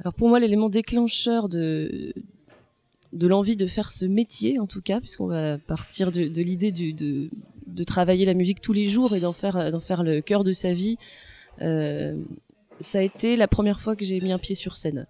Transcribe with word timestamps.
Alors 0.00 0.14
pour 0.14 0.28
moi, 0.28 0.40
l'élément 0.40 0.68
déclencheur 0.68 1.48
de 1.48 2.12
de 3.12 3.26
l'envie 3.26 3.56
de 3.56 3.66
faire 3.66 3.92
ce 3.92 4.04
métier, 4.04 4.58
en 4.58 4.66
tout 4.66 4.82
cas, 4.82 5.00
puisqu'on 5.00 5.28
va 5.28 5.56
partir 5.58 6.12
de, 6.12 6.24
de 6.26 6.42
l'idée 6.42 6.70
de, 6.70 7.30
de 7.66 7.84
travailler 7.84 8.26
la 8.26 8.34
musique 8.34 8.60
tous 8.60 8.74
les 8.74 8.88
jours 8.88 9.14
et 9.14 9.20
d'en 9.20 9.32
faire 9.32 9.70
d'en 9.72 9.80
faire 9.80 10.02
le 10.02 10.20
cœur 10.20 10.44
de 10.44 10.52
sa 10.52 10.72
vie. 10.72 10.96
Euh, 11.62 12.16
ça 12.78 12.98
a 12.98 13.02
été 13.02 13.36
la 13.36 13.48
première 13.48 13.80
fois 13.80 13.96
que 13.96 14.04
j'ai 14.04 14.20
mis 14.20 14.32
un 14.32 14.38
pied 14.38 14.54
sur 14.54 14.76
scène. 14.76 15.06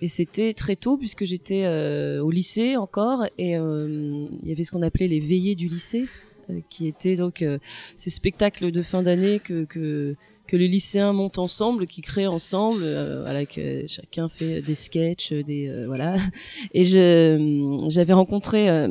Et 0.00 0.08
c'était 0.08 0.52
très 0.52 0.76
tôt 0.76 0.96
puisque 0.98 1.24
j'étais 1.24 1.64
euh, 1.64 2.22
au 2.22 2.30
lycée 2.30 2.76
encore 2.76 3.24
et 3.38 3.56
euh, 3.56 4.26
il 4.42 4.48
y 4.48 4.52
avait 4.52 4.64
ce 4.64 4.72
qu'on 4.72 4.82
appelait 4.82 5.08
les 5.08 5.20
veillées 5.20 5.54
du 5.54 5.68
lycée, 5.68 6.06
euh, 6.50 6.60
qui 6.68 6.88
étaient 6.88 7.14
donc 7.14 7.42
euh, 7.42 7.58
ces 7.94 8.10
spectacles 8.10 8.72
de 8.72 8.82
fin 8.82 9.02
d'année 9.02 9.38
que, 9.38 9.64
que 9.64 10.16
que 10.52 10.56
les 10.58 10.68
lycéens 10.68 11.14
montent 11.14 11.38
ensemble, 11.38 11.86
qui 11.86 12.02
créent 12.02 12.26
ensemble, 12.26 12.82
euh, 12.84 13.22
voilà, 13.22 13.46
que 13.46 13.86
chacun 13.86 14.28
fait 14.28 14.60
des 14.60 14.74
sketchs, 14.74 15.32
des 15.32 15.66
euh, 15.66 15.86
voilà. 15.86 16.18
Et 16.74 16.84
je 16.84 17.78
j'avais 17.88 18.12
rencontré 18.12 18.68
euh, 18.68 18.88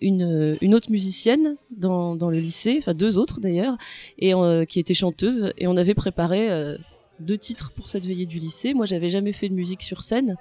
une 0.00 0.74
autre 0.74 0.92
musicienne 0.92 1.56
dans 1.72 2.14
le 2.14 2.38
lycée, 2.38 2.76
enfin 2.78 2.94
deux 2.94 3.18
autres 3.18 3.40
d'ailleurs, 3.40 3.76
et 4.20 4.34
euh, 4.34 4.64
qui 4.64 4.78
était 4.78 4.94
chanteuse, 4.94 5.52
et 5.58 5.66
on 5.66 5.76
avait 5.76 5.94
préparé 5.94 6.48
euh, 6.48 6.78
deux 7.18 7.38
titres 7.38 7.72
pour 7.72 7.90
cette 7.90 8.06
veillée 8.06 8.26
du 8.26 8.38
lycée. 8.38 8.72
Moi, 8.72 8.86
j'avais 8.86 9.08
jamais 9.08 9.32
fait 9.32 9.48
de 9.48 9.54
musique 9.54 9.82
sur 9.82 10.04
scène. 10.04 10.36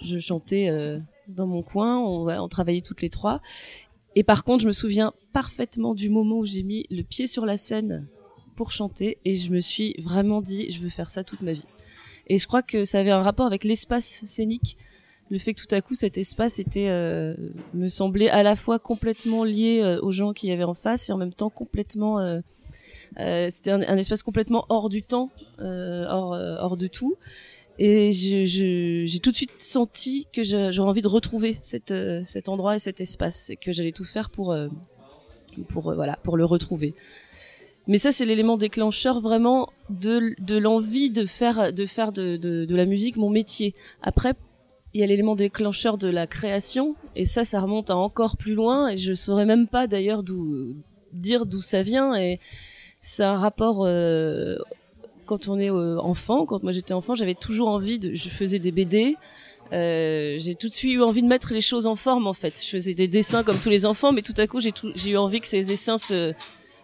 Je 0.00 0.20
chantais 0.20 0.68
euh, 0.68 1.00
dans 1.26 1.48
mon 1.48 1.64
coin. 1.64 1.98
On, 1.98 2.28
on 2.28 2.48
travaillait 2.48 2.82
toutes 2.82 3.02
les 3.02 3.10
trois. 3.10 3.40
Et 4.14 4.22
par 4.22 4.44
contre, 4.44 4.62
je 4.62 4.68
me 4.68 4.72
souviens 4.72 5.12
parfaitement 5.32 5.92
du 5.94 6.08
moment 6.08 6.38
où 6.38 6.44
j'ai 6.44 6.62
mis 6.62 6.86
le 6.88 7.02
pied 7.02 7.26
sur 7.26 7.46
la 7.46 7.56
scène 7.56 8.06
chanter 8.70 9.18
et 9.24 9.36
je 9.36 9.50
me 9.50 9.60
suis 9.60 9.96
vraiment 9.98 10.40
dit 10.40 10.70
je 10.70 10.80
veux 10.80 10.88
faire 10.88 11.10
ça 11.10 11.24
toute 11.24 11.40
ma 11.42 11.52
vie. 11.52 11.66
Et 12.28 12.38
je 12.38 12.46
crois 12.46 12.62
que 12.62 12.84
ça 12.84 13.00
avait 13.00 13.10
un 13.10 13.22
rapport 13.22 13.46
avec 13.46 13.64
l'espace 13.64 14.22
scénique, 14.24 14.76
le 15.32 15.38
fait 15.38 15.54
que 15.54 15.62
tout 15.62 15.74
à 15.74 15.80
coup 15.80 15.94
cet 15.94 16.18
espace 16.18 16.58
était 16.58 16.88
euh, 16.88 17.34
me 17.72 17.88
semblait 17.88 18.28
à 18.28 18.42
la 18.42 18.54
fois 18.54 18.78
complètement 18.78 19.44
lié 19.44 19.80
euh, 19.82 19.98
aux 20.02 20.12
gens 20.12 20.34
qui 20.34 20.48
y 20.48 20.52
avait 20.52 20.62
en 20.62 20.74
face 20.74 21.08
et 21.08 21.12
en 21.12 21.16
même 21.16 21.32
temps 21.32 21.48
complètement 21.48 22.20
euh, 22.20 22.40
c'était 23.50 23.70
un, 23.70 23.96
espace 23.96 24.22
complètement 24.22 24.66
hors 24.68 24.88
du 24.88 25.02
temps, 25.02 25.30
hors 25.58 26.76
de 26.78 26.86
tout. 26.86 27.16
Et 27.78 28.10
j'ai 28.12 29.18
tout 29.20 29.32
de 29.32 29.36
suite 29.36 29.50
senti 29.58 30.26
que 30.32 30.42
j'aurais 30.42 30.88
envie 30.88 31.02
de 31.02 31.08
retrouver 31.08 31.58
cet 31.60 31.90
endroit 32.48 32.76
et 32.76 32.78
cet 32.78 33.02
espace 33.02 33.50
et 33.50 33.56
que 33.56 33.70
j'allais 33.70 33.92
tout 33.92 34.06
faire 34.06 34.30
pour 34.30 34.56
pour 35.68 35.94
voilà 35.94 36.18
pour 36.22 36.38
le 36.38 36.46
retrouver. 36.46 36.94
Mais 37.88 37.98
ça, 37.98 38.12
c'est 38.12 38.24
l'élément 38.24 38.56
déclencheur 38.56 39.20
vraiment 39.20 39.68
de, 39.90 40.34
de 40.38 40.56
l'envie 40.56 41.10
de 41.10 41.26
faire, 41.26 41.72
de, 41.72 41.86
faire 41.86 42.12
de, 42.12 42.36
de, 42.36 42.64
de, 42.64 42.76
la 42.76 42.86
musique 42.86 43.16
mon 43.16 43.30
métier. 43.30 43.74
Après, 44.02 44.34
il 44.94 45.00
y 45.00 45.04
a 45.04 45.06
l'élément 45.06 45.34
déclencheur 45.34 45.98
de 45.98 46.08
la 46.08 46.26
création, 46.26 46.94
et 47.16 47.24
ça, 47.24 47.44
ça 47.44 47.60
remonte 47.60 47.90
encore 47.90 48.36
plus 48.36 48.54
loin, 48.54 48.88
et 48.88 48.96
je 48.96 49.14
saurais 49.14 49.46
même 49.46 49.66
pas 49.66 49.86
d'ailleurs 49.86 50.22
d'où 50.22 50.76
dire 51.12 51.46
d'où 51.46 51.60
ça 51.60 51.82
vient, 51.82 52.14
et 52.14 52.40
c'est 53.00 53.24
un 53.24 53.36
rapport 53.36 53.84
euh, 53.84 54.56
quand 55.26 55.48
on 55.48 55.58
est 55.58 55.70
euh, 55.70 55.98
enfant. 55.98 56.46
Quand 56.46 56.62
moi 56.62 56.72
j'étais 56.72 56.94
enfant, 56.94 57.14
j'avais 57.14 57.34
toujours 57.34 57.68
envie 57.68 57.98
de, 57.98 58.14
je 58.14 58.28
faisais 58.28 58.58
des 58.58 58.70
BD. 58.70 59.16
Euh, 59.72 60.36
j'ai 60.38 60.54
tout 60.54 60.68
de 60.68 60.72
suite 60.72 60.92
eu 60.92 61.02
envie 61.02 61.22
de 61.22 61.26
mettre 61.26 61.52
les 61.54 61.60
choses 61.60 61.86
en 61.86 61.96
forme 61.96 62.26
en 62.26 62.34
fait. 62.34 62.60
Je 62.62 62.68
faisais 62.68 62.94
des 62.94 63.08
dessins 63.08 63.42
comme 63.42 63.58
tous 63.58 63.70
les 63.70 63.86
enfants, 63.86 64.12
mais 64.12 64.22
tout 64.22 64.34
à 64.36 64.46
coup 64.46 64.60
j'ai 64.60 64.72
j'ai 64.94 65.10
eu 65.10 65.16
envie 65.16 65.40
que 65.40 65.46
ces 65.46 65.64
dessins 65.64 65.98
se 65.98 66.34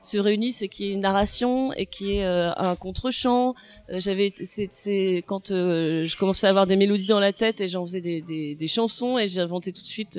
se 0.09 0.19
réunissent 0.19 0.63
et 0.63 0.69
qu'il 0.69 0.87
y 0.87 0.91
ait 0.91 0.93
une 0.93 1.01
narration 1.01 1.73
et 1.75 1.87
qu'il 1.87 2.09
y 2.09 2.17
ait 2.17 2.25
euh, 2.25 2.53
un 2.57 2.77
contre-champ. 2.77 3.55
Euh, 3.91 4.01
j'avais, 4.01 4.33
c'est, 4.37 5.23
quand 5.27 5.51
euh, 5.51 6.05
je 6.05 6.17
commençais 6.17 6.47
à 6.47 6.51
avoir 6.51 6.67
des 6.67 6.77
mélodies 6.77 7.07
dans 7.07 7.21
la 7.21 7.33
tête 7.33 7.61
et 7.61 7.69
j'en 7.69 7.87
faisais 7.87 8.01
des, 8.01 8.23
des, 8.23 8.55
des, 8.55 8.69
chansons 8.69 9.19
et 9.19 9.29
j'inventais 9.29 9.73
tout 9.73 9.83
de 9.83 9.87
suite. 9.87 10.19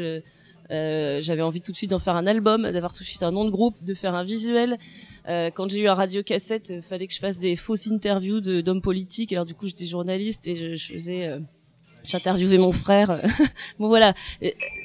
j'avais 0.69 1.41
envie 1.41 1.61
tout 1.61 1.71
de 1.71 1.77
suite 1.77 1.89
d'en 1.89 1.99
faire 1.99 2.15
un 2.15 2.27
album, 2.27 2.71
d'avoir 2.71 2.93
tout 2.93 3.03
de 3.03 3.07
suite 3.07 3.23
un 3.23 3.31
nom 3.31 3.45
de 3.45 3.49
groupe, 3.49 3.75
de 3.83 3.93
faire 3.93 4.15
un 4.15 4.23
visuel. 4.23 4.77
quand 5.25 5.69
j'ai 5.69 5.81
eu 5.81 5.87
un 5.87 5.95
radio 5.95 6.23
cassette, 6.23 6.81
fallait 6.81 7.07
que 7.07 7.13
je 7.13 7.19
fasse 7.19 7.39
des 7.39 7.55
fausses 7.55 7.87
interviews 7.91 8.41
de, 8.41 8.61
d'hommes 8.61 8.81
politiques. 8.81 9.33
Alors 9.33 9.45
du 9.45 9.55
coup, 9.55 9.67
j'étais 9.67 9.85
journaliste 9.85 10.47
et 10.47 10.55
je, 10.55 10.75
je 10.75 10.93
faisais 10.93 11.39
j'interviewais 12.03 12.57
mon 12.57 12.71
frère 12.71 13.21
bon 13.79 13.87
voilà. 13.87 14.13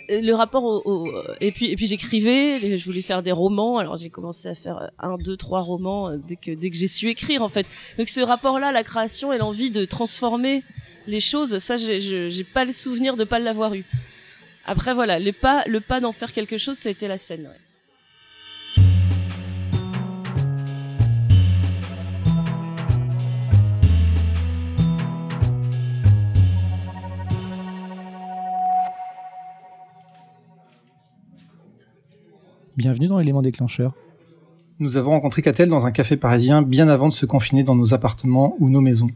Le 0.08 0.32
rapport 0.32 0.64
au, 0.64 0.82
au, 0.84 1.08
et 1.40 1.52
puis 1.52 1.70
et 1.70 1.76
puis 1.76 1.86
j'écrivais 1.86 2.78
je 2.78 2.84
voulais 2.84 3.02
faire 3.02 3.22
des 3.22 3.32
romans. 3.32 3.78
Alors 3.78 3.96
j'ai 3.96 4.10
commencé 4.10 4.48
à 4.48 4.54
faire 4.54 4.90
un 4.98 5.16
deux 5.16 5.36
trois 5.36 5.60
romans 5.60 6.10
euh, 6.10 6.16
dès 6.16 6.36
que 6.36 6.50
dès 6.50 6.70
que 6.70 6.76
j'ai 6.76 6.88
su 6.88 7.08
écrire 7.08 7.42
en 7.42 7.48
fait. 7.48 7.66
Donc 7.98 8.08
ce 8.08 8.20
rapport 8.20 8.58
là 8.58 8.72
la 8.72 8.82
création 8.82 9.32
et 9.32 9.38
l'envie 9.38 9.70
de 9.70 9.84
transformer 9.84 10.62
les 11.06 11.20
choses 11.20 11.58
ça 11.58 11.76
j'ai 11.76 12.30
j'ai 12.30 12.44
pas 12.44 12.64
le 12.64 12.72
souvenir 12.72 13.16
de 13.16 13.24
pas 13.24 13.38
l'avoir 13.38 13.74
eu. 13.74 13.84
Après 14.66 14.94
voilà 14.94 15.18
le 15.18 15.32
pas 15.32 15.64
le 15.66 15.80
pas 15.80 16.00
d'en 16.00 16.12
faire 16.12 16.32
quelque 16.32 16.58
chose 16.58 16.76
ça 16.76 16.88
a 16.88 16.92
été 16.92 17.08
la 17.08 17.18
scène 17.18 17.42
ouais. 17.42 17.63
Bienvenue 32.76 33.06
dans 33.06 33.18
l'élément 33.18 33.40
déclencheur. 33.40 33.92
Nous 34.80 34.96
avons 34.96 35.12
rencontré 35.12 35.42
Catel 35.42 35.68
dans 35.68 35.86
un 35.86 35.92
café 35.92 36.16
parisien 36.16 36.60
bien 36.60 36.88
avant 36.88 37.06
de 37.06 37.12
se 37.12 37.24
confiner 37.24 37.62
dans 37.62 37.76
nos 37.76 37.94
appartements 37.94 38.56
ou 38.58 38.68
nos 38.68 38.80
maisons. 38.80 39.10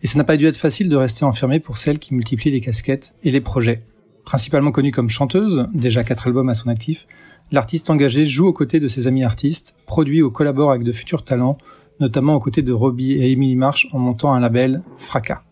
Et 0.00 0.06
ça 0.06 0.16
n'a 0.16 0.24
pas 0.24 0.38
dû 0.38 0.46
être 0.46 0.56
facile 0.56 0.88
de 0.88 0.96
rester 0.96 1.26
enfermé 1.26 1.60
pour 1.60 1.76
celle 1.76 1.98
qui 1.98 2.14
multiplie 2.14 2.50
les 2.50 2.62
casquettes 2.62 3.14
et 3.22 3.30
les 3.30 3.42
projets. 3.42 3.82
Principalement 4.24 4.72
connue 4.72 4.90
comme 4.90 5.10
chanteuse, 5.10 5.68
déjà 5.74 6.02
quatre 6.02 6.28
albums 6.28 6.48
à 6.48 6.54
son 6.54 6.70
actif, 6.70 7.06
l'artiste 7.52 7.90
engagée 7.90 8.24
joue 8.24 8.46
aux 8.46 8.54
côtés 8.54 8.80
de 8.80 8.88
ses 8.88 9.06
amis 9.06 9.22
artistes, 9.22 9.74
produit 9.84 10.22
ou 10.22 10.30
collabore 10.30 10.70
avec 10.70 10.82
de 10.82 10.92
futurs 10.92 11.24
talents, 11.24 11.58
notamment 12.00 12.36
aux 12.36 12.40
côtés 12.40 12.62
de 12.62 12.72
Robbie 12.72 13.12
et 13.12 13.32
Emily 13.32 13.54
March 13.54 13.86
en 13.92 13.98
montant 13.98 14.32
un 14.32 14.40
label 14.40 14.82
Fracas. 14.96 15.42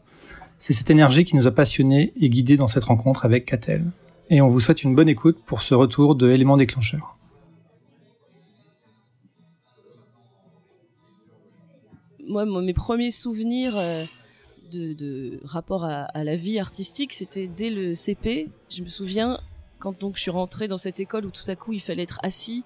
C'est 0.59 0.73
cette 0.73 0.89
énergie 0.89 1.25
qui 1.25 1.37
nous 1.37 1.47
a 1.47 1.51
passionnés 1.51 2.15
et 2.19 2.31
guidés 2.31 2.57
dans 2.57 2.67
cette 2.67 2.85
rencontre 2.85 3.27
avec 3.27 3.45
Catel. 3.45 3.85
Et 4.31 4.41
on 4.41 4.49
vous 4.49 4.61
souhaite 4.61 4.85
une 4.85 4.95
bonne 4.95 5.11
écoute 5.11 5.37
pour 5.45 5.61
ce 5.61 5.75
retour 5.75 6.15
de 6.15 6.31
éléments 6.31 6.57
déclencheurs. 6.57 7.19
Moi, 12.27 12.45
mes 12.45 12.75
premiers 12.75 13.11
souvenirs 13.11 13.75
euh, 13.77 14.05
de, 14.73 15.41
rapport 15.45 15.85
à, 15.85 16.25
la 16.25 16.37
vie 16.37 16.59
artistique, 16.59 17.13
c'était 17.13 17.47
dès 17.47 17.71
le 17.71 17.95
CP. 17.95 18.49
Je 18.71 18.83
me 18.83 18.89
souviens 18.89 19.41
quand 19.79 19.99
donc 20.01 20.17
je 20.17 20.23
suis 20.23 20.31
rentrée 20.31 20.69
dans 20.69 20.79
cette 20.79 21.01
école 21.01 21.27
où 21.27 21.31
tout 21.31 21.49
à 21.49 21.57
coup 21.57 21.73
il 21.73 21.81
fallait 21.81 22.05
être 22.05 22.21
assis, 22.23 22.65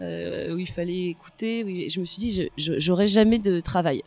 euh, 0.00 0.54
où 0.54 0.58
il 0.58 0.68
fallait 0.68 1.08
écouter. 1.08 1.64
Où 1.64 1.90
je 1.90 2.00
me 2.00 2.04
suis 2.04 2.20
dit, 2.20 2.48
j'aurais 2.56 3.06
jamais 3.06 3.38
de 3.38 3.60
travail. 3.60 4.02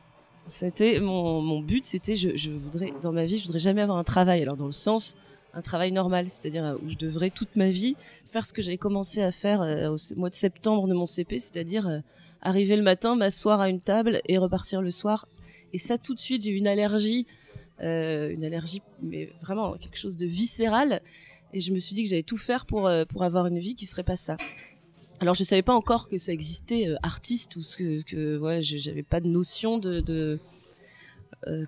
C'était 0.49 1.01
mon, 1.01 1.59
but, 1.59 1.85
c'était 1.85 2.15
je, 2.15 2.49
voudrais 2.49 2.93
dans 3.01 3.11
ma 3.11 3.25
vie, 3.25 3.37
je 3.37 3.43
voudrais 3.43 3.59
jamais 3.59 3.81
avoir 3.81 3.97
un 3.97 4.05
travail. 4.05 4.41
Alors 4.41 4.55
dans 4.55 4.65
le 4.65 4.71
sens 4.71 5.15
un 5.53 5.61
travail 5.61 5.91
normal, 5.91 6.29
c'est-à-dire 6.29 6.77
où 6.83 6.89
je 6.89 6.97
devrais 6.97 7.31
toute 7.31 7.55
ma 7.55 7.69
vie 7.69 7.95
faire 8.29 8.45
ce 8.45 8.53
que 8.53 8.61
j'avais 8.61 8.77
commencé 8.77 9.21
à 9.21 9.31
faire 9.31 9.61
euh, 9.61 9.89
au 9.89 10.15
mois 10.15 10.29
de 10.29 10.35
septembre 10.35 10.87
de 10.87 10.93
mon 10.93 11.05
CP, 11.05 11.39
c'est-à-dire 11.39 11.87
euh, 11.87 11.99
arriver 12.47 12.77
le 12.77 12.83
matin, 12.83 13.15
m'asseoir 13.15 13.59
à 13.59 13.69
une 13.69 13.81
table 13.81 14.21
et 14.27 14.37
repartir 14.37 14.81
le 14.81 14.89
soir. 14.89 15.27
Et 15.73 15.77
ça, 15.77 15.97
tout 15.97 16.13
de 16.13 16.19
suite, 16.19 16.43
j'ai 16.43 16.51
eu 16.51 16.55
une 16.55 16.67
allergie, 16.67 17.27
euh, 17.81 18.29
une 18.29 18.45
allergie, 18.45 18.81
mais 19.01 19.29
vraiment 19.41 19.73
quelque 19.73 19.97
chose 19.97 20.15
de 20.15 20.25
viscéral. 20.25 21.01
Et 21.53 21.59
je 21.59 21.73
me 21.73 21.79
suis 21.79 21.93
dit 21.93 22.03
que 22.03 22.09
j'allais 22.09 22.23
tout 22.23 22.37
faire 22.37 22.65
pour 22.65 22.87
euh, 22.87 23.03
pour 23.05 23.23
avoir 23.23 23.47
une 23.47 23.59
vie 23.59 23.75
qui 23.75 23.85
serait 23.85 24.03
pas 24.03 24.15
ça. 24.15 24.37
Alors 25.19 25.33
je 25.33 25.43
savais 25.43 25.61
pas 25.61 25.73
encore 25.73 26.07
que 26.07 26.17
ça 26.17 26.31
existait 26.31 26.87
euh, 26.87 26.95
artiste 27.03 27.55
ou 27.57 27.63
ce 27.63 27.75
que, 27.75 28.01
que 28.03 28.37
ouais, 28.37 28.61
j'avais 28.61 29.03
pas 29.03 29.19
de 29.19 29.27
notion 29.27 29.77
de, 29.77 29.99
de 29.99 30.39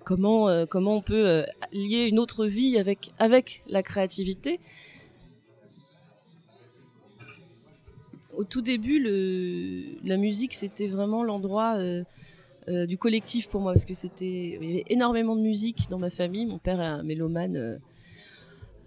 comment 0.04 0.66
comment 0.66 0.96
on 0.96 1.02
peut 1.02 1.44
lier 1.72 2.06
une 2.06 2.18
autre 2.18 2.46
vie 2.46 2.78
avec 2.78 3.12
avec 3.18 3.62
la 3.68 3.82
créativité. 3.82 4.60
Au 8.40 8.44
tout 8.44 8.62
début, 8.62 9.98
la 10.02 10.16
musique, 10.16 10.54
c'était 10.54 10.86
vraiment 10.86 11.22
l'endroit 11.22 11.74
euh, 11.76 12.04
euh, 12.68 12.86
du 12.86 12.96
collectif 12.96 13.48
pour 13.48 13.60
moi, 13.60 13.74
parce 13.74 13.84
que 13.84 13.92
c'était, 13.92 14.56
il 14.58 14.64
y 14.64 14.72
avait 14.72 14.84
énormément 14.88 15.36
de 15.36 15.42
musique 15.42 15.88
dans 15.90 15.98
ma 15.98 16.08
famille. 16.08 16.46
Mon 16.46 16.56
père 16.56 16.80
est 16.80 16.86
un 16.86 17.02
mélomane, 17.02 17.56
euh, 17.58 17.76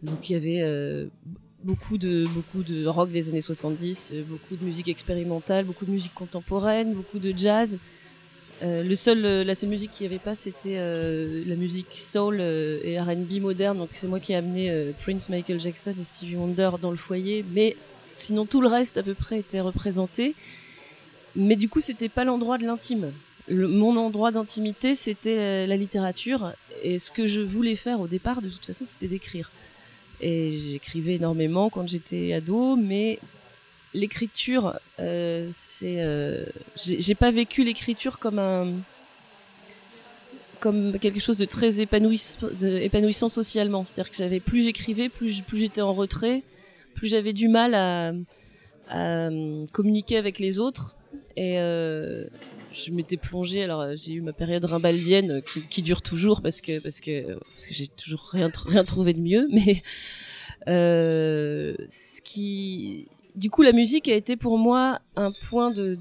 donc 0.01 0.27
il 0.27 0.33
y 0.33 0.35
avait 0.35 1.07
beaucoup 1.63 1.99
de 1.99 2.25
beaucoup 2.33 2.63
de 2.63 2.87
rock 2.87 3.11
des 3.11 3.29
années 3.29 3.41
70, 3.41 4.15
beaucoup 4.27 4.55
de 4.55 4.65
musique 4.65 4.89
expérimentale, 4.89 5.65
beaucoup 5.65 5.85
de 5.85 5.91
musique 5.91 6.15
contemporaine, 6.15 6.93
beaucoup 6.93 7.19
de 7.19 7.31
jazz. 7.37 7.77
Le 8.61 8.95
seul, 8.95 9.21
la 9.21 9.55
seule 9.55 9.69
musique 9.69 9.91
qu'il 9.91 10.07
n'y 10.07 10.15
avait 10.15 10.23
pas, 10.23 10.35
c'était 10.35 10.77
la 11.45 11.55
musique 11.55 11.95
soul 11.95 12.41
et 12.41 12.99
R&B 12.99 13.39
moderne. 13.39 13.77
Donc 13.77 13.89
c'est 13.93 14.07
moi 14.07 14.19
qui 14.19 14.33
ai 14.33 14.35
amené 14.35 14.91
Prince, 14.99 15.29
Michael 15.29 15.59
Jackson 15.59 15.93
et 15.99 16.03
Stevie 16.03 16.35
Wonder 16.37 16.71
dans 16.81 16.91
le 16.91 16.97
foyer, 16.97 17.45
mais 17.53 17.77
Sinon, 18.15 18.45
tout 18.45 18.61
le 18.61 18.67
reste 18.67 18.97
à 18.97 19.03
peu 19.03 19.13
près 19.13 19.39
était 19.39 19.61
représenté. 19.61 20.35
Mais 21.35 21.55
du 21.55 21.69
coup, 21.69 21.81
c'était 21.81 22.09
pas 22.09 22.23
l'endroit 22.23 22.57
de 22.57 22.65
l'intime. 22.65 23.11
mon 23.49 23.97
endroit 23.97 24.31
d'intimité, 24.31 24.95
c'était 24.95 25.65
la 25.67 25.75
littérature 25.77 26.53
et 26.83 26.99
ce 26.99 27.11
que 27.11 27.25
je 27.25 27.41
voulais 27.41 27.75
faire 27.75 27.99
au 27.99 28.07
départ, 28.07 28.41
de 28.41 28.49
toute 28.49 28.65
façon, 28.65 28.85
c'était 28.85 29.07
d'écrire. 29.07 29.51
Et 30.21 30.57
j'écrivais 30.57 31.15
énormément 31.15 31.69
quand 31.69 31.87
j'étais 31.87 32.33
ado, 32.33 32.75
mais 32.75 33.19
l'écriture, 33.93 34.79
euh, 34.99 35.49
c'est, 35.51 36.01
euh, 36.01 36.45
j'ai 36.77 37.15
pas 37.15 37.31
vécu 37.31 37.63
l'écriture 37.63 38.19
comme 38.19 38.39
un, 38.39 38.71
comme 40.59 40.97
quelque 40.99 41.19
chose 41.19 41.37
de 41.37 41.45
très 41.45 41.81
épanouissant, 41.81 43.29
socialement. 43.29 43.83
C'est-à-dire 43.85 44.11
que 44.11 44.17
j'avais 44.17 44.39
plus 44.39 44.63
j'écrivais, 44.63 45.09
plus 45.09 45.43
j'étais 45.53 45.81
en 45.81 45.93
retrait, 45.93 46.43
plus 46.93 47.07
j'avais 47.07 47.33
du 47.33 47.47
mal 47.47 47.73
à, 47.75 48.13
à, 48.89 49.29
communiquer 49.71 50.17
avec 50.17 50.39
les 50.39 50.59
autres. 50.59 50.95
Et 51.35 51.59
euh, 51.59 52.25
je 52.71 52.91
m'étais 52.91 53.17
plongée. 53.17 53.63
Alors 53.63 53.95
j'ai 53.95 54.13
eu 54.13 54.21
ma 54.21 54.33
période 54.33 54.65
rimbaldienne 54.65 55.41
qui, 55.69 55.81
dure 55.81 56.01
toujours 56.01 56.41
parce 56.41 56.61
que 56.61 56.79
parce 56.79 57.01
que 57.01 57.35
parce 57.35 57.67
que 57.67 57.73
j'ai 57.73 57.87
toujours 57.87 58.29
rien 58.31 58.51
rien 58.65 58.83
trouvé 58.83 59.13
de 59.13 59.21
mieux. 59.21 59.47
Mais 59.51 59.81
euh, 60.67 61.75
ce 61.89 62.21
qui 62.21 63.07
du 63.35 63.49
coup, 63.49 63.63
la 63.63 63.71
musique 63.71 64.07
a 64.09 64.15
été 64.15 64.35
pour 64.35 64.57
moi 64.57 64.99
un 65.15 65.31
point 65.31 65.71
de, 65.71 65.97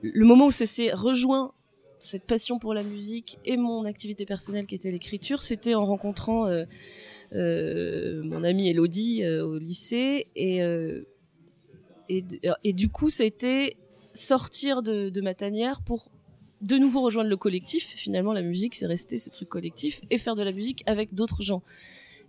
le 0.00 0.24
moment 0.24 0.46
où 0.46 0.50
ça 0.50 0.66
s'est 0.66 0.92
rejoint 0.92 1.52
cette 1.98 2.24
passion 2.24 2.58
pour 2.58 2.74
la 2.74 2.82
musique 2.82 3.38
et 3.44 3.56
mon 3.56 3.84
activité 3.84 4.26
personnelle 4.26 4.66
qui 4.66 4.74
était 4.74 4.90
l'écriture, 4.90 5.42
c'était 5.42 5.74
en 5.74 5.84
rencontrant 5.86 6.46
euh, 6.46 6.50
euh, 6.50 6.64
mon 7.34 8.44
amie 8.44 8.68
Elodie 8.68 9.24
euh, 9.24 9.44
au 9.44 9.58
lycée 9.58 10.28
et, 10.36 10.62
euh, 10.62 11.02
et, 12.08 12.72
du 12.72 12.88
coup 12.88 13.10
ça 13.10 13.24
a 13.24 13.26
été 13.26 13.76
sortir 14.12 14.82
de, 14.82 15.08
de 15.08 15.20
ma 15.20 15.34
tanière 15.34 15.82
pour 15.82 16.10
de 16.60 16.76
nouveau 16.76 17.02
rejoindre 17.02 17.28
le 17.28 17.36
collectif. 17.36 17.92
Finalement, 17.94 18.32
la 18.32 18.40
musique, 18.40 18.74
c'est 18.74 18.86
rester 18.86 19.18
ce 19.18 19.28
truc 19.28 19.48
collectif 19.48 20.00
et 20.10 20.16
faire 20.16 20.34
de 20.34 20.42
la 20.42 20.52
musique 20.52 20.82
avec 20.86 21.12
d'autres 21.12 21.42
gens. 21.42 21.62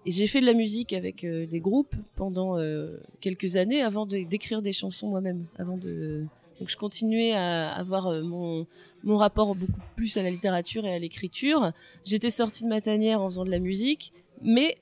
Et 0.06 0.12
j'ai 0.12 0.28
fait 0.28 0.40
de 0.40 0.46
la 0.46 0.54
musique 0.54 0.94
avec 0.94 1.24
euh, 1.24 1.48
des 1.48 1.60
groupes 1.60 1.96
pendant 2.16 2.60
euh, 2.60 2.98
quelques 3.22 3.56
années 3.56 3.82
avant 3.82 4.06
d'écrire 4.06 4.62
des 4.62 4.72
chansons 4.72 5.10
moi-même. 5.10 5.46
Avant 5.58 5.78
de 5.78 6.26
donc 6.60 6.70
je 6.70 6.78
continuais 6.78 7.34
à 7.34 7.72
avoir 7.72 8.08
euh, 8.08 8.22
mon 8.22 8.68
mon 9.04 9.18
rapport 9.18 9.56
beaucoup 9.56 9.80
plus 9.96 10.16
à 10.18 10.24
la 10.24 10.30
littérature 10.30 10.86
et 10.86 10.94
à 10.94 11.00
l'écriture. 11.00 11.72
J'étais 12.06 12.30
sortie 12.30 12.64
de 12.64 12.70
ma 12.70 12.82
tanière 12.82 13.22
en 13.22 13.30
faisant 13.30 13.46
de 13.46 13.52
la 13.52 13.60
musique, 13.60 14.14
mais 14.42 14.78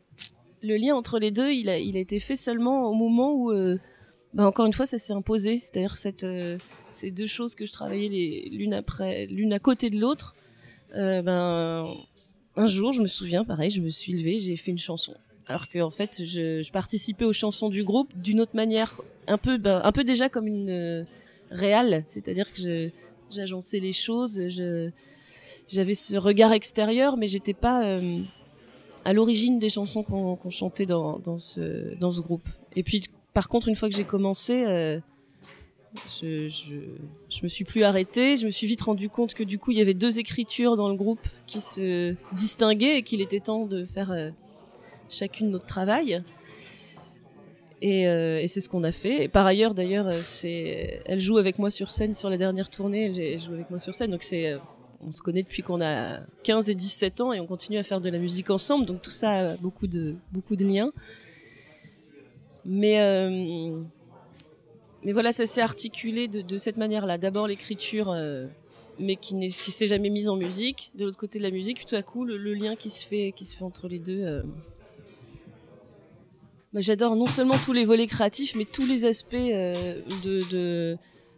le 0.63 0.77
lien 0.77 0.95
entre 0.95 1.19
les 1.19 1.31
deux, 1.31 1.51
il 1.51 1.69
a 1.69 1.77
été 1.77 2.19
fait 2.19 2.35
seulement 2.35 2.89
au 2.89 2.93
moment 2.93 3.33
où 3.33 3.53
bah 4.33 4.47
encore 4.47 4.65
une 4.65 4.73
fois 4.73 4.85
ça 4.85 4.97
s'est 4.97 5.13
imposé, 5.13 5.59
c'est-à-dire 5.59 5.97
cette 5.97 6.25
ces 6.91 7.11
deux 7.11 7.27
choses 7.27 7.53
que 7.53 7.65
je 7.65 7.71
travaillais 7.71 8.49
l'une 8.49 8.73
après 8.73 9.27
l'une 9.27 9.53
à 9.53 9.59
côté 9.59 9.89
de 9.89 9.99
l'autre. 9.99 10.33
ben 10.93 11.85
un 12.55 12.67
jour, 12.67 12.93
je 12.93 13.01
me 13.01 13.07
souviens, 13.07 13.43
pareil, 13.43 13.69
je 13.69 13.81
me 13.81 13.89
suis 13.89 14.13
levée, 14.13 14.39
j'ai 14.39 14.55
fait 14.55 14.71
une 14.71 14.77
chanson. 14.77 15.15
Alors 15.47 15.67
que 15.67 15.79
en 15.79 15.89
fait, 15.89 16.23
je, 16.23 16.71
participais 16.71 17.25
aux 17.25 17.33
chansons 17.33 17.69
du 17.69 17.83
groupe 17.83 18.09
d'une 18.15 18.39
autre 18.39 18.55
manière, 18.55 19.01
un 19.27 19.37
peu, 19.37 19.57
ben, 19.57 19.81
déjà 20.05 20.29
comme 20.29 20.47
une 20.47 20.69
euh, 20.69 21.03
réale, 21.49 22.03
c'est-à-dire 22.07 22.53
que 22.53 22.91
j'agençais 23.31 23.79
les 23.79 23.91
choses, 23.91 24.41
j'avais 25.67 25.93
ce 25.95 26.15
regard 26.15 26.53
extérieur, 26.53 27.17
mais 27.17 27.27
j'étais 27.27 27.53
pas 27.53 27.85
euh, 27.85 28.19
à 29.05 29.13
l'origine 29.13 29.59
des 29.59 29.69
chansons 29.69 30.03
qu'on 30.03 30.49
chantait 30.49 30.85
dans, 30.85 31.37
ce 31.37 32.21
groupe. 32.21 32.47
Et 32.75 32.83
puis, 32.83 33.03
par 33.33 33.49
contre, 33.49 33.67
une 33.67 33.75
fois 33.75 33.89
que 33.89 33.95
j'ai 33.95 34.03
commencé, 34.03 34.65
euh, 34.65 34.99
je, 36.19 36.47
je, 36.49 37.43
me 37.43 37.47
suis 37.47 37.65
plus 37.65 37.83
arrêtée. 37.83 38.37
Je 38.37 38.45
me 38.45 38.51
suis 38.51 38.67
vite 38.67 38.81
rendu 38.81 39.09
compte 39.09 39.33
que 39.33 39.43
du 39.43 39.59
coup, 39.59 39.71
il 39.71 39.77
y 39.77 39.81
avait 39.81 39.93
deux 39.93 40.19
écritures 40.19 40.77
dans 40.77 40.89
le 40.89 40.95
groupe 40.95 41.19
qui 41.47 41.59
se 41.59 42.15
distinguaient 42.33 42.97
et 42.97 43.01
qu'il 43.03 43.21
était 43.21 43.39
temps 43.39 43.65
de 43.65 43.85
faire 43.85 44.11
euh, 44.11 44.29
chacune 45.09 45.49
notre 45.49 45.65
travail. 45.65 46.23
Et, 47.81 48.07
euh, 48.07 48.39
et 48.39 48.47
c'est 48.47 48.61
ce 48.61 48.69
qu'on 48.69 48.83
a 48.85 48.93
fait. 48.93 49.23
Et 49.23 49.27
par 49.27 49.45
ailleurs, 49.45 49.73
d'ailleurs, 49.73 50.07
elle 50.07 51.19
joue 51.19 51.37
avec 51.37 51.59
moi 51.59 51.69
sur 51.69 51.91
scène 51.91 52.13
sur 52.13 52.29
la 52.29 52.37
dernière 52.37 52.69
tournée. 52.69 53.11
Elle 53.33 53.41
joue 53.41 53.53
avec 53.53 53.69
moi 53.69 53.79
sur 53.79 53.93
scène, 53.93 54.11
donc 54.11 54.23
c'est, 54.23 54.55
on 55.07 55.11
se 55.11 55.21
connaît 55.21 55.43
depuis 55.43 55.63
qu'on 55.63 55.81
a 55.81 56.19
15 56.43 56.69
et 56.69 56.75
17 56.75 57.21
ans 57.21 57.33
et 57.33 57.39
on 57.39 57.47
continue 57.47 57.77
à 57.77 57.83
faire 57.83 58.01
de 58.01 58.09
la 58.09 58.17
musique 58.17 58.49
ensemble. 58.49 58.85
Donc 58.85 59.01
tout 59.01 59.11
ça 59.11 59.51
a 59.51 59.57
beaucoup 59.57 59.87
de 59.87 60.15
liens. 60.59 60.91
Mais 62.65 62.99
euh, 63.01 63.81
mais 65.03 65.11
voilà, 65.11 65.31
ça 65.31 65.45
s'est 65.45 65.61
articulé 65.61 66.27
de, 66.27 66.57
cette 66.57 66.77
manière-là. 66.77 67.17
D'abord 67.17 67.47
l'écriture, 67.47 68.11
euh, 68.11 68.47
mais 68.99 69.15
qui 69.17 69.35
qui 69.35 69.71
s'est 69.71 69.87
jamais 69.87 70.09
mise 70.09 70.29
en 70.29 70.37
musique. 70.37 70.91
De 70.95 71.05
l'autre 71.05 71.17
côté 71.17 71.39
de 71.39 71.43
la 71.43 71.51
musique, 71.51 71.85
tout 71.85 71.95
à 71.95 72.03
coup, 72.03 72.23
le, 72.23 72.37
lien 72.53 72.75
qui 72.75 72.89
se 72.89 73.05
fait 73.05 73.33
entre 73.61 73.87
les 73.87 73.99
deux. 73.99 74.23
Euh... 74.23 74.43
Bah, 76.71 76.79
J'adore 76.79 77.15
non 77.15 77.27
seulement 77.27 77.57
tous 77.57 77.73
les 77.73 77.85
volets 77.85 78.07
créatifs, 78.07 78.55
mais 78.55 78.65
tous 78.65 78.85
les 78.85 79.05
aspects 79.05 79.35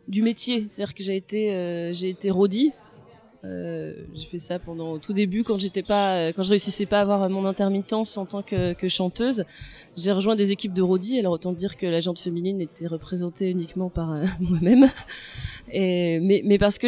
du 0.08 0.22
métier. 0.22 0.68
C'est-à-dire 0.70 0.94
que 0.94 1.04
j'ai 1.04 1.16
été 1.16 1.94
j'ai. 1.94 2.72
Euh, 3.45 3.94
j'ai 4.13 4.25
fait 4.25 4.39
ça 4.39 4.59
pendant 4.59 4.97
tout 4.97 5.13
début 5.13 5.44
quand 5.44 5.59
j'étais 5.59 5.83
pas 5.83 6.31
quand 6.33 6.42
je 6.42 6.50
réussissais 6.50 6.86
pas 6.86 7.00
à 7.00 7.01
avoir 7.01 7.30
mon 7.30 7.45
intermittence 7.45 8.18
en 8.18 8.25
tant 8.25 8.42
que, 8.42 8.75
chanteuse. 8.88 9.45
J'ai 9.95 10.12
rejoint 10.12 10.36
des 10.36 10.51
équipes 10.51 10.74
de 10.74 10.81
Rodi 10.81 11.19
alors 11.19 11.33
autant 11.33 11.51
dire 11.51 11.77
que 11.77 11.86
la 11.86 12.00
jante 12.00 12.19
féminine 12.19 12.62
était 12.62 12.88
représentée 12.88 13.50
uniquement 13.50 13.89
par 13.89 14.13
euh, 14.13 14.25
moi-même. 14.39 14.89
Mais 15.71 16.57
parce 16.59 16.77
que 16.80 16.88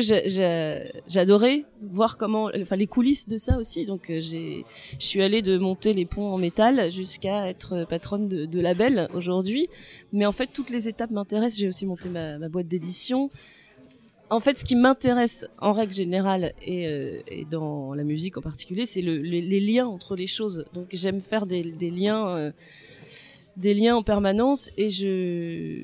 j'adorais 1.07 1.65
voir 1.81 2.17
comment 2.17 2.49
enfin 2.59 2.75
les 2.75 2.87
coulisses 2.87 3.27
de 3.27 3.37
ça 3.37 3.57
aussi. 3.57 3.85
Donc 3.85 4.09
euh, 4.09 4.19
j'ai 4.21 4.65
je 4.99 5.05
suis 5.05 5.21
allée 5.21 5.41
de 5.41 5.57
monter 5.57 5.93
les 5.93 6.05
ponts 6.05 6.31
en 6.31 6.37
métal 6.37 6.91
jusqu'à 6.91 7.49
être 7.49 7.85
patronne 7.89 8.27
de, 8.27 8.45
de 8.45 8.59
label 8.59 9.09
aujourd'hui. 9.13 9.67
Mais 10.11 10.25
en 10.25 10.31
fait 10.31 10.47
toutes 10.47 10.69
les 10.69 10.87
étapes 10.87 11.11
m'intéressent. 11.11 11.59
J'ai 11.59 11.67
aussi 11.67 11.85
monté 11.85 12.09
ma 12.09 12.49
boîte 12.49 12.67
d'édition 12.67 13.29
en 14.29 14.39
fait, 14.39 14.57
ce 14.57 14.65
qui 14.65 14.75
m'intéresse 14.75 15.45
en 15.59 15.73
règle 15.73 15.93
générale 15.93 16.53
et, 16.61 16.87
euh, 16.87 17.21
dans 17.49 17.93
la 17.93 18.03
musique 18.03 18.37
en 18.37 18.41
particulier, 18.41 18.85
c'est 18.85 19.01
le, 19.01 19.17
les, 19.17 19.59
liens 19.59 19.87
entre 19.87 20.15
les 20.15 20.27
choses. 20.27 20.65
Donc, 20.73 20.87
j'aime 20.91 21.21
faire 21.21 21.45
des, 21.45 21.63
liens, 21.63 22.35
euh, 22.35 22.51
des 23.55 23.73
liens 23.73 23.95
en 23.95 24.03
permanence, 24.03 24.69
et 24.77 24.89
je 24.89 25.83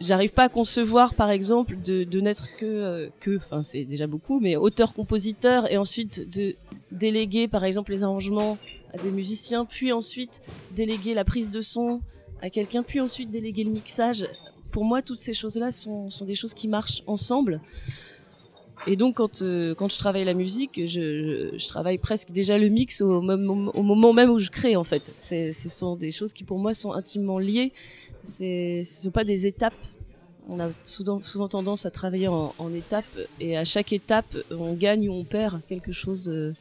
j'arrive 0.00 0.32
pas 0.32 0.44
à 0.44 0.48
concevoir, 0.48 1.12
par 1.12 1.28
exemple, 1.28 1.76
de, 1.76 2.04
de 2.04 2.20
n'être 2.22 2.56
que 2.56 2.64
euh, 2.64 3.08
que, 3.20 3.36
enfin, 3.36 3.62
c'est 3.62 3.84
déjà 3.84 4.06
beaucoup, 4.06 4.40
mais 4.40 4.56
auteur-compositeur, 4.56 5.70
et 5.70 5.76
ensuite 5.76 6.30
de 6.30 6.56
déléguer, 6.90 7.48
par 7.48 7.64
exemple, 7.64 7.92
les 7.92 8.02
arrangements 8.02 8.56
à 8.94 8.98
des 8.98 9.10
musiciens, 9.10 9.66
puis 9.66 9.92
ensuite 9.92 10.40
déléguer 10.74 11.12
la 11.12 11.24
prise 11.24 11.50
de 11.50 11.60
son 11.60 12.00
à 12.40 12.48
quelqu'un, 12.48 12.82
puis 12.82 13.00
ensuite 13.00 13.30
déléguer 13.30 13.64
le 13.64 13.70
mixage 13.70 14.26
pour 14.70 14.84
moi, 14.84 15.02
toutes 15.02 15.18
ces 15.18 15.34
choses-là 15.34 15.70
sont, 15.70 16.10
sont, 16.10 16.24
des 16.24 16.34
choses 16.34 16.54
qui 16.54 16.68
marchent 16.68 17.02
ensemble. 17.06 17.60
Et 18.86 18.96
donc, 18.96 19.16
quand, 19.16 19.42
euh, 19.42 19.74
quand 19.74 19.92
je 19.92 19.98
travaille 19.98 20.24
la 20.24 20.34
musique, 20.34 20.86
je, 20.86 21.68
travaille 21.68 21.98
presque 21.98 22.30
déjà 22.30 22.56
le 22.56 22.68
mix 22.68 23.02
au, 23.02 23.20
moment 23.20 24.12
même 24.12 24.30
où 24.30 24.38
je 24.38 24.50
crée, 24.50 24.76
en 24.76 24.84
fait. 24.84 25.14
Ce 25.18 25.68
sont 25.68 25.96
des 25.96 26.10
choses 26.10 26.32
qui, 26.32 26.44
pour 26.44 26.58
moi, 26.58 26.72
sont 26.72 26.92
intimement 26.92 27.38
liées. 27.38 27.72
Ce 28.24 28.78
ne 28.78 28.82
sont 28.82 29.10
pas 29.10 29.24
des 29.24 29.46
étapes. 29.46 29.74
On 30.48 30.58
a 30.58 30.70
souvent, 30.82 31.22
souvent 31.22 31.48
tendance 31.48 31.84
à 31.86 31.90
travailler 31.90 32.28
en, 32.28 32.54
en, 32.58 32.72
étapes, 32.72 33.04
et 33.38 33.56
à 33.56 33.64
chaque 33.64 33.92
étape, 33.92 34.36
on 34.50 34.72
gagne 34.72 35.08
ou 35.08 35.12
on 35.12 35.24
perd 35.24 35.60
quelque 35.68 35.92
chose 35.92 36.24
de, 36.24 36.54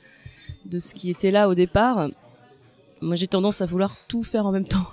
de 0.66 0.80
ce 0.80 0.94
qui 0.94 1.10
était 1.10 1.32
là 1.32 1.50
au 1.50 1.56
départ. 1.56 2.10
Moi, 3.02 3.16
j'ai 3.16 3.28
tendance 3.28 3.62
à 3.62 3.66
vouloir 3.66 3.96
tout 4.08 4.24
faire 4.24 4.46
en 4.46 4.52
même 4.52 4.66
temps. 4.66 4.88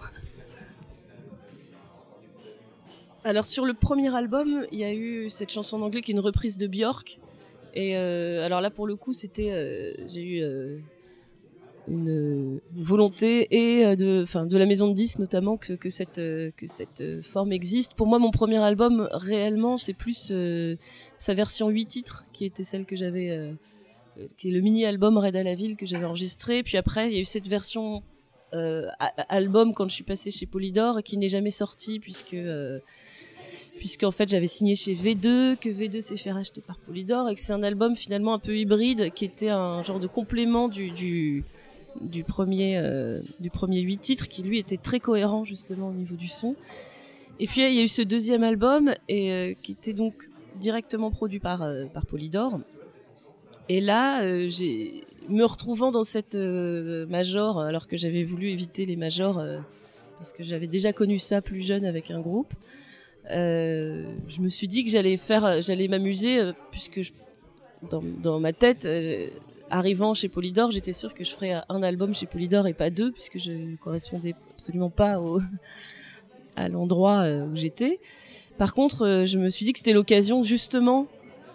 Alors 3.27 3.45
sur 3.45 3.65
le 3.65 3.75
premier 3.75 4.15
album, 4.15 4.67
il 4.71 4.79
y 4.79 4.85
a 4.85 4.95
eu 4.95 5.29
cette 5.31 5.51
chanson 5.51 5.83
en 5.83 5.87
anglais 5.87 6.01
qui 6.01 6.13
est 6.13 6.15
une 6.15 6.21
reprise 6.21 6.59
de 6.59 6.69
Björk. 6.69 7.19
Et 7.75 7.97
euh, 7.97 8.47
alors 8.47 8.61
là 8.61 8.71
pour 8.71 8.87
le 8.87 8.95
coup, 8.95 9.13
c'était 9.13 9.51
euh, 9.51 9.95
j'ai 10.07 10.23
eu 10.23 10.45
euh, 10.45 10.79
une, 11.89 12.61
volonté 12.73 13.49
et 13.51 13.97
de 13.97 14.25
de 14.45 14.57
la 14.57 14.65
maison 14.65 14.87
de 14.87 14.95
disques 14.95 15.19
notamment 15.19 15.57
que, 15.57 15.73
que 15.73 15.91
cette 15.91 16.19
que 16.21 16.67
cette 16.69 17.21
forme 17.23 17.51
existe. 17.51 17.95
Pour 17.95 18.07
moi, 18.07 18.21
mon 18.21 18.31
premier 18.31 18.59
album 18.59 19.09
réellement, 19.11 19.77
c'est 19.77 19.93
plus 19.93 20.33
sa 21.19 21.35
version 21.35 21.69
8 21.69 21.87
titres 21.87 22.27
qui 22.33 22.45
était 22.45 22.63
celle 22.63 22.85
que 22.85 22.95
j'avais 22.95 23.57
qui 24.39 24.51
est 24.51 24.53
le 24.53 24.61
mini 24.61 24.87
album 24.87 25.19
Red 25.19 25.35
à 25.35 25.43
la 25.43 25.57
ville 25.57 25.75
que 25.75 25.85
j'avais 25.85 26.05
enregistré. 26.05 26.63
Puis 26.63 26.77
après, 26.77 27.09
il 27.09 27.15
y 27.15 27.19
a 27.19 27.23
eu 27.23 27.25
cette 27.25 27.49
version 27.49 28.05
album 29.29 29.75
quand 29.75 29.89
je 29.89 29.95
suis 29.95 30.05
passée 30.05 30.31
chez 30.31 30.47
Polydor 30.47 31.03
qui 31.03 31.19
n'est 31.19 31.29
jamais 31.29 31.51
sorti 31.51 31.99
puisque 31.99 32.37
puisqu'en 33.79 34.11
fait 34.11 34.29
j'avais 34.29 34.47
signé 34.47 34.75
chez 34.75 34.95
V2, 34.95 35.57
que 35.57 35.69
V2 35.69 36.01
s'est 36.01 36.17
fait 36.17 36.33
racheter 36.33 36.61
par 36.61 36.79
Polydor 36.79 37.29
et 37.29 37.35
que 37.35 37.41
c'est 37.41 37.53
un 37.53 37.63
album 37.63 37.95
finalement 37.95 38.35
un 38.35 38.39
peu 38.39 38.57
hybride 38.57 39.13
qui 39.15 39.25
était 39.25 39.51
un 39.51 39.83
genre 39.83 40.01
de 40.01 40.07
complément 40.07 40.69
euh, 40.69 41.43
du 42.01 42.25
premier 42.25 43.81
huit 43.81 43.99
titres 43.99 44.29
qui 44.29 44.43
lui 44.43 44.59
était 44.59 44.77
très 44.77 45.01
cohérent 45.01 45.45
justement 45.45 45.89
au 45.89 45.93
niveau 45.93 46.17
du 46.17 46.29
son. 46.29 46.57
Et 47.39 47.47
puis 47.47 47.63
il 47.63 47.75
y 47.75 47.81
a 47.81 47.83
eu 47.83 47.89
ce 47.89 48.03
deuxième 48.03 48.43
album 48.43 48.95
euh, 49.11 49.55
qui 49.63 49.73
était 49.73 49.93
donc 49.93 50.15
directement 50.57 51.11
produit 51.11 51.41
par 51.41 51.63
euh, 51.63 51.85
Polydor 52.09 52.61
Et 53.69 53.81
là, 53.81 54.23
me 54.23 55.45
retrouvant 55.45 55.91
dans 55.91 56.05
cette 56.05 56.35
major, 56.35 57.61
alors 57.61 57.87
que 57.89 57.97
j'avais 57.97 58.25
voulu 58.25 58.51
éviter 58.51 58.87
les 58.87 58.97
majors 58.97 59.43
parce 60.19 60.33
que 60.33 60.43
j'avais 60.43 60.67
déjà 60.67 60.93
connu 60.93 61.19
ça 61.19 61.43
plus 61.43 61.61
jeune 61.61 61.85
avec 61.85 62.11
un 62.11 62.21
groupe. 62.21 62.55
Je 63.31 64.41
me 64.41 64.49
suis 64.49 64.69
dit 64.69 64.85
que 64.85 64.91
j'allais 64.91 65.17
faire, 65.17 65.61
j'allais 65.63 65.89
m'amuser 65.89 66.53
puisque 66.71 67.03
je, 67.03 67.13
dans, 67.91 68.41
ma 68.41 68.53
tête, 68.53 68.89
arrivant 69.71 70.15
chez 70.15 70.29
Polydor, 70.29 70.71
j'étais 70.71 70.93
sûre 70.93 71.15
que 71.15 71.25
je 71.25 71.33
ferais 71.33 71.55
un 71.69 71.83
album 71.83 72.15
chez 72.15 72.27
Polydor 72.27 72.67
et 72.67 72.75
pas 72.75 72.91
deux 72.91 73.13
puisque 73.13 73.39
je 73.39 73.53
ne 73.53 73.77
correspondais 73.77 74.35
absolument 74.53 74.91
pas 74.91 75.21
au, 75.21 75.41
à 76.57 76.69
l'endroit 76.69 77.25
où 77.27 77.57
j'étais. 77.57 78.01
Par 78.59 78.75
contre, 78.75 79.25
je 79.27 79.39
me 79.39 79.51
suis 79.51 79.65
dit 79.65 79.73
que 79.73 79.79
c'était 79.79 79.93
l'occasion 79.93 80.43
justement 80.43 81.07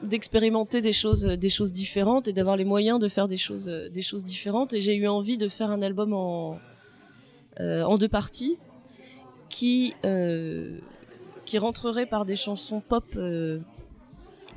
d'expérimenter 0.03 0.81
des 0.81 0.93
choses 0.93 1.25
des 1.25 1.49
choses 1.49 1.73
différentes 1.73 2.27
et 2.27 2.33
d'avoir 2.33 2.57
les 2.57 2.65
moyens 2.65 2.99
de 2.99 3.07
faire 3.07 3.27
des 3.27 3.37
choses 3.37 3.67
des 3.67 4.01
choses 4.01 4.25
différentes 4.25 4.73
et 4.73 4.81
j'ai 4.81 4.95
eu 4.95 5.07
envie 5.07 5.37
de 5.37 5.47
faire 5.47 5.69
un 5.69 5.83
album 5.83 6.13
en 6.13 6.57
euh, 7.59 7.83
en 7.83 7.97
deux 7.97 8.07
parties 8.07 8.57
qui 9.49 9.93
euh, 10.05 10.79
qui 11.45 11.57
rentrerait 11.57 12.05
par 12.05 12.25
des 12.25 12.35
chansons 12.35 12.81
pop 12.81 13.03
euh, 13.15 13.59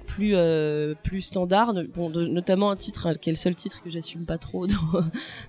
plus 0.06 0.32
euh, 0.34 0.94
plus 1.02 1.22
standard 1.22 1.74
bon 1.94 2.10
notamment 2.10 2.70
un 2.70 2.76
titre 2.76 3.14
qui 3.14 3.30
est 3.30 3.32
le 3.32 3.38
seul 3.38 3.54
titre 3.54 3.82
que 3.82 3.88
j'assume 3.88 4.26
pas 4.26 4.38
trop 4.38 4.66
dans 4.68 5.04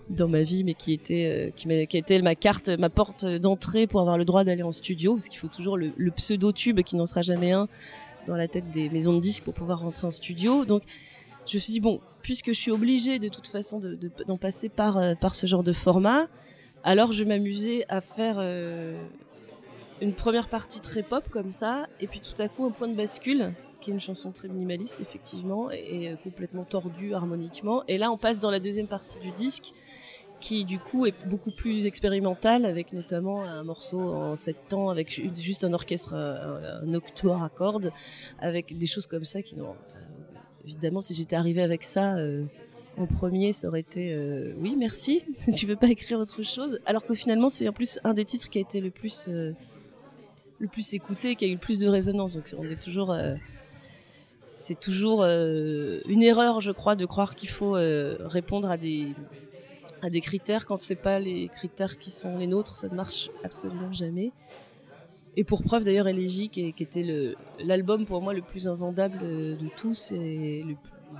dans 0.09 0.27
ma 0.27 0.43
vie 0.43 0.63
mais 0.63 0.73
qui 0.73 0.93
était 0.93 1.47
euh, 1.47 1.51
qui, 1.53 1.67
m'a, 1.67 1.85
qui 1.85 1.97
était 1.97 2.21
ma 2.21 2.35
carte 2.35 2.69
ma 2.69 2.89
porte 2.89 3.25
d'entrée 3.25 3.85
pour 3.85 3.99
avoir 3.99 4.17
le 4.17 4.25
droit 4.25 4.43
d'aller 4.43 4.63
en 4.63 4.71
studio 4.71 5.15
parce 5.15 5.27
qu'il 5.27 5.39
faut 5.39 5.49
toujours 5.49 5.77
le, 5.77 5.91
pseudo 6.11 6.51
tube 6.51 6.81
qui 6.81 6.95
n'en 6.95 7.05
sera 7.05 7.21
jamais 7.21 7.51
un 7.51 7.67
dans 8.25 8.35
la 8.35 8.47
tête 8.47 8.69
des 8.71 8.89
maisons 8.89 9.13
de 9.13 9.19
disques 9.19 9.43
pour 9.43 9.53
pouvoir 9.53 9.79
rentrer 9.79 10.07
en 10.07 10.11
studio. 10.11 10.65
Donc, 10.65 10.83
je 11.45 11.57
me 11.57 11.59
suis 11.59 11.73
dit 11.73 11.79
bon, 11.79 12.01
puisque 12.21 12.47
je 12.47 12.59
suis 12.59 12.71
obligée 12.71 13.19
de 13.19 13.29
toute 13.29 13.47
façon 13.47 13.79
d'en 13.79 13.89
de, 13.89 14.11
d'en 14.27 14.37
passer 14.37 14.69
par 14.69 14.97
euh, 14.97 15.13
par 15.15 15.35
ce 15.35 15.45
genre 15.45 15.63
de 15.63 15.73
format, 15.73 16.27
alors 16.83 17.11
je 17.11 17.23
m'amuser 17.23 17.85
à 17.87 18.01
faire 18.01 18.37
euh, 18.39 18.97
une 20.01 20.13
première 20.13 20.49
partie 20.49 20.81
très 20.81 21.03
pop 21.03 21.23
comme 21.29 21.51
ça, 21.51 21.87
et 22.01 22.07
puis 22.07 22.19
tout 22.19 22.39
à 22.41 22.47
coup 22.47 22.65
un 22.65 22.71
point 22.71 22.87
de 22.87 22.95
bascule, 22.95 23.53
qui 23.79 23.91
est 23.91 23.93
une 23.93 23.99
chanson 23.99 24.31
très 24.31 24.47
minimaliste 24.47 24.99
effectivement 24.99 25.71
et, 25.71 26.05
et 26.05 26.15
complètement 26.23 26.63
tordue 26.63 27.13
harmoniquement. 27.13 27.83
Et 27.87 27.97
là, 27.97 28.11
on 28.11 28.17
passe 28.17 28.39
dans 28.39 28.51
la 28.51 28.59
deuxième 28.59 28.87
partie 28.87 29.19
du 29.19 29.31
disque 29.31 29.73
qui 30.39 30.65
du 30.65 30.79
coup 30.79 31.05
est 31.05 31.27
beaucoup 31.27 31.51
plus 31.51 31.85
expérimental 31.85 32.65
avec 32.65 32.93
notamment 32.93 33.43
un 33.43 33.63
morceau 33.63 34.01
en 34.01 34.35
sept 34.35 34.67
temps 34.67 34.89
avec 34.89 35.21
juste 35.35 35.63
un 35.63 35.73
orchestre 35.73 36.13
un, 36.13 36.93
octoire 36.93 37.43
à 37.43 37.49
cordes 37.49 37.91
avec 38.39 38.77
des 38.77 38.87
choses 38.87 39.07
comme 39.07 39.25
ça 39.25 39.41
qui 39.41 39.55
n'ont 39.55 39.75
évidemment 40.63 41.01
si 41.01 41.13
j'étais 41.13 41.35
arrivée 41.35 41.61
avec 41.61 41.83
ça 41.83 42.15
euh, 42.17 42.45
premier 43.17 43.53
ça 43.53 43.67
aurait 43.67 43.79
été 43.79 44.13
euh, 44.13 44.53
oui 44.59 44.75
merci 44.77 45.23
tu 45.55 45.65
veux 45.65 45.75
pas 45.75 45.87
écrire 45.87 46.19
autre 46.19 46.43
chose? 46.43 46.79
Alors 46.85 47.05
que 47.05 47.13
finalement 47.13 47.49
c'est 47.49 47.67
en 47.67 47.73
plus 47.73 47.99
un 48.03 48.13
des 48.13 48.25
titres 48.25 48.49
qui 48.49 48.57
a 48.57 48.61
été 48.61 48.81
le 48.81 48.91
plus 48.91 49.27
euh, 49.29 49.53
le 50.59 50.67
plus 50.67 50.93
écouté 50.93 51.35
qui 51.35 51.45
a 51.45 51.47
eu 51.47 51.53
le 51.53 51.59
plus 51.59 51.79
de 51.79 51.87
résonance 51.87 52.35
donc 52.35 52.49
on 52.57 52.63
est 52.65 52.81
toujours 52.81 53.11
euh, 53.11 53.35
c'est 54.39 54.79
toujours 54.79 55.23
euh, 55.23 55.99
une 56.07 56.21
erreur, 56.21 56.61
je 56.61 56.71
crois, 56.71 56.95
de 56.95 57.05
croire 57.05 57.35
qu'il 57.35 57.49
faut 57.49 57.75
euh, 57.75 58.17
répondre 58.21 58.69
à 58.69 58.77
des 58.77 59.13
à 60.01 60.09
des 60.09 60.21
critères 60.21 60.67
quand 60.67 60.79
c'est 60.81 60.95
pas 60.95 61.19
les 61.19 61.49
critères 61.49 61.97
qui 61.97 62.11
sont 62.11 62.37
les 62.37 62.45
nôtres, 62.45 62.77
ça 62.77 62.89
ne 62.89 62.95
marche 62.95 63.29
absolument 63.43 63.91
jamais. 63.91 64.31
Et 65.35 65.43
pour 65.43 65.63
preuve 65.63 65.83
d'ailleurs 65.83 66.07
Elegy 66.07 66.49
qui, 66.49 66.61
était 66.61 67.35
l'album 67.59 68.05
pour 68.05 68.21
moi 68.21 68.33
le 68.33 68.43
plus 68.43 68.67
invendable 68.67 69.19
de 69.19 69.69
tous 69.75 70.11
et 70.11 70.63
le, 70.67 70.75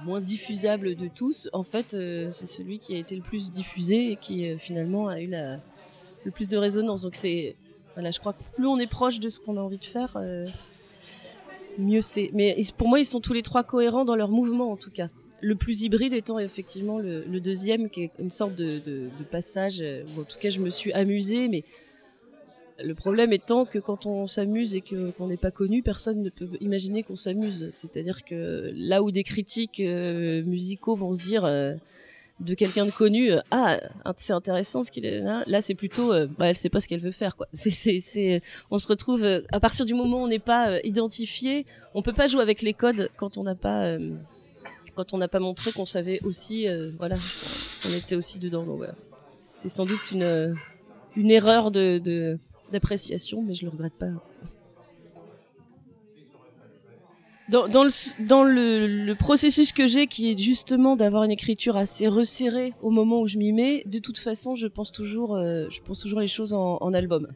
moins 0.06 0.22
diffusable 0.22 0.96
de 0.96 1.08
tous, 1.08 1.50
en 1.51 1.63
fait 1.63 1.92
c'est 2.32 2.46
celui 2.46 2.77
qui 2.77 2.94
a 2.96 3.00
été 3.00 3.15
le 3.15 3.24
plus 3.24 3.51
diffusé 3.51 4.12
et 4.12 4.15
qui 4.18 4.56
finalement 4.60 5.08
a 5.08 5.20
eu 5.20 5.32
le 6.24 6.32
plus 6.32 6.48
de 6.48 6.58
résonance. 6.58 7.01
Donc 7.01 7.15
c'est 7.15 7.56
voilà, 7.95 8.11
je 8.11 8.19
crois 8.19 8.33
que 8.33 8.43
plus 8.55 8.67
on 8.67 8.77
est 8.77 8.89
proche 8.89 9.19
de 9.19 9.29
ce 9.29 9.39
qu'on 9.39 9.57
a 9.57 9.61
envie 9.61 9.77
de 9.77 9.85
faire, 9.85 10.17
euh, 10.17 10.45
mieux 11.77 12.01
c'est. 12.01 12.29
Mais 12.33 12.55
pour 12.77 12.87
moi 12.87 12.99
ils 12.99 13.05
sont 13.05 13.21
tous 13.21 13.33
les 13.33 13.41
trois 13.41 13.63
cohérents 13.63 14.05
dans 14.05 14.15
leur 14.15 14.29
mouvement 14.29 14.71
en 14.71 14.77
tout 14.77 14.91
cas 14.91 15.09
le 15.41 15.55
plus 15.55 15.83
hybride 15.83 16.13
étant 16.13 16.39
effectivement 16.39 16.97
le, 16.97 17.39
deuxième, 17.39 17.89
qui 17.89 18.03
est 18.03 18.11
une 18.19 18.31
sorte 18.31 18.55
de, 18.55 19.09
passage 19.31 19.83
où 20.15 20.21
en 20.21 20.23
tout 20.23 20.39
cas 20.39 20.49
je 20.49 20.59
me 20.59 20.69
suis 20.69 20.91
amusée, 20.93 21.47
mais 21.47 21.63
le 22.83 22.93
problème 22.93 23.31
étant 23.31 23.65
que 23.65 23.79
quand 23.79 24.05
on 24.05 24.27
s'amuse 24.27 24.75
et 24.75 24.81
qu'on 24.81 25.27
n'est 25.27 25.37
pas 25.37 25.51
connu, 25.51 25.81
personne 25.81 26.21
ne 26.21 26.29
peut 26.29 26.49
imaginer 26.59 27.03
qu'on 27.03 27.15
s'amuse. 27.15 27.69
C'est-à-dire 27.71 28.25
que 28.25 28.73
là 28.75 29.01
où 29.01 29.11
des 29.11 29.23
critiques 29.23 29.79
euh, 29.79 30.43
musicaux 30.43 30.95
vont 30.95 31.13
se 31.13 31.23
dire 31.23 31.45
euh, 31.45 31.73
de 32.42 32.54
quelqu'un 32.54 32.86
de 32.86 32.92
connu, 32.92 33.32
euh, 33.32 33.39
ah 33.51 33.80
c'est 34.18 34.34
intéressant 34.34 34.84
ce 34.84 34.92
qu'il 34.92 35.06
est 35.06 35.22
là, 35.22 35.44
là 35.48 35.62
c'est 35.62 35.74
plutôt, 35.75 36.12
euh, 36.12 36.27
bah 36.27 36.48
elle 36.48 36.58
sait 36.58 36.70
pas 36.70 36.82
ce 36.82 36.88
qu'elle 36.88 37.00
veut 37.00 37.12
faire 37.12 37.38
quoi. 37.38 37.48
C'est 37.54 37.70
c'est 37.70 38.00
c'est, 38.01 38.42
on 38.72 38.77
se 38.77 38.88
retrouve 38.88 39.24
euh, 39.24 39.42
à 39.54 39.60
partir 39.60 39.86
du 39.86 39.94
moment 39.94 40.22
où 40.22 40.25
on 40.25 40.27
n'est 40.27 40.39
pas 40.39 40.80
identifié, 40.82 41.65
on 41.94 42.01
peut 42.01 42.13
pas 42.13 42.27
jouer 42.27 42.42
avec 42.42 42.62
les 42.62 42.74
codes 42.74 43.10
quand 43.15 43.38
on 43.38 43.44
n'a 43.44 43.56
pas 43.56 43.98
quand 44.96 45.13
on 45.13 45.18
n'a 45.18 45.27
pas 45.27 45.39
montré 45.39 45.72
qu'on 45.72 45.86
savait 45.86 46.20
aussi, 46.24 46.68
euh, 46.68 46.92
voilà, 46.98 47.18
on 47.88 47.94
était 47.94 48.15
aussi 48.15 48.39
dedans. 48.39 48.65
C'était 49.39 49.70
sans 49.70 49.86
doute 49.86 50.12
une, 50.12 50.56
une 51.15 51.32
erreur 51.32 51.70
de, 51.70 52.39
d'appréciation, 52.72 53.44
mais 53.44 53.54
je 53.54 53.65
le 53.65 53.70
regrette 53.70 53.98
pas. 53.98 54.12
Dans, 57.47 57.63
le, 58.43 59.13
processus 59.13 59.71
que 59.71 59.85
j'ai, 59.85 60.07
qui 60.07 60.31
est 60.31 60.37
justement 60.37 60.95
d'avoir 60.95 61.23
une 61.23 61.31
écriture 61.31 61.77
assez 61.77 62.07
resserrée 62.07 62.73
au 62.81 62.89
moment 62.89 63.19
où 63.19 63.27
je 63.27 63.37
m'y 63.37 63.53
mets, 63.53 63.83
de 63.85 63.99
toute 63.99 64.17
façon, 64.17 64.55
je 64.55 64.65
pense 64.65 64.91
toujours, 64.91 65.35
euh, 65.35 65.67
je 65.69 65.79
pense 65.81 65.99
toujours 65.99 66.19
les 66.19 66.27
choses 66.27 66.53
en, 66.53 66.93
album. 66.93 67.27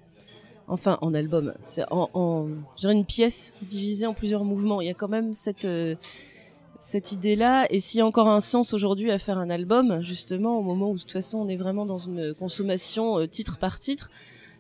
Enfin, 0.68 0.98
en 1.02 1.14
album, 1.14 1.54
c'est 1.62 1.84
en, 1.92 2.10
en 2.14 2.48
une 2.84 3.06
pièce 3.06 3.54
divisée 3.62 4.08
en 4.08 4.14
plusieurs 4.16 4.44
mouvements. 4.44 4.82
Il 4.82 4.88
y 4.88 4.92
a 4.92 4.96
quand 4.96 5.08
même 5.08 5.34
cette 5.34 5.66
euh, 5.66 5.96
cette 6.80 7.12
idée-là 7.12 7.68
et 7.70 7.80
s'il 7.80 7.98
y 7.98 8.02
a 8.02 8.06
encore 8.06 8.30
un 8.30 8.40
sens 8.40 8.74
aujourd'hui 8.74 9.12
à 9.12 9.20
faire 9.20 9.38
un 9.38 9.50
album, 9.50 10.02
justement 10.02 10.58
au 10.58 10.62
moment 10.62 10.92
où 10.92 10.94
de 10.94 11.00
toute 11.00 11.12
façon 11.12 11.40
on 11.40 11.50
est 11.50 11.58
vraiment 11.58 11.86
dans 11.86 11.98
une 11.98 12.34
consommation 12.34 13.20
euh, 13.20 13.28
titre 13.28 13.58
par 13.58 13.80
titre, 13.80 14.10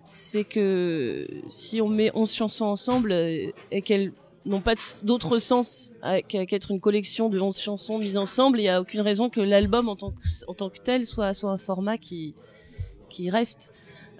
c'est 0.03 0.43
que 0.43 1.25
si 1.49 1.81
on 1.81 1.87
met 1.87 2.11
11 2.13 2.31
chansons 2.31 2.65
ensemble 2.65 3.13
et 3.13 3.53
qu'elles 3.85 4.11
n'ont 4.49 4.61
pas 4.61 4.75
d'autre 5.03 5.37
sens 5.39 5.93
qu'être 6.27 6.71
une 6.71 6.79
collection 6.79 7.29
de 7.29 7.39
11 7.39 7.59
chansons 7.59 7.97
mises 7.97 8.17
ensemble, 8.17 8.59
il 8.59 8.63
n'y 8.63 8.69
a 8.69 8.81
aucune 8.81 9.01
raison 9.01 9.29
que 9.29 9.41
l'album 9.41 9.89
en 9.89 9.95
tant 9.95 10.11
que, 10.11 10.53
tant 10.53 10.69
que 10.69 10.79
tel 10.79 11.05
soit, 11.05 11.33
soit 11.33 11.51
un 11.51 11.57
format 11.57 11.97
qui, 11.97 12.35
qui 13.09 13.29
reste. 13.29 13.73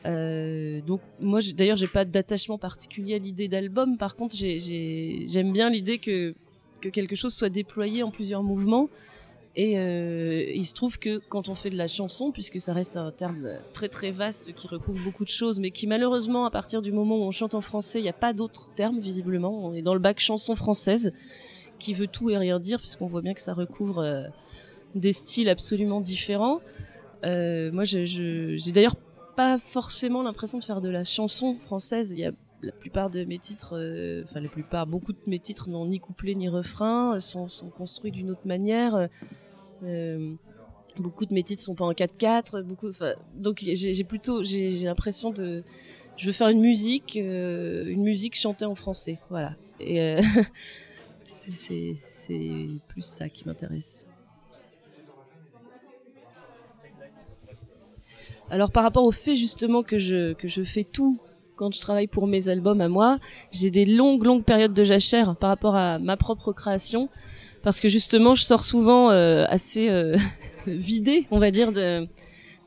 Euh, 0.06 0.80
donc 0.82 1.02
moi 1.20 1.42
d'ailleurs 1.56 1.76
j'ai 1.76 1.88
pas 1.88 2.06
d'attachement 2.06 2.58
particulier 2.58 3.16
à 3.16 3.18
l'idée 3.18 3.50
d'album 3.50 3.98
par 3.98 4.16
contre 4.16 4.34
j'aime 4.34 5.52
bien 5.52 5.70
l'idée 5.70 5.98
que 5.98 6.34
que 6.80 6.88
quelque 6.88 7.18
chose 7.18 7.34
soit 7.34 7.50
déployé 7.50 8.04
en 8.04 8.12
plusieurs 8.12 8.42
mouvements. 8.42 8.88
Et 9.56 9.78
euh, 9.80 10.46
il 10.54 10.66
se 10.66 10.74
trouve 10.74 11.00
que 11.00 11.18
quand 11.30 11.50
on 11.50 11.56
fait 11.56 11.70
de 11.70 11.78
la 11.78 11.88
chanson, 11.88 12.32
puisque 12.32 12.60
ça 12.60 12.72
reste 12.72 12.98
un 12.98 13.12
terme 13.12 13.50
très 13.74 13.90
très 13.90 14.12
vaste 14.12 14.54
qui 14.54 14.68
recouvre 14.68 15.04
beaucoup 15.04 15.26
de 15.26 15.30
choses, 15.30 15.60
mais 15.60 15.72
qui 15.72 15.88
malheureusement, 15.88 16.46
à 16.46 16.52
partir 16.52 16.82
du 16.82 16.92
moment 16.92 17.18
où 17.18 17.24
on 17.24 17.32
chante 17.32 17.56
en 17.56 17.62
français, 17.62 18.00
il 18.00 18.04
n'y 18.04 18.10
a 18.10 18.14
pas 18.14 18.34
d'autres 18.34 18.70
termes 18.76 19.00
visiblement. 19.00 19.66
On 19.66 19.74
est 19.74 19.82
dans 19.82 19.94
le 19.94 20.00
bac 20.00 20.20
chanson 20.20 20.56
française, 20.56 21.14
qui 21.80 21.94
veut 21.94 22.08
tout 22.08 22.30
et 22.30 22.38
rien 22.38 22.60
dire, 22.60 22.80
puisqu'on 22.80 23.08
voit 23.08 23.22
bien 23.22 23.34
que 23.34 23.42
ça 23.42 23.54
recouvre 23.54 24.00
euh, 24.00 24.24
des 24.96 25.14
styles 25.14 25.50
absolument 25.50 26.02
différents. 26.02 26.62
Euh, 27.26 27.72
moi, 27.72 27.84
j'ai 27.86 28.72
d'ailleurs 28.72 28.96
pas 29.36 29.58
forcément 29.58 30.22
l'impression 30.22 30.60
de 30.60 30.64
faire 30.64 30.82
de 30.82 30.90
la 30.90 31.06
chanson 31.06 31.58
française. 31.60 32.16
La 32.62 32.72
plupart 32.72 33.10
de 33.10 33.24
mes 33.24 33.40
titres, 33.40 33.78
euh, 33.78 34.24
enfin 34.26 34.40
la 34.40 34.50
plupart, 34.50 34.86
beaucoup 34.88 35.14
de 35.14 35.20
mes 35.28 35.40
titres 35.40 35.70
n'ont 35.70 35.86
ni 35.86 36.00
couplet 36.00 36.36
ni 36.36 36.50
refrain, 36.50 37.20
sont, 37.20 37.48
sont 37.48 37.70
construits 37.70 38.12
d'une 38.12 38.30
autre 38.32 38.46
manière. 38.46 39.08
Euh, 39.84 40.34
beaucoup 40.98 41.26
de 41.26 41.34
mes 41.34 41.44
titres 41.44 41.64
sont 41.64 41.76
pas 41.76 41.86
en 41.86 41.94
4-4, 41.94 42.62
beaucoup. 42.64 42.90
Donc 43.36 43.60
j'ai 43.62 44.04
plutôt, 44.04 44.44
j'ai 44.44 44.84
l'impression 44.84 45.32
de, 45.32 45.64
je 46.18 46.26
veux 46.26 46.32
faire 46.34 46.50
une 46.50 46.62
musique, 46.62 47.18
euh, 47.18 47.86
une 47.88 48.04
musique 48.04 48.36
chantée 48.36 48.66
en 48.66 48.76
français, 48.76 49.20
voilà. 49.30 49.56
Et 49.80 50.18
c'est 51.24 51.96
plus 52.90 53.06
ça 53.06 53.30
qui 53.30 53.48
m'intéresse. 53.48 54.06
Alors 58.52 58.72
par 58.72 58.84
rapport 58.84 59.06
au 59.06 59.12
fait 59.12 59.36
justement 59.36 59.84
que 59.84 60.00
je 60.00 60.34
que 60.34 60.48
je 60.48 60.64
fais 60.64 60.84
tout 60.84 61.20
quand 61.60 61.76
je 61.76 61.82
travaille 61.82 62.08
pour 62.08 62.26
mes 62.26 62.48
albums 62.48 62.80
à 62.80 62.88
moi, 62.88 63.20
j'ai 63.52 63.70
des 63.70 63.84
longues, 63.84 64.24
longues 64.24 64.46
périodes 64.46 64.74
de 64.74 64.86
jachère 64.86 65.36
par 65.36 65.50
rapport 65.50 65.76
à 65.76 66.00
ma 66.00 66.16
propre 66.16 66.54
création, 66.54 67.10
parce 67.64 67.82
que 67.82 67.90
justement, 67.90 68.34
je 68.34 68.44
sors 68.44 68.64
souvent 68.64 69.12
euh, 69.12 69.44
assez 69.50 69.90
euh, 69.90 70.16
vidé, 70.68 71.28
on 71.32 71.40
va 71.40 71.52
dire, 71.52 71.74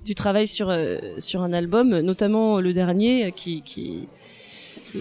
du 0.05 0.15
travail 0.15 0.47
sur 0.47 0.69
euh, 0.69 0.99
sur 1.17 1.41
un 1.41 1.55
album, 1.55 2.01
notamment 2.01 2.61
le 2.61 2.75
dernier, 2.75 3.33
qui, 3.33 3.63
qui 3.63 4.09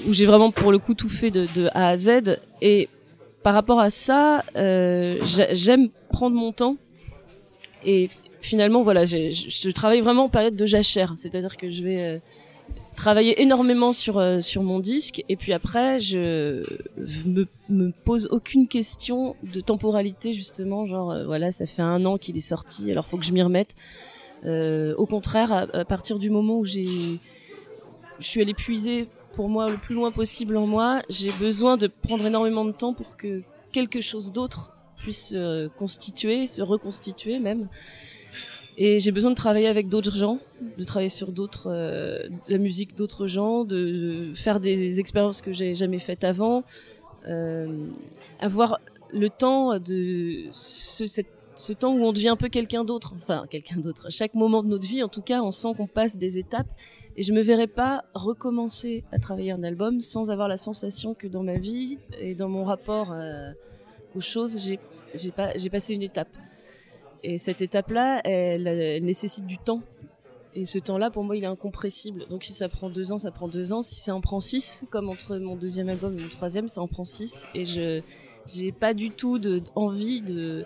où 0.07 0.13
j'ai 0.13 0.25
vraiment 0.25 0.51
pour 0.51 0.71
le 0.71 0.77
coup 0.77 0.93
tout 0.93 1.09
fait 1.09 1.29
de, 1.29 1.45
de 1.53 1.67
A 1.73 1.89
à 1.89 1.97
Z. 1.97 2.39
Et 2.61 2.87
par 3.43 3.53
rapport 3.53 3.81
à 3.81 3.89
ça, 3.89 4.41
euh, 4.55 5.19
j'aime 5.51 5.89
prendre 6.13 6.37
mon 6.37 6.53
temps. 6.53 6.77
Et 7.83 8.09
finalement, 8.39 8.83
voilà, 8.83 9.03
je, 9.03 9.69
travaille 9.71 9.99
vraiment 9.99 10.25
en 10.25 10.29
période 10.29 10.55
de 10.55 10.65
jachère, 10.65 11.13
c'est-à-dire 11.17 11.57
que 11.57 11.69
je 11.69 11.83
vais 11.83 12.21
euh, 12.71 12.95
travailler 12.95 13.41
énormément 13.41 13.93
sur 13.93 14.17
euh, 14.17 14.41
sur 14.41 14.63
mon 14.63 14.79
disque, 14.79 15.23
et 15.29 15.35
puis 15.35 15.53
après, 15.53 15.99
je, 15.99 16.63
me, 17.25 17.47
me 17.69 17.91
pose 17.91 18.27
aucune 18.31 18.67
question 18.67 19.35
de 19.43 19.61
temporalité 19.61 20.33
justement, 20.33 20.85
genre 20.85 21.11
euh, 21.11 21.25
voilà, 21.25 21.51
ça 21.51 21.65
fait 21.65 21.81
un 21.81 22.05
an 22.05 22.17
qu'il 22.17 22.37
est 22.37 22.41
sorti, 22.41 22.91
alors 22.91 23.05
faut 23.05 23.17
que 23.17 23.25
je 23.25 23.31
m'y 23.31 23.41
remette. 23.41 23.75
au 24.45 25.05
contraire, 25.05 25.51
à, 25.51 25.85
partir 25.85 26.19
du 26.19 26.29
moment 26.29 26.57
où 26.59 26.65
j'ai, 26.65 27.19
je 28.19 28.25
suis 28.25 28.41
allée 28.41 28.53
puiser 28.53 29.07
pour 29.33 29.49
moi 29.49 29.69
le 29.69 29.77
plus 29.77 29.95
loin 29.95 30.11
possible 30.11 30.57
en 30.57 30.67
moi, 30.67 31.01
j'ai 31.09 31.31
besoin 31.31 31.77
de 31.77 31.87
prendre 31.87 32.25
énormément 32.25 32.65
de 32.65 32.71
temps 32.71 32.93
pour 32.93 33.17
que 33.17 33.43
quelque 33.71 34.01
chose 34.01 34.31
d'autre 34.31 34.73
puisse 34.97 35.29
se 35.29 35.67
constituer, 35.67 36.47
se 36.47 36.61
reconstituer 36.61 37.39
même. 37.39 37.67
Et 38.83 38.99
j'ai 38.99 39.11
besoin 39.11 39.29
de 39.29 39.35
travailler 39.35 39.67
avec 39.67 39.89
d'autres 39.89 40.15
gens, 40.15 40.39
de 40.79 40.83
travailler 40.83 41.07
sur 41.07 41.31
euh, 41.67 42.23
la 42.47 42.57
musique 42.57 42.97
d'autres 42.97 43.27
gens, 43.27 43.63
de, 43.63 44.31
faire 44.33 44.59
des 44.59 44.99
expériences 44.99 45.43
que 45.43 45.53
j'ai 45.53 45.75
jamais 45.75 45.99
faites 45.99 46.23
avant, 46.23 46.63
euh, 47.27 47.85
avoir 48.39 48.79
le 49.13 49.29
temps 49.29 49.77
de 49.77 50.45
ce, 50.51 51.73
temps 51.73 51.93
où 51.93 52.03
on 52.03 52.11
devient 52.11 52.29
un 52.29 52.35
peu 52.35 52.49
quelqu'un 52.49 52.83
d'autre, 52.83 53.13
enfin 53.21 53.45
quelqu'un 53.51 53.77
d'autre. 53.77 54.07
Chaque 54.09 54.33
moment 54.33 54.63
de 54.63 54.69
notre 54.69 54.87
vie, 54.87 55.03
en 55.03 55.09
tout 55.09 55.21
cas, 55.21 55.43
on 55.43 55.51
sent 55.51 55.75
qu'on 55.77 55.85
passe 55.85 56.17
des 56.17 56.39
étapes. 56.39 56.71
Et 57.15 57.21
je 57.21 57.33
me 57.33 57.41
verrais 57.41 57.67
pas 57.67 58.05
recommencer 58.15 59.03
à 59.11 59.19
travailler 59.19 59.51
un 59.51 59.61
album 59.61 60.01
sans 60.01 60.31
avoir 60.31 60.47
la 60.47 60.57
sensation 60.57 61.13
que 61.13 61.27
dans 61.27 61.43
ma 61.43 61.59
vie 61.59 61.99
et 62.19 62.33
dans 62.33 62.49
mon 62.49 62.63
rapport 62.63 63.11
euh, 63.11 63.51
aux 64.15 64.21
choses, 64.21 64.57
j'ai 65.13 65.69
passé 65.69 65.93
une 65.93 66.01
étape. 66.01 66.35
Et 67.23 67.37
cette 67.37 67.61
étape-là, 67.61 68.21
elle, 68.23 69.03
nécessite 69.03 69.45
du 69.45 69.57
temps. 69.57 69.81
Et 70.53 70.65
ce 70.65 70.79
temps-là, 70.79 71.11
pour 71.11 71.23
moi, 71.23 71.37
il 71.37 71.43
est 71.43 71.47
incompressible. 71.47 72.25
Donc 72.29 72.43
si 72.43 72.53
ça 72.53 72.67
prend 72.67 72.89
deux 72.89 73.13
ans, 73.13 73.17
ça 73.17 73.31
prend 73.31 73.47
deux 73.47 73.71
ans. 73.71 73.81
Si 73.81 74.01
ça 74.01 74.13
en 74.13 74.21
prend 74.21 74.41
six, 74.41 74.85
comme 74.89 75.09
entre 75.09 75.37
mon 75.37 75.55
deuxième 75.55 75.87
album 75.87 76.17
et 76.17 76.21
mon 76.21 76.29
troisième, 76.29 76.67
ça 76.67 76.81
en 76.81 76.87
prend 76.87 77.05
six. 77.05 77.47
Et 77.55 77.65
je 77.65 78.01
j'ai 78.47 78.71
pas 78.71 78.93
du 78.93 79.11
tout 79.11 79.39
envie 79.75 80.21
de 80.21 80.65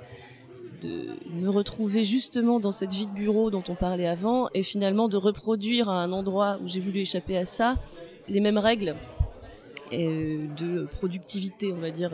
me 1.33 1.49
retrouver 1.49 2.03
justement 2.03 2.59
dans 2.59 2.71
cette 2.71 2.93
vie 2.93 3.07
de 3.07 3.11
bureau 3.11 3.49
dont 3.51 3.63
on 3.67 3.75
parlait 3.75 4.07
avant 4.07 4.49
et 4.53 4.63
finalement 4.63 5.07
de 5.07 5.17
reproduire 5.17 5.89
à 5.89 6.03
un 6.03 6.11
endroit 6.11 6.59
où 6.63 6.67
j'ai 6.67 6.79
voulu 6.79 6.99
échapper 6.99 7.37
à 7.37 7.45
ça 7.45 7.75
les 8.27 8.39
mêmes 8.39 8.57
règles 8.57 8.95
et 9.91 10.47
de 10.57 10.85
productivité, 10.85 11.73
on 11.73 11.77
va 11.77 11.91
dire. 11.91 12.11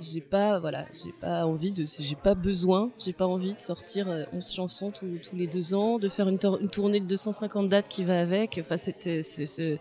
J'ai 0.00 0.22
pas 0.22 0.58
voilà 0.58 0.86
j'ai 0.94 1.12
pas 1.12 1.44
envie 1.44 1.72
de 1.72 1.84
j'ai 1.84 2.14
pas 2.14 2.34
besoin 2.34 2.90
j'ai 2.98 3.12
pas 3.12 3.26
envie 3.26 3.52
de 3.52 3.60
sortir 3.60 4.08
11 4.08 4.16
euh, 4.32 4.54
chansons 4.54 4.90
tous, 4.90 5.06
les 5.34 5.46
deux 5.46 5.74
ans 5.74 5.98
de 5.98 6.08
faire 6.08 6.28
une, 6.28 6.38
tournée 6.38 7.00
de 7.00 7.04
250 7.04 7.68
dates 7.68 7.88
qui 7.88 8.04
va 8.04 8.20
avec. 8.20 8.58
Enfin 8.62 8.78
c'était 8.78 9.20
ce, 9.22 9.44
ce, 9.44 9.76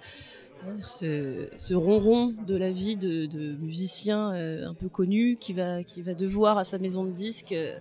ce, 1.58 1.74
ronron 1.74 2.36
de 2.46 2.56
la 2.56 2.72
vie 2.72 2.98
de, 2.98 3.56
musicien 3.62 4.34
euh, 4.34 4.68
un 4.68 4.74
peu 4.74 4.90
connu 4.90 5.38
qui 5.40 5.54
va 5.54 5.84
qui 5.84 6.02
va 6.02 6.14
devoir 6.14 6.58
à 6.58 6.66
sa 6.66 6.80
maison 6.80 7.06
de 7.06 7.12
disques 7.12 7.54
euh, 7.54 7.78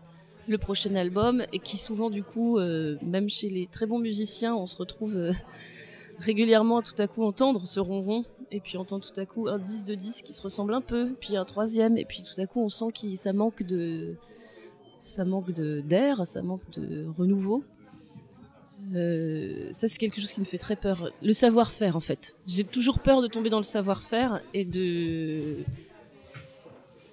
le 0.47 0.59
prochain 0.59 0.95
album 0.95 1.45
et 1.53 1.59
qui 1.59 1.77
souvent 1.77 2.09
du 2.09 2.23
coup 2.23 2.59
même 3.03 3.29
chez 3.29 3.51
les 3.51 3.67
très 3.67 3.85
bons 3.85 3.99
musiciens 3.99 4.55
on 4.57 4.65
se 4.65 4.77
retrouve 4.77 5.33
régulièrement 6.21 6.81
tout 6.81 6.95
à 6.97 7.07
coup 7.07 7.23
entendre 7.25 7.67
ce 7.67 7.81
ronron 7.81 8.25
et 8.51 8.61
puis 8.61 8.77
on 8.77 8.83
entend 8.83 9.01
tout 9.01 9.19
à 9.19 9.27
coup 9.27 9.49
un 9.49 9.59
10 9.59 9.85
de 9.85 9.95
10 9.95 10.23
qui 10.23 10.33
se 10.33 10.43
ressemble 10.43 10.75
un 10.75 10.81
peu, 10.81 11.15
puis 11.21 11.37
un 11.37 11.45
troisième, 11.45 11.99
et 11.99 12.05
puis 12.05 12.23
tout 12.23 12.41
à 12.41 12.47
coup 12.47 12.61
on 12.61 12.69
sent 12.69 12.87
que 12.95 13.15
ça 13.15 13.33
manque 13.33 13.63
de 13.63 14.15
ça 14.99 15.25
manque 15.25 15.53
d'air, 15.53 16.27
ça 16.27 16.43
manque 16.43 16.69
de 16.71 17.07
renouveau. 17.17 17.65
Euh, 18.95 19.69
ça 19.73 19.89
c'est 19.89 19.99
quelque 19.99 20.21
chose 20.21 20.33
qui 20.33 20.41
me 20.41 20.45
fait 20.47 20.59
très 20.59 20.77
peur. 20.77 21.11
Le 21.23 21.33
savoir-faire 21.33 21.97
en 21.97 22.01
fait. 22.01 22.37
J'ai 22.47 22.65
toujours 22.65 23.01
peur 23.01 23.23
de 23.23 23.27
tomber 23.27 23.51
dans 23.51 23.59
le 23.59 23.65
savoir-faire 23.65 24.41
et 24.55 24.65
de 24.65 25.65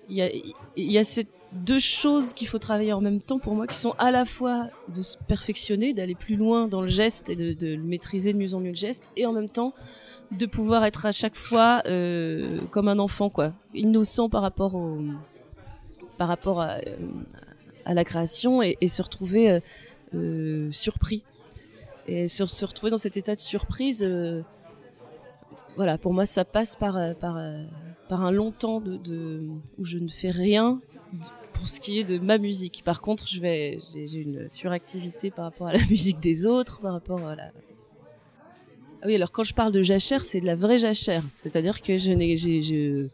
il 0.08 0.15
y 0.15 0.21
a, 0.21 0.30
il 0.32 0.91
y 0.91 0.98
a 0.98 1.04
ces 1.04 1.28
deux 1.53 1.79
choses 1.79 2.34
qu'il 2.34 2.47
faut 2.47 2.60
travailler 2.60 2.93
en 2.93 3.01
même 3.01 3.21
temps 3.21 3.39
pour 3.39 3.53
moi 3.55 3.65
qui 3.67 3.77
sont 3.77 3.93
à 3.97 4.12
la 4.12 4.25
fois 4.25 4.67
de 4.93 5.01
se 5.01 5.17
perfectionner, 5.17 5.93
d'aller 5.93 6.15
plus 6.15 6.36
loin 6.36 6.67
dans 6.67 6.81
le 6.81 6.88
geste 6.88 7.29
et 7.29 7.36
de, 7.36 7.75
le 7.75 7.84
maîtriser 7.84 8.34
de 8.34 8.38
mieux 8.38 8.55
en 8.55 8.60
mieux 8.60 8.69
le 8.69 8.75
geste 8.75 9.12
et 9.15 9.25
en 9.25 9.31
même 9.31 9.49
temps 9.49 9.73
de 10.31 10.45
pouvoir 10.45 10.84
être 10.84 11.05
à 11.05 11.12
chaque 11.12 11.36
fois 11.36 11.81
euh, 11.86 12.60
comme 12.71 12.88
un 12.88 12.99
enfant, 12.99 13.29
quoi, 13.29 13.53
innocent 13.73 14.27
par 14.27 14.41
rapport 14.41 14.75
au, 14.75 14.99
par 16.17 16.27
rapport 16.27 16.62
à, 16.62 16.77
à 17.86 17.93
la 17.93 18.03
création 18.03 18.62
et, 18.62 18.75
se 18.88 19.01
retrouver 19.01 19.51
euh, 19.51 19.60
euh 20.13 20.71
surpris 20.71 21.23
et 22.08 22.27
se, 22.27 22.43
retrouver 22.65 22.91
dans 22.91 22.97
cet 22.97 23.17
état 23.17 23.36
de 23.36 23.39
surprise. 23.39 24.03
Euh, 24.03 24.41
voilà, 25.75 25.97
pour 25.97 26.13
moi, 26.13 26.25
ça 26.25 26.45
passe 26.45 26.75
par 26.75 26.97
euh, 26.97 27.13
par 27.13 27.39
par 28.10 28.23
un 28.23 28.31
long 28.31 28.51
temps 28.51 28.81
de 28.81 29.41
où 29.77 29.86
je 29.86 29.97
ne 29.97 30.10
fais 30.10 30.31
rien 30.31 30.81
pour 31.54 31.67
ce 31.67 31.80
qui 31.80 31.99
est 31.99 32.04
de 32.04 32.19
ma 32.19 32.38
musique. 32.38 32.82
Par 32.84 33.01
contre, 33.01 33.28
je 33.28 33.39
vais 33.39 33.80
j'ai 33.93 34.19
une 34.19 34.49
suractivité 34.49 35.32
par 35.32 35.45
rapport 35.45 35.67
à 35.67 35.73
la 35.73 35.86
musique 35.89 36.19
des 36.19 36.45
autres, 36.45 36.80
par 36.82 36.93
rapport 36.93 37.25
à 37.25 37.36
la 37.36 37.51
ah 39.06 39.08
oui, 39.08 39.13
alors 39.13 39.32
quand 39.32 39.43
je 39.43 39.54
parle 39.54 39.71
de 39.71 39.84
jachère, 39.84 40.23
c'est 40.23 40.41
de 40.41 40.47
la 40.47 40.56
vraie 40.56 40.80
jachère. 40.80 41.23
C'est-à-dire 41.43 41.84
que 41.84 41.95
je 41.95 42.12
n'ai, 42.12 42.38
j'ai, 42.38 43.08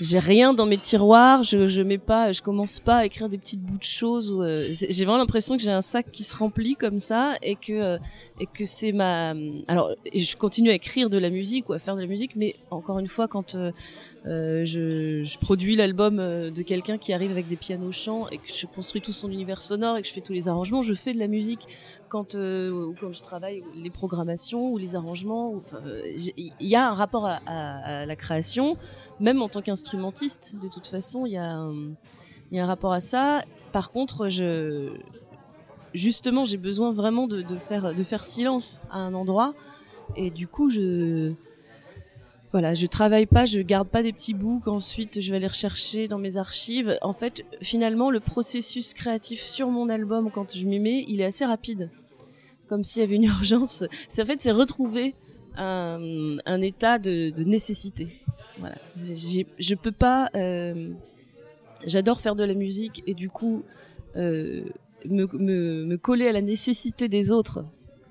j'ai 0.00 0.18
rien 0.18 0.54
dans 0.54 0.66
mes 0.66 0.78
tiroirs, 0.78 1.42
je, 1.42 1.66
je 1.66 1.82
mets 1.82 1.98
pas, 1.98 2.32
je 2.32 2.42
commence 2.42 2.80
pas 2.80 2.98
à 2.98 3.04
écrire 3.04 3.28
des 3.28 3.38
petites 3.38 3.60
bouts 3.60 3.78
de 3.78 3.82
choses. 3.82 4.34
Euh, 4.38 4.68
j'ai 4.70 5.04
vraiment 5.04 5.18
l'impression 5.18 5.56
que 5.56 5.62
j'ai 5.62 5.70
un 5.70 5.82
sac 5.82 6.10
qui 6.12 6.24
se 6.24 6.36
remplit 6.36 6.76
comme 6.76 6.98
ça 6.98 7.34
et 7.42 7.56
que 7.56 7.72
euh, 7.72 7.98
et 8.38 8.46
que 8.46 8.64
c'est 8.64 8.92
ma. 8.92 9.34
Alors, 9.68 9.92
et 10.06 10.20
je 10.20 10.36
continue 10.36 10.70
à 10.70 10.74
écrire 10.74 11.10
de 11.10 11.18
la 11.18 11.30
musique 11.30 11.68
ou 11.68 11.72
à 11.72 11.78
faire 11.78 11.96
de 11.96 12.00
la 12.00 12.06
musique, 12.06 12.36
mais 12.36 12.56
encore 12.70 12.98
une 12.98 13.08
fois, 13.08 13.28
quand 13.28 13.54
euh, 13.54 13.72
euh 14.26 14.64
je, 14.64 15.24
je, 15.24 15.38
produis 15.38 15.76
l'album 15.76 16.16
de 16.18 16.62
quelqu'un 16.62 16.98
qui 16.98 17.12
arrive 17.12 17.30
avec 17.30 17.48
des 17.48 17.56
pianos 17.56 17.92
chants 17.92 18.28
et 18.28 18.38
que 18.38 18.52
je 18.52 18.66
construis 18.66 19.00
tout 19.00 19.12
son 19.12 19.30
univers 19.30 19.62
sonore 19.62 19.96
et 19.96 20.02
que 20.02 20.08
je 20.08 20.12
fais 20.12 20.20
tous 20.20 20.34
les 20.34 20.48
arrangements, 20.48 20.82
je 20.82 20.94
fais 20.94 21.14
de 21.14 21.18
la 21.18 21.28
musique 21.28 21.66
quand 22.10 22.34
ou 22.34 22.94
quand 23.00 23.12
je 23.12 23.22
travaille 23.22 23.62
les 23.74 23.88
programmations 23.90 24.70
ou 24.70 24.78
les 24.78 24.96
arrangements. 24.96 25.54
Il 26.36 26.52
y 26.60 26.76
a 26.76 26.88
un 26.88 26.94
rapport 26.94 27.26
à, 27.26 28.04
la 28.04 28.16
création, 28.16 28.76
même 29.20 29.40
en 29.40 29.48
tant 29.48 29.62
qu'un 29.62 29.72
instrumentiste, 29.72 30.56
de 30.60 30.68
toute 30.68 30.88
façon, 30.88 31.24
il 31.24 31.32
y, 31.32 31.38
a 31.38 31.46
un, 31.46 32.66
rapport 32.66 32.92
à 32.92 33.00
ça. 33.00 33.42
Par 33.72 33.92
contre, 33.92 34.28
justement, 35.94 36.44
j'ai 36.44 36.58
besoin 36.58 36.92
vraiment 36.92 37.26
de, 37.26 37.40
de, 37.40 37.56
faire, 37.56 37.94
de 37.94 38.04
faire 38.04 38.26
silence 38.26 38.82
à 38.90 38.98
un 38.98 39.14
endroit. 39.14 39.54
Et 40.16 40.30
du 40.30 40.48
coup, 40.48 40.70
je, 40.70 41.32
voilà, 42.52 42.74
je 42.74 42.86
travaille 42.86 43.26
pas, 43.26 43.44
je 43.44 43.60
garde 43.60 43.88
pas 43.88 44.02
des 44.02 44.12
petits 44.12 44.34
bouts 44.34 44.60
qu'ensuite 44.64 45.20
je 45.20 45.30
vais 45.30 45.36
aller 45.36 45.46
rechercher 45.46 46.08
dans 46.08 46.18
mes 46.18 46.36
archives. 46.36 46.98
En 47.00 47.12
fait, 47.12 47.44
finalement, 47.62 48.10
le 48.10 48.18
processus 48.18 48.92
créatif 48.92 49.40
sur 49.40 49.68
mon 49.68 49.88
album, 49.88 50.30
quand 50.32 50.56
je 50.56 50.66
m'y 50.66 50.80
mets, 50.80 51.04
il 51.06 51.20
est 51.20 51.24
assez 51.24 51.44
rapide. 51.44 51.90
Comme 52.70 52.84
s'il 52.84 53.02
y 53.02 53.04
avait 53.04 53.16
une 53.16 53.24
urgence. 53.24 53.84
C'est 54.08 54.22
en 54.22 54.26
fait, 54.26 54.40
c'est 54.40 54.52
retrouver 54.52 55.16
un, 55.56 56.60
état 56.62 57.00
de, 57.00 57.32
nécessité. 57.42 58.08
Voilà. 58.60 58.76
Je 58.96 59.74
peux 59.74 59.90
pas. 59.90 60.30
Euh, 60.36 60.90
J'adore 61.84 62.20
faire 62.20 62.36
de 62.36 62.44
la 62.44 62.54
musique 62.54 63.02
et 63.06 63.14
du 63.14 63.28
coup 63.28 63.64
euh, 64.14 64.62
me, 65.04 65.96
coller 65.96 66.28
à 66.28 66.32
la 66.32 66.42
nécessité 66.42 67.08
des 67.08 67.32
autres. 67.32 67.64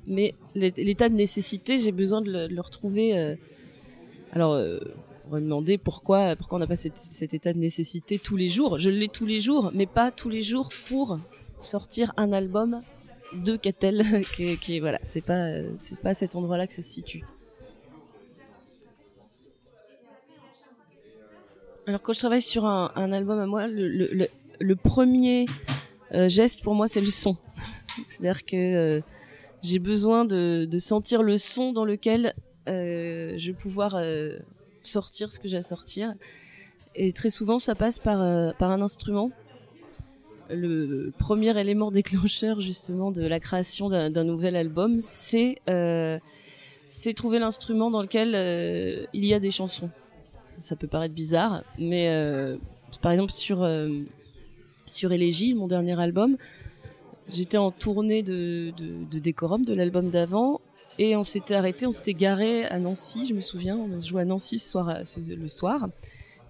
Mais 0.08 0.36
l'état 0.56 1.08
de 1.08 1.16
nécessité, 1.16 1.78
j'ai 1.78 1.94
besoin 1.94 2.22
de 2.22 2.48
le, 2.48 2.62
retrouver. 2.62 3.18
Euh... 3.18 3.36
Alors, 4.34 4.62
on 5.28 5.30
va 5.30 5.40
demander 5.40 5.78
pourquoi, 5.78 6.36
pourquoi 6.36 6.58
on 6.58 6.60
n'a 6.60 6.68
pas 6.68 6.76
cet, 6.76 7.34
état 7.34 7.54
de 7.54 7.60
nécessité 7.60 8.20
tous 8.20 8.36
les 8.36 8.50
jours. 8.50 8.78
Je 8.78 8.90
l'ai 8.90 9.08
tous 9.08 9.26
les 9.26 9.40
jours, 9.40 9.72
mais 9.74 9.86
pas 9.86 10.12
tous 10.12 10.28
les 10.28 10.42
jours 10.42 10.70
pour 10.88 11.18
sortir 11.62 12.12
un 12.18 12.34
album 12.34 12.82
de 13.34 13.56
Catel. 13.56 14.24
qui 14.62 14.80
voilà, 14.80 15.00
c'est 15.04 15.22
pas, 15.22 15.48
c'est 15.78 16.00
pas 16.00 16.14
cet 16.14 16.36
endroit-là 16.36 16.68
que 16.68 16.74
ça 16.74 16.82
se 16.82 16.90
situe. 16.90 17.24
Alors 21.90 22.04
quand 22.04 22.14
je 22.14 22.20
travaille 22.20 22.44
sur 22.44 22.66
un, 22.66 23.12
album 23.12 23.40
à 23.40 23.48
moi, 23.48 23.66
le, 23.68 24.76
premier 24.76 25.48
euh, 26.14 26.30
geste 26.30 26.62
pour 26.62 26.76
moi 26.76 26.88
c'est 26.88 27.02
le 27.02 27.08
son. 27.08 27.36
C'est-à-dire 28.10 28.46
que 28.46 28.56
euh, 28.56 29.02
j'ai 29.64 29.80
besoin 29.80 30.24
de, 30.24 30.70
sentir 30.78 31.24
le 31.24 31.40
son 31.40 31.74
dans 31.74 31.86
lequel 31.86 32.36
euh, 32.68 33.34
je 33.38 33.52
vais 33.52 33.58
pouvoir 33.58 34.00
sortir 34.84 35.34
ce 35.34 35.40
que 35.40 35.48
j'ai 35.48 35.58
à 35.58 35.64
sortir. 35.64 36.14
Et 36.94 37.12
très 37.12 37.32
souvent 37.32 37.58
ça 37.58 37.74
passe 37.74 37.98
par, 37.98 38.20
par 38.58 38.70
un 38.70 38.84
instrument. 38.84 39.32
Le 40.50 41.12
premier 41.18 41.58
élément 41.60 41.92
déclencheur 41.92 42.60
justement 42.60 43.12
de 43.12 43.26
la 43.26 43.40
création 43.40 43.90
d'un 43.90 44.24
nouvel 44.24 44.56
album, 44.56 45.00
c'est 45.00 45.60
c'est 46.88 47.14
trouver 47.14 47.40
l'instrument 47.40 47.92
dans 47.92 48.02
lequel 48.02 49.08
il 49.14 49.26
y 49.26 49.34
a 49.34 49.40
des 49.40 49.52
chansons 49.52 49.90
ça 50.62 50.76
peut 50.76 50.88
paraître 50.88 51.14
bizarre, 51.14 51.64
mais 51.78 52.10
euh, 52.10 52.58
par 53.02 53.12
exemple 53.12 53.32
sur 53.32 53.64
euh, 53.64 53.90
sur 54.88 55.10
mon 55.10 55.68
dernier 55.68 56.00
album. 56.00 56.38
J'étais 57.32 57.58
en 57.58 57.70
tournée 57.70 58.24
de, 58.24 58.74
de, 58.76 59.20
décorum 59.20 59.64
de 59.64 59.76
l'album 59.76 60.10
d'avant 60.10 60.62
et 60.98 61.16
on 61.16 61.24
s'était 61.24 61.54
arrêté, 61.54 61.86
on 61.86 61.92
s'était 61.92 62.16
garé 62.16 62.66
à 62.66 62.80
Nancy, 62.80 63.28
je 63.28 63.36
me 63.36 63.42
souviens, 63.42 63.78
on 63.78 64.00
jouait 64.00 64.24
à 64.24 64.26
Nancy 64.26 64.58
ce 64.58 65.36
le 65.36 65.48
soir, 65.48 65.90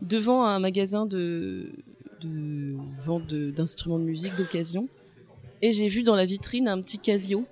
devant 0.01 0.45
un 0.45 0.59
magasin 0.59 1.05
de, 1.05 1.73
de 2.21 2.75
vente 3.03 3.33
d'instruments 3.33 3.99
de, 3.99 4.03
musique 4.03 4.35
d'occasion. 4.35 4.87
Et 5.61 5.71
j'ai 5.71 5.87
vu 5.87 6.03
dans 6.03 6.15
la 6.15 6.25
vitrine 6.25 6.67
un 6.67 6.81
petit 6.81 6.99
Casio, 6.99 7.45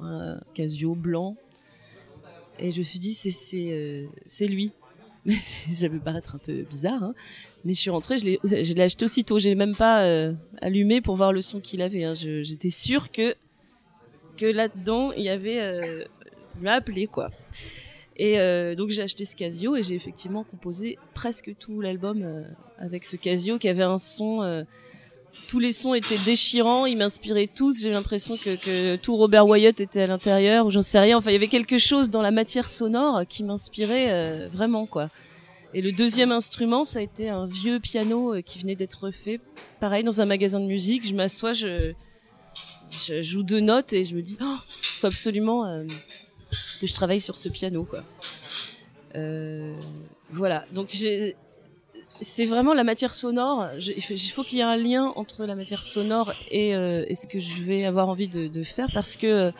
un 0.00 0.40
Casio 0.54 0.94
blanc. 0.94 1.36
Et 2.58 2.70
je 2.70 2.78
me 2.78 2.82
suis 2.84 2.98
dit, 2.98 3.14
c'est 3.14 3.70
euh, 3.70 4.46
lui. 4.46 4.72
Mais 5.24 5.36
ça 5.36 5.88
peut 5.88 5.98
paraître 5.98 6.34
un 6.34 6.38
peu 6.38 6.64
bizarre, 6.64 7.02
hein. 7.02 7.14
mais 7.64 7.72
je 7.72 7.80
suis 7.80 7.88
rentrée, 7.88 8.18
je 8.18 8.74
l'ai 8.74 8.82
acheté 8.82 9.06
aussitôt. 9.06 9.38
J'ai 9.38 9.54
même 9.54 9.74
pas 9.74 10.04
euh, 10.04 10.34
allumé 10.60 11.00
pour 11.00 11.16
voir 11.16 11.32
le 11.32 11.40
son 11.40 11.60
qu'il 11.60 11.80
avait. 11.80 12.04
Hein. 12.04 12.12
J'étais 12.12 12.68
sûre 12.68 13.10
que 13.10 13.34
que 14.36 14.44
là-dedans 14.44 15.12
il 15.12 15.22
y 15.22 15.30
avait, 15.30 15.62
euh, 15.62 16.04
il 16.56 16.62
m'a 16.62 16.74
appelé 16.74 17.06
quoi. 17.06 17.30
Et 18.16 18.38
euh, 18.38 18.74
donc 18.74 18.90
j'ai 18.90 19.02
acheté 19.02 19.24
ce 19.24 19.34
Casio 19.34 19.76
et 19.76 19.82
j'ai 19.82 19.94
effectivement 19.94 20.44
composé 20.44 20.98
presque 21.14 21.52
tout 21.58 21.80
l'album 21.80 22.22
euh, 22.22 22.42
avec 22.78 23.04
ce 23.04 23.16
Casio 23.16 23.58
qui 23.58 23.68
avait 23.68 23.82
un 23.82 23.98
son. 23.98 24.42
Euh, 24.42 24.62
tous 25.48 25.58
les 25.58 25.72
sons 25.72 25.94
étaient 25.94 26.18
déchirants, 26.24 26.86
ils 26.86 26.96
m'inspiraient 26.96 27.48
tous. 27.52 27.80
J'ai 27.80 27.90
l'impression 27.90 28.36
que, 28.36 28.54
que, 28.54 28.94
tout 28.96 29.16
Robert 29.16 29.46
Wyatt 29.46 29.80
était 29.80 30.02
à 30.02 30.06
l'intérieur, 30.06 30.64
ou 30.64 30.70
j'en 30.70 30.80
sais 30.80 31.00
rien. 31.00 31.18
Enfin, 31.18 31.30
il 31.30 31.32
y 31.32 31.36
avait 31.36 31.48
quelque 31.48 31.76
chose 31.76 32.08
dans 32.08 32.22
la 32.22 32.30
matière 32.30 32.70
sonore 32.70 33.22
qui 33.28 33.42
m'inspirait 33.42 34.46
vraiment, 34.46 34.86
quoi. 34.86 35.08
Et 35.74 35.82
le 35.82 35.90
deuxième 35.90 36.30
instrument, 36.30 36.84
ça 36.84 37.00
a 37.00 37.02
été 37.02 37.30
un 37.30 37.46
vieux 37.46 37.80
piano 37.80 38.40
qui 38.46 38.60
venait 38.60 38.76
d'être 38.76 39.10
fait. 39.10 39.40
Pareil, 39.80 40.04
dans 40.04 40.20
un 40.20 40.24
magasin 40.24 40.60
de 40.60 40.66
musique, 40.66 41.04
je 41.04 41.14
m'assois, 41.14 41.52
je, 41.52 41.94
je 42.92 43.20
joue 43.20 43.42
deux 43.42 43.60
notes 43.60 43.92
et 43.92 44.04
je 44.04 44.14
me 44.14 44.22
dis, 44.22 44.38
oh, 44.40 44.56
faut 45.00 45.08
absolument 45.08 45.84
que 46.80 46.86
je 46.86 46.94
travaille 46.94 47.20
sur 47.20 47.36
ce 47.36 47.48
piano, 47.48 47.84
quoi. 47.84 48.02
Euh, 49.16 49.74
voilà. 50.30 50.64
Donc 50.72 50.90
c'est 52.20 52.44
vraiment 52.44 52.74
la 52.74 52.84
matière 52.84 53.14
sonore. 53.14 53.68
il 53.78 54.30
faut 54.30 54.42
qu'il 54.42 54.58
y 54.58 54.60
ait 54.60 54.64
un 54.64 54.76
lien 54.76 55.12
entre 55.16 55.44
la 55.44 55.54
matière 55.54 55.82
sonore 55.82 56.32
et, 56.50 56.74
euh, 56.74 57.04
ce 57.14 57.26
que 57.26 57.38
je 57.38 57.62
vais 57.62 57.84
avoir 57.84 58.08
envie 58.08 58.28
de, 58.28 58.62
faire 58.62 58.88
parce 58.92 59.16
que 59.16 59.52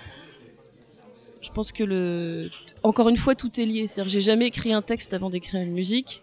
je 1.44 1.50
pense 1.50 1.72
que 1.72 1.84
le, 1.84 2.48
encore 2.82 3.08
une 3.08 3.16
fois, 3.16 3.34
tout 3.34 3.60
est 3.60 3.66
lié. 3.66 3.86
C'est-à-dire, 3.86 4.12
j'ai 4.12 4.20
jamais 4.20 4.46
écrit 4.46 4.72
un 4.72 4.82
texte 4.82 5.12
avant 5.12 5.30
d'écrire 5.30 5.60
une 5.60 5.72
musique, 5.72 6.22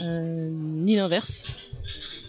euh, 0.00 0.48
ni 0.50 0.96
l'inverse. 0.96 1.46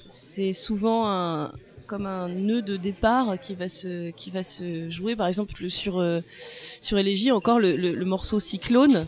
C'est 0.06 0.54
souvent 0.54 1.10
un, 1.10 1.52
comme 1.86 2.06
un 2.06 2.28
nœud 2.28 2.62
de 2.62 2.78
départ 2.78 3.39
qui 3.39 3.56
va 3.56 3.69
se 3.69 4.12
qui 4.12 4.32
va 4.32 4.43
se 4.43 4.89
jouer 4.89 5.15
par 5.15 5.28
exemple 5.28 5.69
sur 5.69 6.00
euh, 6.00 6.21
sur 6.82 6.98
encore 7.32 7.60
le, 7.60 8.04
morceau 8.04 8.39
Cyclone. 8.39 9.08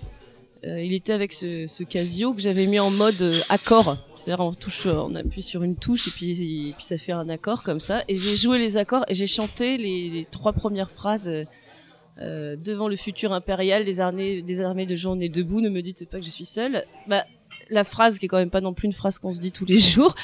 Euh, 0.65 0.81
il 0.81 0.93
était 0.93 1.13
avec 1.13 1.33
ce, 1.33 1.83
Casio 1.83 2.33
que 2.33 2.41
j'avais 2.41 2.65
mis 2.65 2.79
en 2.79 2.89
mode 2.89 3.21
euh, 3.21 3.39
accord. 3.49 3.97
C'est-à-dire 4.15 4.43
on 4.43 4.51
touche 4.51 4.85
on 4.85 5.13
appuie 5.15 5.41
sur 5.41 5.63
une 5.63 5.75
touche 5.75 6.07
et 6.07 6.11
puis 6.11 6.73
puis 6.75 6.85
ça 6.85 6.97
fait 6.97 7.11
un 7.11 7.29
accord 7.29 7.63
comme 7.63 7.79
ça. 7.79 8.03
Et 8.07 8.15
j'ai 8.15 8.35
joué 8.35 8.57
les 8.57 8.77
accords 8.77 9.05
et 9.07 9.13
j'ai 9.13 9.27
chanté 9.27 9.77
les, 9.77 10.27
trois 10.31 10.53
premières 10.53 10.91
phrases 10.91 11.31
devant 12.19 12.87
le 12.87 12.95
futur 12.95 13.33
impérial 13.33 13.85
des 13.85 13.99
armées 13.99 14.41
des 14.41 14.61
armées 14.61 14.85
de 14.85 15.15
nés 15.15 15.29
debout. 15.29 15.61
Ne 15.61 15.69
me 15.69 15.81
dites 15.81 16.09
pas 16.09 16.19
que 16.19 16.25
je 16.25 16.31
suis 16.31 16.45
seule. 16.45 16.83
Bah 17.07 17.23
la 17.69 17.83
phrase 17.83 18.19
qui 18.19 18.25
est 18.25 18.27
quand 18.27 18.37
même 18.37 18.49
pas 18.49 18.61
non 18.61 18.73
plus 18.73 18.87
une 18.87 18.93
phrase 18.93 19.19
qu'on 19.19 19.31
se 19.31 19.39
dit 19.39 19.51
tous 19.51 19.65
les 19.65 19.79
jours 19.93 20.15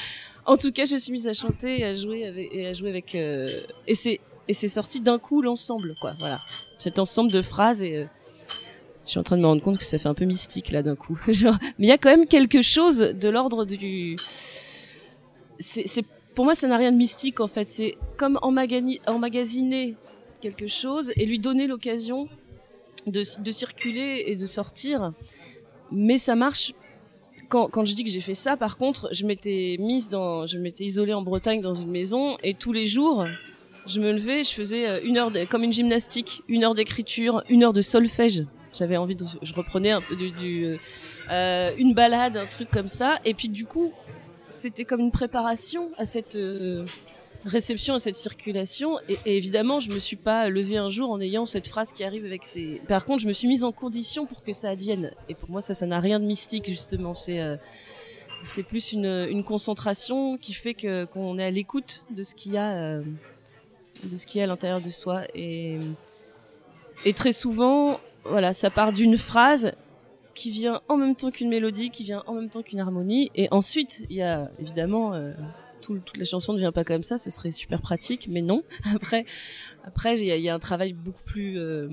en 0.46 0.56
tout 0.56 0.72
cas, 0.72 0.84
je 0.84 0.96
suis 0.96 1.12
mise 1.12 1.28
à 1.28 1.32
chanter 1.32 1.80
et 1.80 1.84
à 1.84 1.94
jouer 1.94 2.26
avec, 2.26 2.54
et 2.54 2.66
à 2.66 2.72
jouer 2.72 2.90
avec 2.90 3.14
euh, 3.14 3.60
et 3.86 3.94
c'est 3.94 4.68
sorti 4.68 5.00
d'un 5.00 5.18
coup 5.18 5.40
l'ensemble 5.42 5.94
quoi. 6.00 6.14
Voilà, 6.18 6.40
cet 6.78 6.98
ensemble 6.98 7.32
de 7.32 7.42
phrases 7.42 7.82
et 7.82 7.96
euh, 7.96 8.04
je 9.04 9.10
suis 9.10 9.18
en 9.18 9.22
train 9.22 9.36
de 9.36 9.42
me 9.42 9.46
rendre 9.46 9.62
compte 9.62 9.78
que 9.78 9.84
ça 9.84 9.98
fait 9.98 10.08
un 10.08 10.14
peu 10.14 10.24
mystique 10.24 10.70
là 10.70 10.82
d'un 10.82 10.96
coup. 10.96 11.18
Mais 11.26 11.32
il 11.78 11.86
y 11.86 11.92
a 11.92 11.98
quand 11.98 12.10
même 12.10 12.26
quelque 12.26 12.62
chose 12.62 12.98
de 12.98 13.28
l'ordre 13.28 13.64
du 13.64 14.16
pour 16.34 16.44
moi 16.44 16.54
ça 16.54 16.66
n'a 16.66 16.76
rien 16.76 16.92
de 16.92 16.96
mystique 16.96 17.40
en 17.40 17.48
fait, 17.48 17.68
c'est 17.68 17.96
comme 18.16 18.38
emmagasiner 18.42 19.94
quelque 20.42 20.66
chose 20.66 21.12
et 21.16 21.24
lui 21.24 21.38
donner 21.38 21.66
l'occasion 21.66 22.28
de 23.06 23.50
circuler 23.50 24.24
et 24.26 24.36
de 24.36 24.46
sortir. 24.46 25.12
Mais 25.90 26.18
ça 26.18 26.34
marche 26.34 26.72
quand, 27.54 27.84
je 27.84 27.94
dis 27.94 28.02
que 28.02 28.10
j'ai 28.10 28.20
fait 28.20 28.34
ça, 28.34 28.56
par 28.56 28.76
contre, 28.76 29.08
je 29.12 29.24
m'étais 29.24 29.76
mise 29.78 30.08
dans, 30.08 30.44
je 30.46 30.58
m'étais 30.58 30.84
isolée 30.84 31.14
en 31.14 31.22
Bretagne 31.22 31.60
dans 31.60 31.74
une 31.74 31.90
maison 31.90 32.36
et 32.42 32.54
tous 32.54 32.72
les 32.72 32.86
jours, 32.86 33.24
je 33.86 34.00
me 34.00 34.12
levais, 34.12 34.42
je 34.42 34.52
faisais 34.52 34.88
euh, 34.88 35.00
une 35.04 35.18
heure, 35.18 35.30
comme 35.48 35.62
une 35.62 35.72
gymnastique, 35.72 36.42
une 36.48 36.64
heure 36.64 36.74
d'écriture, 36.74 37.42
une 37.48 37.62
heure 37.62 37.72
de 37.72 37.82
solfège. 37.82 38.44
J'avais 38.76 38.96
envie 38.96 39.14
de, 39.14 39.24
je 39.42 39.54
reprenais 39.54 39.92
un 39.92 40.00
peu 40.00 40.16
du, 40.16 40.64
euh, 40.64 40.76
euh 41.30 41.70
une 41.78 41.94
balade, 41.94 42.36
un 42.36 42.46
truc 42.46 42.70
comme 42.70 42.88
ça. 42.88 43.18
Et 43.24 43.34
puis 43.34 43.48
du 43.48 43.66
coup, 43.66 43.92
c'était 44.48 44.84
comme 44.84 45.00
une 45.00 45.12
préparation 45.12 45.90
à 45.96 46.06
cette 46.06 46.36
réception, 47.44 47.94
à 47.94 47.98
cette 47.98 48.16
circulation. 48.16 48.98
Et, 49.08 49.18
évidemment, 49.36 49.80
je 49.80 49.90
me 49.90 49.98
suis 49.98 50.16
pas 50.16 50.48
levée 50.48 50.76
un 50.76 50.90
jour 50.90 51.10
en 51.10 51.20
ayant 51.20 51.44
cette 51.44 51.68
phrase 51.68 51.92
qui 51.92 52.04
arrive 52.04 52.24
avec 52.24 52.44
ces. 52.44 52.80
Par 52.88 53.04
contre, 53.04 53.22
je 53.22 53.28
me 53.28 53.32
suis 53.32 53.48
mise 53.48 53.64
en 53.64 53.72
condition 53.72 54.26
pour 54.26 54.42
que 54.42 54.52
ça 54.52 54.70
advienne. 54.70 55.12
Et 55.28 55.34
pour 55.34 55.50
moi, 55.50 55.60
ça, 55.60 55.74
ça 55.74 55.86
n'a 55.86 56.00
rien 56.00 56.20
de 56.20 56.24
mystique 56.24 56.68
justement. 56.68 57.14
C'est 57.14 57.40
euh, 57.40 57.56
c'est 58.42 58.62
plus 58.62 58.92
une, 58.92 59.26
une 59.30 59.42
concentration 59.44 60.36
qui 60.36 60.52
fait 60.52 60.74
que 60.74 61.04
qu'on 61.04 61.38
est 61.38 61.44
à 61.44 61.50
l'écoute 61.50 62.04
de 62.10 62.22
ce 62.22 62.34
qu'il 62.34 62.52
y 62.52 62.58
a 62.58 62.72
euh, 62.72 63.02
de 64.04 64.16
ce 64.16 64.26
qu'il 64.26 64.40
y 64.40 64.44
à 64.44 64.46
l'intérieur 64.46 64.80
de 64.80 64.90
soi. 64.90 65.22
Et 65.34 65.78
et 67.04 67.12
très 67.12 67.32
souvent, 67.32 68.00
voilà, 68.24 68.52
ça 68.52 68.70
part 68.70 68.92
d'une 68.92 69.18
phrase 69.18 69.72
qui 70.34 70.50
vient 70.50 70.80
en 70.88 70.96
même 70.96 71.14
temps 71.14 71.30
qu'une 71.30 71.48
mélodie, 71.48 71.90
qui 71.90 72.02
vient 72.02 72.22
en 72.26 72.34
même 72.34 72.48
temps 72.48 72.62
qu'une 72.62 72.80
harmonie. 72.80 73.30
Et 73.34 73.48
ensuite, 73.50 74.04
il 74.10 74.16
y 74.16 74.22
a 74.22 74.50
évidemment 74.58 75.14
euh, 75.14 75.32
toute 75.86 76.16
la 76.16 76.24
chanson 76.24 76.52
ne 76.52 76.58
vient 76.58 76.72
pas 76.72 76.84
comme 76.84 77.02
ça, 77.02 77.18
ce 77.18 77.30
serait 77.30 77.50
super 77.50 77.80
pratique, 77.80 78.28
mais 78.28 78.42
non. 78.42 78.62
Après, 79.84 80.18
il 80.18 80.26
y, 80.26 80.48
a 80.48 80.54
un 80.54 80.58
travail 80.58 80.92
beaucoup 80.92 81.22
plus 81.24 81.58
euh, 81.58 81.88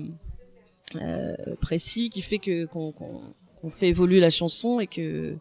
euh, 0.96 1.34
précis 1.60 2.10
qui 2.10 2.22
fait 2.22 2.38
que 2.38 2.64
qu'on 2.66 3.70
fait 3.70 3.88
évoluer 3.88 4.20
la 4.20 4.30
chanson 4.30 4.80
et 4.80 4.86
que. 4.86 5.36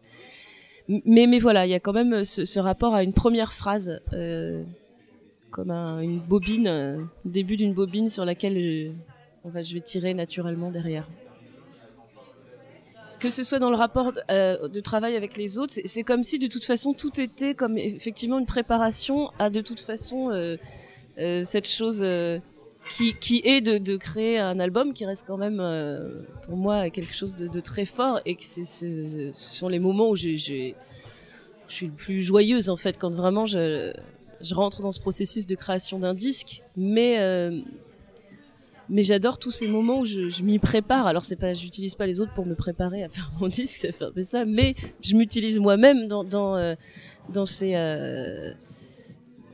Mais 0.88 1.28
mais 1.28 1.40
voilà, 1.40 1.66
il 1.66 1.70
y 1.70 1.76
a 1.76 1.80
quand 1.80 1.94
même 1.94 2.26
ce, 2.26 2.60
rapport 2.60 2.94
à 2.94 3.04
une 3.04 3.14
première 3.14 3.54
phrase, 3.54 4.02
euh, 4.14 4.64
comme 5.50 5.72
une 5.72 6.20
bobine, 6.20 7.08
début 7.24 7.56
d'une 7.56 7.74
bobine 7.74 8.10
sur 8.10 8.26
laquelle 8.26 8.94
je 9.46 9.74
vais 9.74 9.82
tirer 9.82 10.14
naturellement 10.14 10.72
derrière 10.72 11.08
que 13.22 13.30
ce 13.30 13.44
soit 13.44 13.60
dans 13.60 13.70
le 13.70 13.76
rapport 13.76 14.12
euh, 14.32 14.68
de 14.68 14.80
travail 14.82 15.16
avec 15.16 15.38
les 15.38 15.60
autres, 15.60 15.76
c'est 15.86 16.04
comme 16.04 16.24
si 16.24 16.40
de 16.40 16.48
toute 16.48 16.66
façon 16.66 16.94
tout 16.94 17.22
était 17.22 17.54
comme 17.54 17.78
effectivement 17.78 18.40
une 18.40 18.48
préparation 18.48 19.30
à 19.38 19.52
de 19.52 19.62
toute 19.62 19.80
façon 19.80 20.32
euh, 20.32 20.58
euh, 21.20 21.44
cette 21.44 21.68
chose 21.68 22.04
qui, 22.98 23.14
qui 23.14 23.44
est 23.46 23.62
de, 23.62 23.78
de, 23.78 23.96
créer 23.96 24.40
un 24.40 24.60
album 24.60 24.94
qui 24.94 25.06
reste 25.06 25.26
quand 25.28 25.38
même 25.38 25.62
pour 26.48 26.58
moi 26.58 26.90
quelque 26.90 27.14
chose 27.14 27.36
de, 27.36 27.60
très 27.60 27.86
fort 27.86 28.20
et 28.26 28.36
que 28.36 28.44
ce, 28.44 29.32
sont 29.36 29.70
les 29.70 29.80
moments 29.80 30.10
où 30.10 30.16
je, 30.16 30.32
je, 30.32 30.74
je 31.68 31.74
suis 31.74 31.86
le 31.86 31.94
plus 31.94 32.24
joyeuse 32.24 32.72
en 32.72 32.76
fait 32.76 32.98
quand 32.98 33.14
vraiment 33.14 33.46
je, 33.46 33.94
je 34.42 34.56
rentre 34.56 34.82
dans 34.82 34.92
ce 34.92 35.00
processus 35.00 35.46
de 35.46 35.54
création 35.54 36.00
d'un 36.00 36.16
disque, 36.16 36.64
mais 36.76 37.20
mais 38.92 39.04
j'adore 39.04 39.40
tous 39.40 39.52
ces 39.52 39.68
moments 39.68 40.02
où 40.02 40.06
je, 40.06 40.44
m'y 40.44 40.60
prépare. 40.60 41.08
Alors 41.08 41.24
c'est 41.24 41.38
pas, 41.38 41.54
j'utilise 41.54 41.96
pas 41.96 42.06
les 42.06 42.20
autres 42.20 42.34
pour 42.34 42.46
me 42.46 42.56
préparer 42.56 43.04
à 43.04 43.10
faire 43.10 43.32
mon 43.40 43.48
disque, 43.48 43.88
un 44.02 44.12
peu 44.12 44.22
ça, 44.22 44.46
mais 44.46 44.76
je 45.02 45.16
m'utilise 45.16 45.60
moi-même 45.60 46.08
dans 46.08 46.24
dans 46.24 46.56
euh, 46.58 46.76
ces 47.46 47.76
euh, 47.76 48.54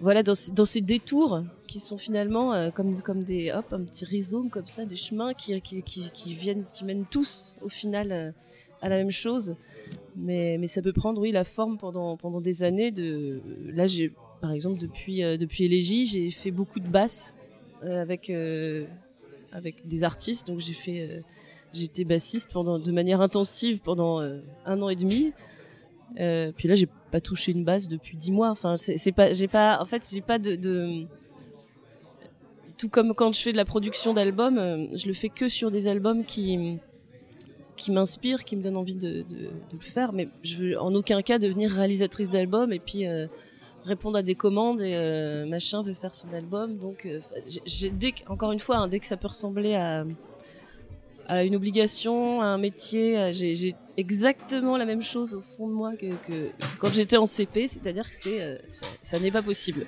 voilà 0.02 0.24
dans, 0.24 0.34
dans, 0.54 0.66
ces 0.66 0.82
détours 0.82 1.44
qui 1.68 1.80
sont 1.80 2.00
finalement 2.00 2.54
euh, 2.54 2.72
comme 2.72 3.00
comme 3.02 3.24
des 3.24 3.52
hop 3.52 3.72
un 3.72 3.84
petit 3.84 4.06
rhizome 4.06 4.50
comme 4.50 4.68
ça 4.68 4.86
des 4.86 4.96
chemins 4.96 5.34
qui 5.36 5.62
qui 5.62 6.34
viennent 6.34 6.66
qui 6.74 6.84
mènent 6.84 7.06
tous 7.10 7.56
au 7.62 7.70
final 7.70 8.34
à 8.82 8.90
la 8.90 8.98
même 8.98 9.12
chose. 9.12 9.56
Mais 10.16 10.58
mais 10.60 10.68
ça 10.68 10.82
peut 10.82 10.94
prendre 10.94 11.22
oui 11.22 11.32
la 11.32 11.44
forme 11.44 11.78
pendant 11.78 12.18
pendant 12.18 12.42
des 12.42 12.64
années 12.64 12.90
de 12.90 13.40
là 13.72 13.86
j'ai 13.86 14.12
par 14.42 14.52
exemple 14.52 14.80
depuis 14.80 15.22
depuis 15.38 15.66
Élégie 15.66 16.06
j'ai 16.06 16.32
fait 16.32 16.52
beaucoup 16.52 16.80
de 16.80 16.88
basses 16.88 17.36
avec 17.84 18.32
avec 19.52 19.88
des 19.88 20.04
artistes. 20.04 20.48
Donc 20.48 20.60
j'ai 20.60 20.74
fait, 20.74 21.02
euh, 21.02 21.22
j'étais 21.74 22.04
bassiste 22.04 22.52
pendant 22.52 22.80
de 22.80 22.92
manière 22.92 23.22
intensive 23.22 23.82
pendant 23.82 24.22
euh, 24.22 24.40
un 24.66 24.82
an 24.82 24.90
et 24.90 24.96
demi. 24.96 25.34
Euh, 26.20 26.52
puis 26.56 26.68
là, 26.68 26.76
j'ai 26.76 26.88
pas 27.12 27.22
touché 27.22 27.52
une 27.52 27.66
basse 27.66 27.88
depuis 27.88 28.18
dix 28.18 28.32
mois. 28.32 28.50
Enfin, 28.50 28.78
c'est 28.78 29.12
pas, 29.12 29.34
j'ai 29.34 29.48
pas, 29.48 29.82
en 29.82 29.86
fait, 29.86 30.08
j'ai 30.12 30.22
pas 30.22 30.40
de, 30.40 31.06
tout 32.78 32.90
comme 32.90 33.14
quand 33.14 33.34
je 33.34 33.42
fais 33.42 33.52
de 33.52 33.58
la 33.58 33.66
production 33.66 34.14
d'albums, 34.14 34.90
je 34.94 35.08
le 35.08 35.14
fais 35.14 35.30
que 35.30 35.50
sur 35.50 35.72
des 35.72 35.88
albums 35.88 36.24
qui 36.24 36.80
qui 37.76 37.92
m'inspirent, 37.92 38.44
qui 38.44 38.56
me 38.56 38.64
donnent 38.64 38.78
envie 38.78 38.96
de, 38.96 39.24
le 39.72 39.80
faire. 39.80 40.12
Mais 40.12 40.30
je 40.44 40.58
veux 40.58 40.82
en 40.82 40.96
aucun 40.96 41.22
cas 41.22 41.38
devenir 41.38 41.70
réalisatrice 41.70 42.30
d'albums 42.30 42.74
et 42.74 42.80
puis 42.80 43.06
répondre 43.88 44.18
à 44.18 44.22
des 44.22 44.36
commandes 44.36 44.82
et 44.82 44.94
euh, 44.94 45.46
machin 45.46 45.82
veut 45.82 45.94
faire 45.94 46.14
son 46.14 46.32
album. 46.34 46.78
Donc, 46.78 47.06
euh, 47.06 47.20
dès 47.94 48.14
encore 48.28 48.52
une 48.52 48.60
fois, 48.60 48.78
hein, 48.78 48.88
dès 48.88 49.00
que 49.00 49.08
ça 49.08 49.18
peut 49.18 49.28
ressembler 49.28 49.76
à, 49.76 50.06
à 51.28 51.44
une 51.44 51.56
obligation, 51.56 52.42
à 52.42 52.46
un 52.46 52.58
métier, 52.58 53.34
j'ai, 53.34 53.76
exactement 53.98 54.78
la 54.78 54.86
même 54.86 55.02
chose 55.02 55.34
au 55.34 55.42
fond 55.42 55.68
de 55.68 55.74
moi 55.74 55.96
que, 55.96 56.06
que 56.28 56.52
quand 56.80 56.94
j'étais 56.94 57.18
en 57.18 57.26
CP, 57.26 57.68
c'est-à-dire 57.68 58.08
que 58.08 58.14
c'est, 58.14 58.42
euh, 58.42 58.58
ça, 59.02 59.20
n'est 59.20 59.32
pas 59.32 59.42
possible. 59.42 59.86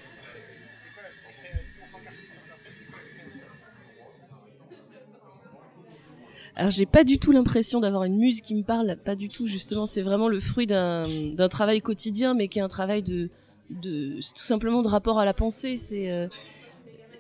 Alors 6.56 6.72
j'ai 6.72 6.86
pas 6.86 7.06
du 7.06 7.20
tout 7.20 7.32
l'impression 7.32 7.80
d'avoir 7.80 8.04
une 8.04 8.18
muse 8.18 8.42
qui 8.42 8.54
me 8.54 8.64
parle, 8.64 8.98
pas 8.98 9.16
du 9.16 9.30
tout 9.30 9.48
justement. 9.48 9.86
C'est 9.86 10.02
vraiment 10.02 10.28
le 10.28 10.42
fruit 10.42 10.68
d'un 10.68 11.48
travail 11.50 11.80
quotidien, 11.80 12.34
mais 12.34 12.50
qui 12.50 12.60
est 12.60 12.62
un 12.62 12.68
travail 12.68 13.02
de, 13.02 13.30
de 13.70 14.16
tout 14.16 14.44
simplement 14.44 14.82
de 14.82 14.88
rapport 14.88 15.20
à 15.20 15.26
la 15.26 15.34
pensée. 15.34 15.78
C'est 15.78 16.12
euh, 16.12 16.28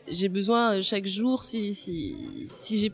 j'ai 0.08 0.30
besoin 0.30 0.78
euh, 0.78 0.82
chaque 0.82 1.06
jour 1.06 1.44
si 1.44 1.74
si 1.74 2.48
si 2.48 2.78
j'ai 2.78 2.92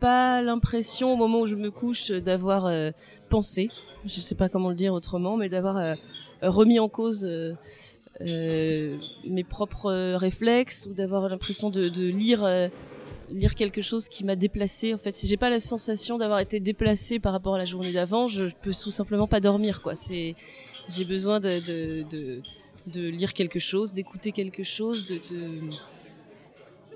pas 0.00 0.42
l'impression 0.42 1.12
au 1.12 1.16
moment 1.16 1.40
où 1.40 1.46
je 1.46 1.56
me 1.56 1.70
couche 1.70 2.10
d'avoir 2.10 2.66
euh, 2.66 2.90
pensé, 3.30 3.70
je 4.04 4.20
sais 4.20 4.34
pas 4.34 4.48
comment 4.48 4.70
le 4.70 4.76
dire 4.76 4.92
autrement, 4.92 5.36
mais 5.36 5.48
d'avoir 5.48 5.96
remis 6.42 6.78
en 6.78 6.88
cause 6.88 7.26
mes 8.20 9.44
propres 9.48 10.14
réflexes 10.16 10.86
ou 10.90 10.94
d'avoir 10.94 11.28
l'impression 11.28 11.70
de, 11.70 11.88
lire 12.08 12.46
lire 13.28 13.54
quelque 13.56 13.82
chose 13.82 14.08
qui 14.08 14.22
m'a 14.22 14.36
déplacé 14.36 14.94
en 14.94 14.98
fait 14.98 15.16
si 15.16 15.26
j'ai 15.26 15.36
pas 15.36 15.50
la 15.50 15.58
sensation 15.58 16.16
d'avoir 16.16 16.38
été 16.38 16.60
déplacé 16.60 17.18
par 17.18 17.32
rapport 17.32 17.56
à 17.56 17.58
la 17.58 17.64
journée 17.64 17.92
d'avant 17.92 18.28
je, 18.28 18.44
peux 18.62 18.70
tout 18.70 18.92
simplement 18.92 19.26
pas 19.26 19.40
dormir 19.40 19.82
quoi 19.82 19.96
c'est 19.96 20.36
j'ai 20.88 21.04
besoin 21.04 21.40
de 21.40 22.40
de 22.86 23.08
lire 23.08 23.34
quelque 23.34 23.58
chose, 23.58 23.92
d'écouter 23.92 24.32
quelque 24.32 24.62
chose, 24.62 25.06
de 25.06 25.20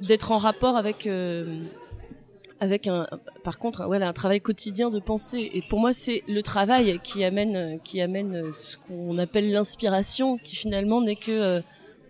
d'être 0.00 0.32
en 0.32 0.38
rapport 0.38 0.76
avec 0.76 1.06
euh, 1.06 1.58
avec 2.58 2.86
un 2.86 3.06
par 3.44 3.58
contre 3.58 3.86
voilà 3.86 4.08
un 4.08 4.12
travail 4.12 4.40
quotidien 4.40 4.90
de 4.90 5.00
pensée. 5.00 5.50
Et 5.52 5.62
pour 5.62 5.78
moi 5.78 5.92
c'est 5.92 6.22
le 6.28 6.42
travail 6.42 6.98
qui 7.02 7.24
amène 7.24 7.80
qui 7.82 8.00
amène 8.00 8.52
ce 8.52 8.76
qu'on 8.76 9.18
appelle 9.18 9.50
l'inspiration 9.50 10.36
qui 10.36 10.56
finalement 10.56 11.00
n'est 11.02 11.16
que 11.16 11.30
euh, 11.30 11.60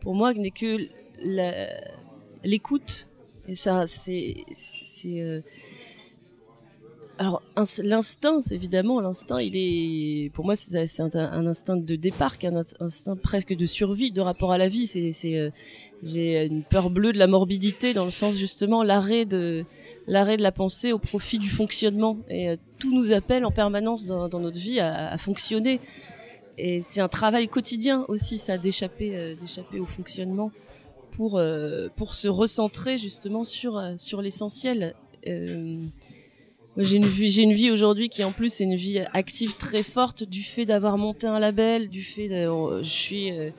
pour 0.01 0.15
moi 0.15 0.33
n'est 0.35 0.51
que 0.51 0.89
l'écoute. 2.45 3.07
Et 3.49 3.55
ça 3.55 3.87
c'est 3.87 4.45
euh, 5.07 5.41
alors 7.21 7.43
l'instinct, 7.85 8.41
évidemment, 8.51 8.99
l'instinct, 8.99 9.41
il 9.41 9.53
est, 9.55 10.31
pour 10.31 10.47
moi, 10.47 10.57
c'est 10.57 10.79
un, 11.15 11.47
instinct 11.47 11.77
de 11.77 11.95
départ, 11.95 12.37
un 12.45 12.63
instinct 12.81 13.15
presque 13.15 13.55
de 13.55 13.67
survie, 13.67 14.11
de 14.11 14.23
rapport 14.23 14.53
à 14.53 14.57
la 14.57 14.69
vie. 14.69 14.87
C'est, 14.87 15.37
euh, 15.37 15.51
j'ai 16.03 16.47
une 16.47 16.63
peur 16.63 16.89
bleue 16.89 17.13
de 17.13 17.19
la 17.19 17.27
morbidité 17.27 17.93
dans 17.93 18.07
le 18.07 18.11
sens 18.11 18.39
justement 18.39 18.83
l'arrêt 18.83 19.27
de 19.27 19.67
l'arrêt 20.07 20.39
de 20.39 20.43
la 20.43 20.51
pensée 20.51 20.93
au 20.93 20.99
profit 20.99 21.39
du 21.39 21.51
fonctionnement. 21.51 22.17
Et 22.31 22.49
euh, 22.49 22.57
tout 22.79 22.95
nous 22.95 23.13
appelle 23.13 23.45
en 23.45 23.51
permanence 23.51 24.07
dans, 24.07 24.41
notre 24.41 24.57
vie 24.57 24.81
à, 24.81 25.19
fonctionner. 25.19 25.79
Et 26.57 26.81
c'est 26.81 27.03
un 27.03 27.09
travail 27.09 27.49
quotidien 27.49 28.07
aussi, 28.09 28.39
ça, 28.39 28.57
d'échapper, 28.57 29.15
euh, 29.15 29.35
d'échapper 29.35 29.79
au 29.79 29.87
fonctionnement 29.87 30.53
pour 31.13 31.43
pour 31.97 32.15
se 32.15 32.29
recentrer 32.29 32.97
justement 32.97 33.45
sur 33.45 33.79
sur 33.99 34.23
l'essentiel. 34.23 34.95
J'ai 36.83 36.97
une 37.43 37.53
vie, 37.53 37.71
aujourd'hui 37.71 38.09
qui 38.09 38.25
en 38.25 38.33
plus 38.33 38.61
est 38.61 38.65
une 38.65 38.77
vie 38.77 39.01
active 39.13 39.57
très 39.59 39.83
forte 39.83 40.25
du 40.25 40.43
fait 40.43 40.65
d'avoir 40.65 40.97
monté 40.97 41.27
un 41.27 41.39
label, 41.39 41.91
du 41.91 42.03
fait 42.03 42.29
de, 42.29 42.83
je 42.83 42.89
suis, 42.89 43.33
euh, 43.33 43.51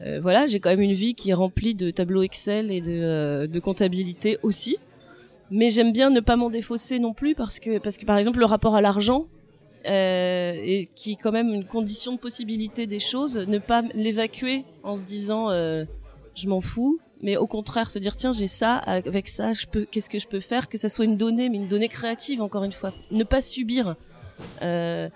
euh, 0.00 0.18
voilà, 0.20 0.48
j'ai 0.48 0.58
quand 0.58 0.70
même 0.70 0.80
une 0.80 0.92
vie 0.92 1.14
qui 1.14 1.30
est 1.30 1.34
remplie 1.34 1.74
de 1.76 1.90
tableaux 1.90 2.22
Excel 2.22 2.72
et 2.72 2.80
de, 2.80 2.90
euh, 2.90 3.46
de 3.46 3.60
comptabilité 3.60 4.38
aussi. 4.42 4.78
Mais 5.48 5.70
j'aime 5.70 5.92
bien 5.92 6.10
ne 6.10 6.18
pas 6.18 6.34
m'en 6.34 6.50
défausser 6.50 6.98
non 6.98 7.12
plus 7.12 7.36
parce 7.36 7.60
que, 7.60 7.78
parce 7.78 7.98
que 7.98 8.04
par 8.04 8.18
exemple 8.18 8.40
le 8.40 8.46
rapport 8.46 8.74
à 8.74 8.80
l'argent, 8.80 9.26
et 9.84 10.88
qui 10.96 11.12
est 11.12 11.16
quand 11.22 11.30
même 11.30 11.54
une 11.54 11.64
condition 11.64 12.12
de 12.12 12.18
possibilité 12.18 12.88
des 12.88 12.98
choses, 12.98 13.38
ne 13.38 13.58
pas 13.58 13.84
l'évacuer 13.94 14.64
en 14.82 14.96
se 14.96 15.04
disant 15.04 15.50
je 15.50 16.48
m'en 16.48 16.60
fous, 16.60 16.98
mais 17.22 17.36
au 17.36 17.46
contraire 17.46 17.90
se 17.90 17.98
dire 17.98 18.16
tiens 18.16 18.32
j'ai 18.32 18.46
ça 18.46 18.76
avec 18.76 19.28
ça 19.28 19.52
je 19.52 19.66
peux 19.66 19.84
qu'est-ce 19.84 20.10
que 20.10 20.18
je 20.18 20.26
peux 20.26 20.40
faire? 20.40 20.68
Que 20.68 20.78
ça 20.78 20.88
soit 20.88 21.04
une 21.04 21.16
donnée 21.16 21.48
mais 21.48 21.56
une 21.56 21.68
donnée 21.68 21.88
créative 21.88 22.42
encore 22.42 22.64
une 22.64 22.72
fois. 22.72 22.92
Ne 23.10 23.24
pas 23.24 23.40
subir 23.40 23.96
euh, 24.62 25.08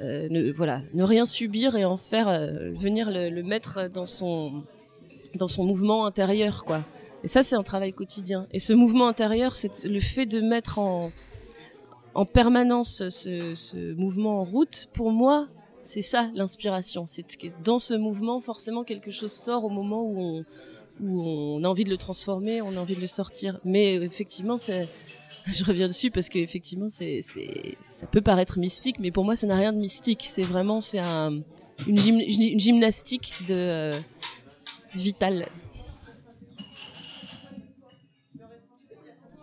euh, 0.00 0.52
voilà 0.56 0.82
ne 0.94 1.04
rien 1.04 1.26
subir 1.26 1.76
et 1.76 1.84
en 1.84 1.96
faire 1.96 2.28
euh, 2.28 2.72
venir 2.72 3.10
le, 3.10 3.42
mettre 3.42 3.88
dans 3.88 4.04
son 4.04 4.64
dans 5.34 5.48
son 5.48 5.64
mouvement 5.64 6.06
intérieur 6.06 6.64
quoi. 6.64 6.84
Et 7.24 7.28
ça 7.28 7.42
c'est 7.42 7.56
un 7.56 7.62
travail 7.62 7.92
quotidien. 7.92 8.46
Et 8.52 8.58
ce 8.58 8.72
mouvement 8.72 9.08
intérieur 9.08 9.54
c'est 9.56 9.84
le 9.84 10.00
fait 10.00 10.26
de 10.26 10.40
mettre 10.40 10.78
en 10.78 11.10
en 12.14 12.24
permanence 12.24 13.08
ce, 13.10 13.54
ce 13.54 13.94
mouvement 13.94 14.40
en 14.40 14.44
route 14.44 14.88
pour 14.92 15.12
moi 15.12 15.46
c'est 15.82 16.02
ça 16.02 16.30
l'inspiration. 16.34 17.04
C'est 17.06 17.22
que 17.36 17.48
dans 17.64 17.78
ce 17.78 17.94
mouvement, 17.94 18.40
forcément, 18.40 18.84
quelque 18.84 19.10
chose 19.10 19.32
sort 19.32 19.64
au 19.64 19.70
moment 19.70 20.02
où 20.02 20.44
on, 21.02 21.64
a 21.64 21.68
envie 21.68 21.84
de 21.84 21.90
le 21.90 21.96
transformer, 21.96 22.62
on 22.62 22.76
a 22.76 22.78
envie 22.78 22.96
de 22.96 23.00
le 23.00 23.06
sortir. 23.06 23.60
Mais 23.64 23.94
effectivement, 23.94 24.56
c'est, 24.56 24.88
je 25.46 25.64
reviens 25.64 25.88
dessus 25.88 26.10
parce 26.10 26.28
qu'effectivement, 26.28 26.88
c'est, 26.88 27.20
c'est, 27.22 27.76
ça 27.82 28.06
peut 28.06 28.20
paraître 28.20 28.58
mystique, 28.58 28.96
mais 28.98 29.10
pour 29.10 29.24
moi, 29.24 29.36
ça 29.36 29.46
n'a 29.46 29.56
rien 29.56 29.72
de 29.72 29.78
mystique. 29.78 30.24
C'est 30.24 30.42
vraiment, 30.42 30.80
c'est 30.80 30.98
un, 30.98 31.40
une, 31.86 32.58
gymnastique 32.58 33.32
de 33.48 33.54
euh, 33.54 33.92
vitale. 34.94 35.48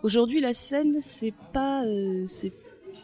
Aujourd'hui, 0.03 0.39
la 0.39 0.53
scène, 0.53 0.99
c'est 0.99 1.33
pas, 1.51 1.83
euh, 1.83 2.25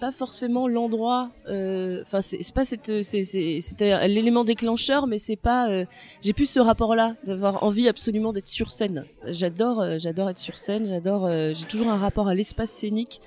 pas 0.02 0.12
forcément 0.12 0.68
l'endroit. 0.68 1.30
Euh, 1.48 2.02
enfin, 2.02 2.22
c'est 2.22 2.54
pas 2.56 2.66
cette, 2.66 3.04
c'était 3.04 4.08
l'élément 4.08 4.44
déclencheur, 4.44 5.06
mais 5.06 5.20
c'est 5.20 5.36
pas. 5.36 5.70
Euh, 5.70 5.86
j'ai 6.22 6.34
plus 6.34 6.48
ce 6.48 6.60
rapport-là 6.60 7.16
d'avoir 7.24 7.64
envie 7.64 7.88
absolument 7.88 8.34
d'être 8.34 8.48
sur 8.48 8.72
scène. 8.72 9.06
J'adore, 9.28 9.80
euh, 9.80 9.98
j'adore 10.00 10.32
être 10.32 10.40
sur 10.40 10.58
scène. 10.58 10.88
J'adore. 10.88 11.30
j'ai 11.54 11.66
toujours 11.66 11.90
un 11.90 11.98
rapport 11.98 12.28
à 12.28 12.34
l'espace 12.34 12.72
scénique 12.72 13.22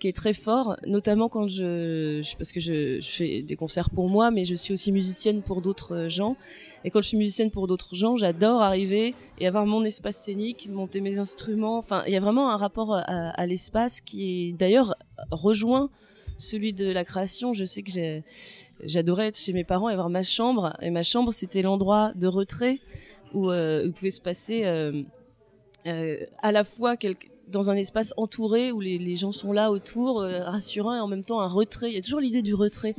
qui 0.00 0.08
est 0.08 0.16
très 0.16 0.32
fort, 0.32 0.76
notamment 0.86 1.28
quand 1.28 1.48
je, 1.48 2.20
parce 2.36 2.52
que 2.52 2.60
je, 2.60 2.98
fais 3.02 3.42
des 3.42 3.56
concerts 3.56 3.88
pour 3.90 4.08
moi, 4.08 4.30
mais 4.30 4.44
je 4.44 4.54
suis 4.54 4.72
aussi 4.72 4.92
musicienne 4.92 5.42
pour 5.42 5.60
d'autres 5.60 6.08
gens. 6.08 6.36
Et 6.84 6.90
quand 6.90 7.02
je 7.02 7.08
suis 7.08 7.16
musicienne 7.16 7.50
pour 7.50 7.66
d'autres 7.66 7.94
gens, 7.94 8.16
j'adore 8.16 8.62
arriver 8.62 9.14
et 9.38 9.46
avoir 9.46 9.66
mon 9.66 9.84
espace 9.84 10.16
scénique, 10.16 10.68
monter 10.70 11.00
mes 11.02 11.18
instruments. 11.18 11.78
Enfin, 11.78 12.02
il 12.06 12.12
y 12.12 12.16
a 12.16 12.20
vraiment 12.20 12.50
un 12.50 12.56
rapport 12.56 12.94
à 12.94 13.46
l'espace 13.46 14.00
qui 14.00 14.48
est 14.48 14.52
d'ailleurs 14.52 14.94
rejoint 15.30 15.90
celui 16.36 16.72
de 16.72 16.90
la 16.90 17.04
création, 17.04 17.52
je 17.52 17.64
sais 17.64 17.82
que 17.82 17.90
j'adorais 18.82 19.28
être 19.28 19.38
chez 19.38 19.52
mes 19.52 19.64
parents 19.64 19.88
et 19.88 19.92
avoir 19.92 20.10
ma 20.10 20.22
chambre. 20.22 20.76
Et 20.82 20.90
ma 20.90 21.02
chambre, 21.02 21.32
c'était 21.32 21.62
l'endroit 21.62 22.12
de 22.14 22.26
retrait 22.26 22.80
où 23.32 23.50
euh, 23.50 23.90
pouvait 23.90 24.10
se 24.10 24.20
passer 24.20 24.64
euh, 24.64 25.02
euh, 25.86 26.16
à 26.42 26.52
la 26.52 26.64
fois 26.64 26.96
dans 27.48 27.70
un 27.70 27.76
espace 27.76 28.12
entouré 28.16 28.72
où 28.72 28.80
les, 28.80 29.16
gens 29.16 29.32
sont 29.32 29.52
là 29.52 29.70
autour, 29.70 30.20
euh, 30.20 30.42
rassurant, 30.42 30.96
et 30.96 31.00
en 31.00 31.06
même 31.06 31.24
temps 31.24 31.40
un 31.40 31.48
retrait. 31.48 31.90
Il 31.90 31.94
y 31.94 31.98
a 31.98 32.02
toujours 32.02 32.20
l'idée 32.20 32.42
du 32.42 32.54
retrait. 32.54 32.94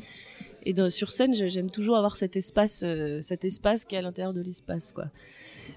Et 0.65 0.73
sur 0.89 1.13
scène, 1.13 1.33
j'aime 1.33 1.69
toujours 1.71 1.95
avoir 1.95 2.17
cet 2.17 2.35
espace, 2.35 2.83
cet 3.21 3.45
espace 3.45 3.85
qui 3.85 3.95
est 3.95 3.99
à 3.99 4.01
l'intérieur 4.01 4.33
de 4.33 4.41
l'espace, 4.41 4.91
quoi. 4.91 5.05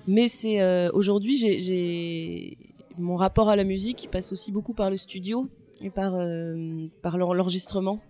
Mais 0.09 0.27
c'est 0.27 0.89
aujourd'hui, 0.91 1.37
j'ai 1.37 2.59
mon 2.99 3.15
rapport 3.15 3.51
à 3.51 3.55
la 3.55 3.63
musique 3.63 3.99
qui 3.99 4.09
passe 4.09 4.33
aussi 4.33 4.51
beaucoup 4.51 4.75
par 4.75 4.91
le 4.91 4.97
studio 4.97 5.49
et 5.81 5.91
par, 5.91 6.15
euh, 6.15 6.87
par 7.03 7.19
l'enregistrement, 7.19 8.01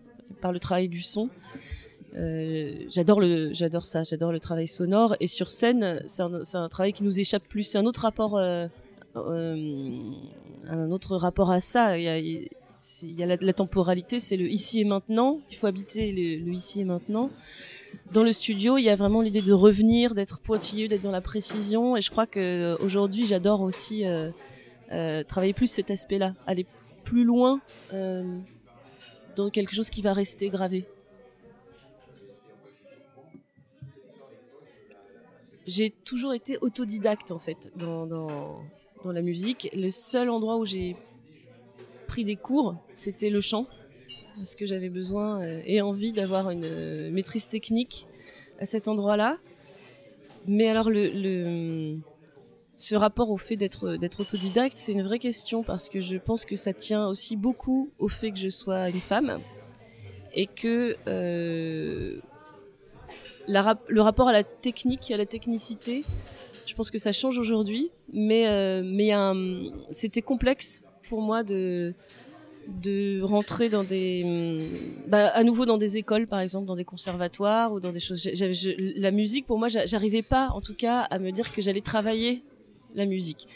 par 0.41 0.53
le 0.53 0.59
travail 0.59 0.89
du 0.89 1.01
son. 1.01 1.29
Euh, 2.17 2.87
j'adore 2.89 3.87
ça 3.87 4.03
j'adore 4.03 4.33
le 4.33 4.41
travail 4.41 4.67
sonore. 4.67 5.15
Et 5.21 5.27
sur 5.27 5.51
scène 5.51 6.03
c'est 6.07 6.23
un, 6.23 6.69
travail 6.69 6.93
qui 6.93 7.05
nous 7.05 7.21
échappe 7.21 7.47
plus. 7.49 7.63
C'est 7.63 7.79
un 7.79 7.87
autre 7.87 8.03
rapport 8.03 8.37
euh, 8.37 8.67
un 9.15 10.91
autre 10.91 11.17
rapport 11.17 11.51
à 11.51 11.61
ça. 11.61 11.99
Il 11.99 12.05
y 12.05 13.23
a, 13.23 13.27
la, 13.27 13.53
temporalité 13.53 14.19
c'est 14.19 14.37
le 14.37 14.49
ici 14.49 14.81
et 14.81 14.85
maintenant. 14.85 15.41
Il 15.51 15.57
faut 15.57 15.69
habiter 15.69 16.13
le, 16.13 16.53
ici 16.53 16.81
et 16.81 16.85
maintenant. 16.85 17.31
Dans 18.13 18.25
le 18.25 18.33
studio 18.33 18.77
il 18.77 18.83
y 18.83 18.91
a 18.91 18.97
vraiment 18.97 19.21
l'idée 19.21 19.43
de 19.43 19.53
revenir 19.53 20.15
d'être 20.15 20.41
pointilleux 20.41 20.89
d'être 20.89 21.03
dans 21.03 21.13
la 21.13 21.21
précision. 21.21 21.97
Et 21.97 22.01
je 22.01 22.11
crois 22.11 22.27
que 22.27 22.77
aujourd'hui 22.83 23.25
j'adore 23.25 23.61
aussi 23.61 24.05
travailler 25.29 25.53
plus 25.53 25.69
cet 25.69 25.93
aspect 25.93 26.19
là 26.19 26.35
plus 27.05 27.25
loin 27.25 27.61
euh, 27.93 28.39
dans 29.37 29.51
quelque 29.51 29.75
chose 29.75 29.91
qui 29.91 30.03
va 30.03 30.13
rester 30.13 30.49
gravé. 30.49 30.85
J'ai 35.67 35.91
toujours 35.91 36.35
été 36.35 36.59
autodidacte 36.61 37.31
en 37.31 37.39
fait 37.39 37.71
dans, 37.77 38.65
la 39.05 39.23
musique. 39.23 39.71
Le 39.73 39.89
seul 39.89 40.29
endroit 40.29 40.57
où 40.57 40.67
j'ai 40.67 40.97
pris 42.09 42.25
des 42.25 42.37
cours, 42.37 42.77
c'était 42.95 43.31
le 43.31 43.41
chant, 43.41 43.67
parce 44.37 44.57
que 44.57 44.67
j'avais 44.67 44.89
besoin 44.89 45.41
euh, 45.41 45.63
et 45.65 45.81
envie 45.81 46.13
d'avoir 46.13 46.51
une 46.51 46.65
euh, 46.65 47.11
maîtrise 47.13 47.47
technique 47.47 48.09
à 48.59 48.67
cet 48.67 48.89
endroit-là. 48.89 49.39
Mais 50.47 50.69
alors 50.69 50.91
le, 50.91 51.99
ce 52.81 52.95
rapport 52.95 53.31
au 53.31 53.37
fait 53.37 53.57
d'être 53.57 54.21
autodidacte, 54.21 54.79
c'est 54.79 54.93
une 54.93 55.03
vraie 55.03 55.19
question 55.19 55.63
parce 55.63 55.91
que 55.91 56.01
je 56.01 56.17
pense 56.17 56.47
que 56.47 56.57
ça 56.57 56.73
tient 56.73 57.07
aussi 57.09 57.37
beaucoup 57.37 57.91
au 57.99 58.09
fait 58.09 58.31
que 58.31 58.39
je 58.39 58.49
sois 58.49 58.89
une 58.89 59.01
femme 59.01 59.39
et 60.33 60.47
que 60.47 60.97
euh, 61.07 62.21
le 63.47 64.01
rapport 64.01 64.29
à 64.29 64.33
la 64.33 64.45
technique, 64.45 65.11
à 65.11 65.19
la 65.19 65.27
technicité, 65.27 66.05
je 66.65 66.75
pense 66.75 66.91
que 66.91 66.97
ça 66.97 67.13
change 67.13 67.39
aujourd'hui, 67.39 67.91
mais 68.15 68.49
euh, 68.49 68.83
c'était 69.91 70.23
complexe 70.23 70.83
pour 71.07 71.21
moi 71.21 71.43
de 71.43 71.93
rentrer 73.21 73.69
bah, 75.07 75.27
à 75.29 75.45
nouveau 75.45 75.67
dans 75.67 75.77
des 75.77 75.99
écoles 75.99 76.27
par 76.27 76.41
exemple 76.41 76.65
dans 76.65 76.77
des 76.77 76.87
conservatoires 76.87 77.75
ou 77.75 77.81
dans 77.81 77.93
des 77.93 78.01
choses. 78.01 78.27
La 78.97 79.11
musique 79.11 79.47
pour 79.47 79.59
moi 79.59 79.69
j'arrivais 79.69 80.23
pas 80.23 80.49
en 80.55 80.63
tout 80.63 80.75
cas 80.75 81.01
à 81.01 81.19
me 81.19 81.31
dire 81.31 81.53
que 81.53 81.61
j'allais 81.61 81.83
travailler 81.83 82.43
la 82.95 83.07
musique. 83.07 83.49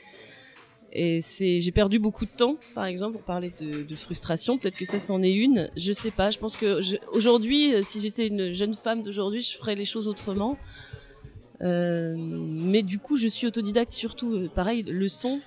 Et 0.92 1.20
c'est 1.20 1.58
j'ai 1.58 1.72
perdu 1.72 1.98
beaucoup 1.98 2.24
de 2.24 2.30
temps 2.30 2.56
par 2.74 2.84
exemple 2.84 3.14
pour 3.14 3.22
parler 3.22 3.52
de, 3.60 3.94
frustration. 3.96 4.58
Peut-être 4.58 4.76
que 4.76 4.84
ça 4.84 4.98
c'en 4.98 5.22
est 5.22 5.32
une. 5.32 5.70
Je 5.76 5.92
sais 5.92 6.12
pas. 6.12 6.30
Je 6.30 6.38
pense 6.38 6.56
que 6.56 6.80
aujourd'hui 7.12 7.72
si 7.82 8.00
j'étais 8.00 8.28
une 8.28 8.52
jeune 8.52 8.74
femme 8.74 9.02
d'aujourd'hui 9.02 9.40
je 9.40 9.56
ferais 9.56 9.74
les 9.74 9.84
choses 9.84 10.06
autrement. 10.06 10.56
Euh, 11.62 12.14
mais 12.16 12.82
du 12.82 12.98
coup 12.98 13.16
je 13.16 13.26
suis 13.26 13.46
autodidacte 13.46 13.92
surtout. 13.92 14.48
Pareil 14.54 14.82
le 14.82 15.08
son 15.08 15.40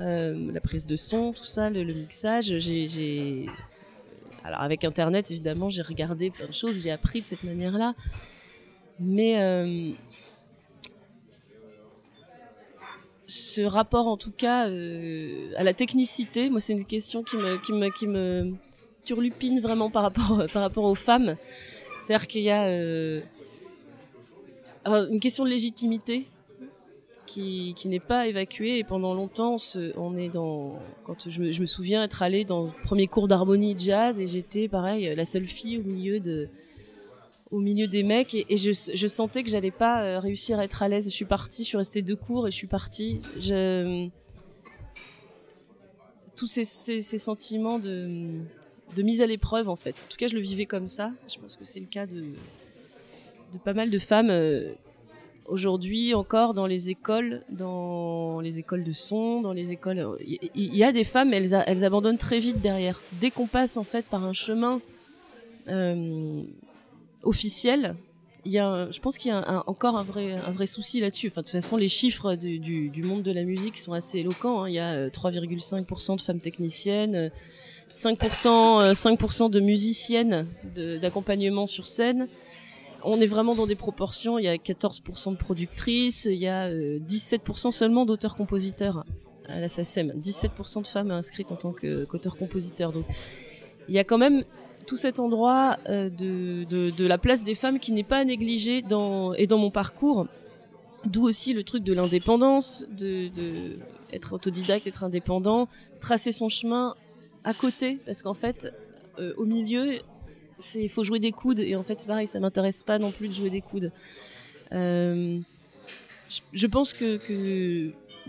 euh, 0.00 0.52
la 0.52 0.60
prise 0.60 0.86
de 0.86 0.94
son, 0.94 1.32
tout 1.32 1.44
ça, 1.44 1.70
le, 1.70 1.82
mixage. 1.82 2.56
J'ai, 2.58 3.46
alors 4.44 4.60
avec 4.60 4.84
Internet 4.84 5.30
évidemment, 5.30 5.68
j'ai 5.68 5.82
regardé 5.82 6.30
plein 6.30 6.46
de 6.46 6.52
choses, 6.52 6.82
j'ai 6.82 6.92
appris 6.92 7.20
de 7.20 7.26
cette 7.26 7.42
manière-là, 7.42 7.94
mais 9.00 9.40
euh, 9.42 9.82
ce 13.28 13.60
rapport 13.60 14.08
en 14.08 14.16
tout 14.16 14.32
cas 14.32 14.68
euh, 14.68 15.52
à 15.56 15.62
la 15.62 15.74
technicité, 15.74 16.48
moi 16.48 16.60
c'est 16.60 16.72
une 16.72 16.86
question 16.86 17.22
qui 17.22 17.36
me 17.36 17.90
qui 17.90 18.06
turlupine 19.04 19.60
vraiment 19.60 19.90
par 19.90 20.02
rapport 20.02 20.84
aux 20.84 20.94
femmes. 20.94 21.36
C'est-à-dire 22.00 22.26
qu'il 22.26 22.42
y 22.42 22.50
a 22.50 22.68
une 24.84 25.20
question 25.20 25.44
de 25.44 25.50
légitimité 25.50 26.26
qui, 27.26 27.74
n'est 27.84 28.00
pas 28.00 28.26
évacué 28.26 28.78
et 28.78 28.84
pendant 28.84 29.12
longtemps 29.12 29.56
on 29.96 30.16
est 30.16 30.30
dans 30.30 30.78
quand 31.04 31.28
je 31.28 31.40
me, 31.42 31.52
je 31.52 31.60
me 31.60 31.66
souviens 31.66 32.02
être 32.04 32.22
allée 32.22 32.44
dans 32.44 32.64
le 32.64 32.70
premier 32.84 33.06
cours 33.06 33.28
d'harmonie 33.28 33.74
jazz 33.76 34.18
et 34.18 34.26
j'étais 34.26 34.68
pareil 34.68 35.14
la 35.14 35.24
seule 35.26 35.46
fille 35.46 35.76
au 35.76 35.82
milieu 35.82 36.20
de 36.20 36.48
au 37.50 37.60
milieu 37.60 37.86
des 37.86 38.02
mecs 38.02 38.34
et, 38.34 38.56
je, 38.56 39.06
sentais 39.06 39.42
que 39.42 39.50
j'allais 39.50 39.70
pas 39.70 40.02
euh, 40.02 40.20
réussir 40.20 40.58
à 40.58 40.64
être 40.64 40.82
à 40.82 40.88
l'aise. 40.88 41.06
Je 41.06 41.14
suis 41.14 41.24
partie 41.24 41.62
je 41.64 41.68
suis 41.68 41.76
restée 41.76 42.02
deux 42.02 42.16
cours 42.16 42.46
et 42.46 42.50
je 42.50 42.56
suis 42.56 42.66
partie. 42.66 43.20
Tous 46.36 46.46
ces, 46.46 46.64
ces, 46.64 47.00
ces 47.00 47.18
sentiments 47.18 47.78
de 47.78 48.40
de 48.96 49.02
mise 49.02 49.20
à 49.20 49.26
l'épreuve 49.26 49.68
en 49.68 49.76
fait. 49.76 49.90
En 49.90 50.08
tout 50.08 50.16
cas 50.16 50.28
je 50.28 50.34
le 50.34 50.40
vivais 50.40 50.66
comme 50.66 50.88
ça. 50.88 51.10
Je 51.28 51.38
pense 51.38 51.56
que 51.56 51.64
c'est 51.64 51.80
le 51.80 51.86
cas 51.86 52.06
de 52.06 52.26
de 53.52 53.58
pas 53.58 53.72
mal 53.72 53.90
de 53.90 53.98
femmes 53.98 54.30
euh, 54.30 54.72
aujourd'hui 55.46 56.14
encore 56.14 56.54
dans 56.54 56.66
les 56.66 56.90
écoles, 56.90 57.42
dans 57.48 58.40
les 58.40 58.58
écoles 58.58 58.84
de 58.84 58.92
son, 58.92 59.40
dans 59.40 59.52
les 59.52 59.72
écoles, 59.72 60.16
il 60.20 60.76
y, 60.76 60.84
a 60.84 60.92
des 60.92 61.04
femmes, 61.04 61.32
elles, 61.32 61.56
elles 61.66 61.84
abandonnent 61.84 62.18
très 62.18 62.38
vite 62.38 62.60
derrière. 62.60 63.00
Dès 63.12 63.30
qu'on 63.30 63.46
passe 63.46 63.76
en 63.76 63.82
fait 63.82 64.04
par 64.04 64.24
un 64.24 64.34
chemin 64.34 64.80
euh, 65.68 66.42
officiel, 67.22 67.96
il 68.44 68.52
y 68.52 68.58
a, 68.58 68.90
je 68.90 69.00
pense 69.00 69.18
qu'il 69.18 69.30
y 69.30 69.34
a 69.34 69.64
encore 69.66 69.96
un 69.96 70.04
vrai, 70.04 70.32
un 70.32 70.50
vrai 70.50 70.66
souci 70.66 71.00
là-dessus. 71.00 71.28
Enfin, 71.28 71.42
de 71.42 71.46
toute 71.46 71.52
façon, 71.52 71.76
les 71.76 71.88
chiffres 71.88 72.34
du, 72.34 73.02
monde 73.02 73.22
de 73.22 73.32
la 73.32 73.44
musique 73.44 73.76
sont 73.76 73.92
assez 73.92 74.18
éloquents. 74.18 74.62
Hein. 74.62 74.68
Il 74.68 74.74
y 74.74 74.78
a 74.78 75.08
3,5% 75.08 76.12
euh, 76.12 76.16
de 76.16 76.20
femmes 76.20 76.40
techniciennes, 76.40 77.30
5%, 77.90 78.92
5% 78.92 79.44
euh, 79.44 79.48
de 79.48 79.60
musiciennes 79.60 80.46
d'accompagnement 81.00 81.66
sur 81.66 81.86
scène 81.86 82.28
on 83.04 83.20
est 83.20 83.26
vraiment 83.26 83.54
dans 83.54 83.66
des 83.66 83.76
proportions. 83.76 84.38
Il 84.38 84.44
y 84.44 84.48
a 84.48 84.54
14% 84.54 85.32
de 85.32 85.36
productrices, 85.36 86.26
il 86.26 86.38
y 86.38 86.48
a 86.48 86.70
17% 86.70 87.68
euh, 87.68 87.70
seulement 87.70 88.06
d'auteurs-compositeurs 88.06 89.04
à 89.46 89.60
la 89.60 89.68
SACEM. 89.68 90.12
17% 90.16 90.82
de 90.82 90.86
femmes 90.86 91.10
inscrites 91.10 91.52
en 91.52 91.56
tant 91.56 91.72
qu'auteurs-compositeurs. 91.72 92.92
Donc, 92.92 93.06
il 93.88 93.94
y 93.94 93.98
a 93.98 94.04
quand 94.04 94.18
même 94.18 94.44
tout 94.88 94.96
cet 94.96 95.20
endroit 95.20 95.76
euh, 95.88 96.08
de, 96.08 97.06
la 97.06 97.18
place 97.18 97.44
des 97.44 97.54
femmes 97.54 97.78
qui 97.78 97.92
n'est 97.92 98.02
pas 98.02 98.24
négligé 98.24 98.82
dans 98.82 99.34
et 99.34 99.46
dans 99.46 99.58
mon 99.58 99.70
parcours. 99.70 100.26
D'où 101.04 101.24
aussi 101.28 101.52
le 101.52 101.62
truc 101.62 101.84
de 101.84 101.92
l'indépendance, 101.92 102.86
de, 102.90 103.76
autodidacte, 104.32 104.86
être 104.86 105.04
indépendant, 105.04 105.68
tracer 106.00 106.32
son 106.32 106.48
chemin 106.48 106.94
à 107.44 107.54
côté, 107.54 107.98
parce 108.04 108.22
qu'en 108.22 108.34
fait, 108.34 108.72
euh, 109.20 109.32
au 109.36 109.44
milieu, 109.44 110.00
il 110.74 110.88
faut 110.88 111.04
jouer 111.04 111.20
des 111.20 111.32
coudes. 111.32 111.60
Et 111.60 111.76
en 111.76 111.82
fait 111.82 111.98
c'est 111.98 112.08
pareil 112.08 112.26
ça 112.26 112.40
m'intéresse 112.40 112.82
pas 112.82 112.98
non 112.98 113.12
plus 113.12 113.28
de 113.28 113.34
jouer 113.34 113.50
des 113.50 113.60
coudes. 113.60 113.92
Euh, 114.72 115.38
je, 116.52 116.66
pense 116.66 116.92
que, 116.92 117.16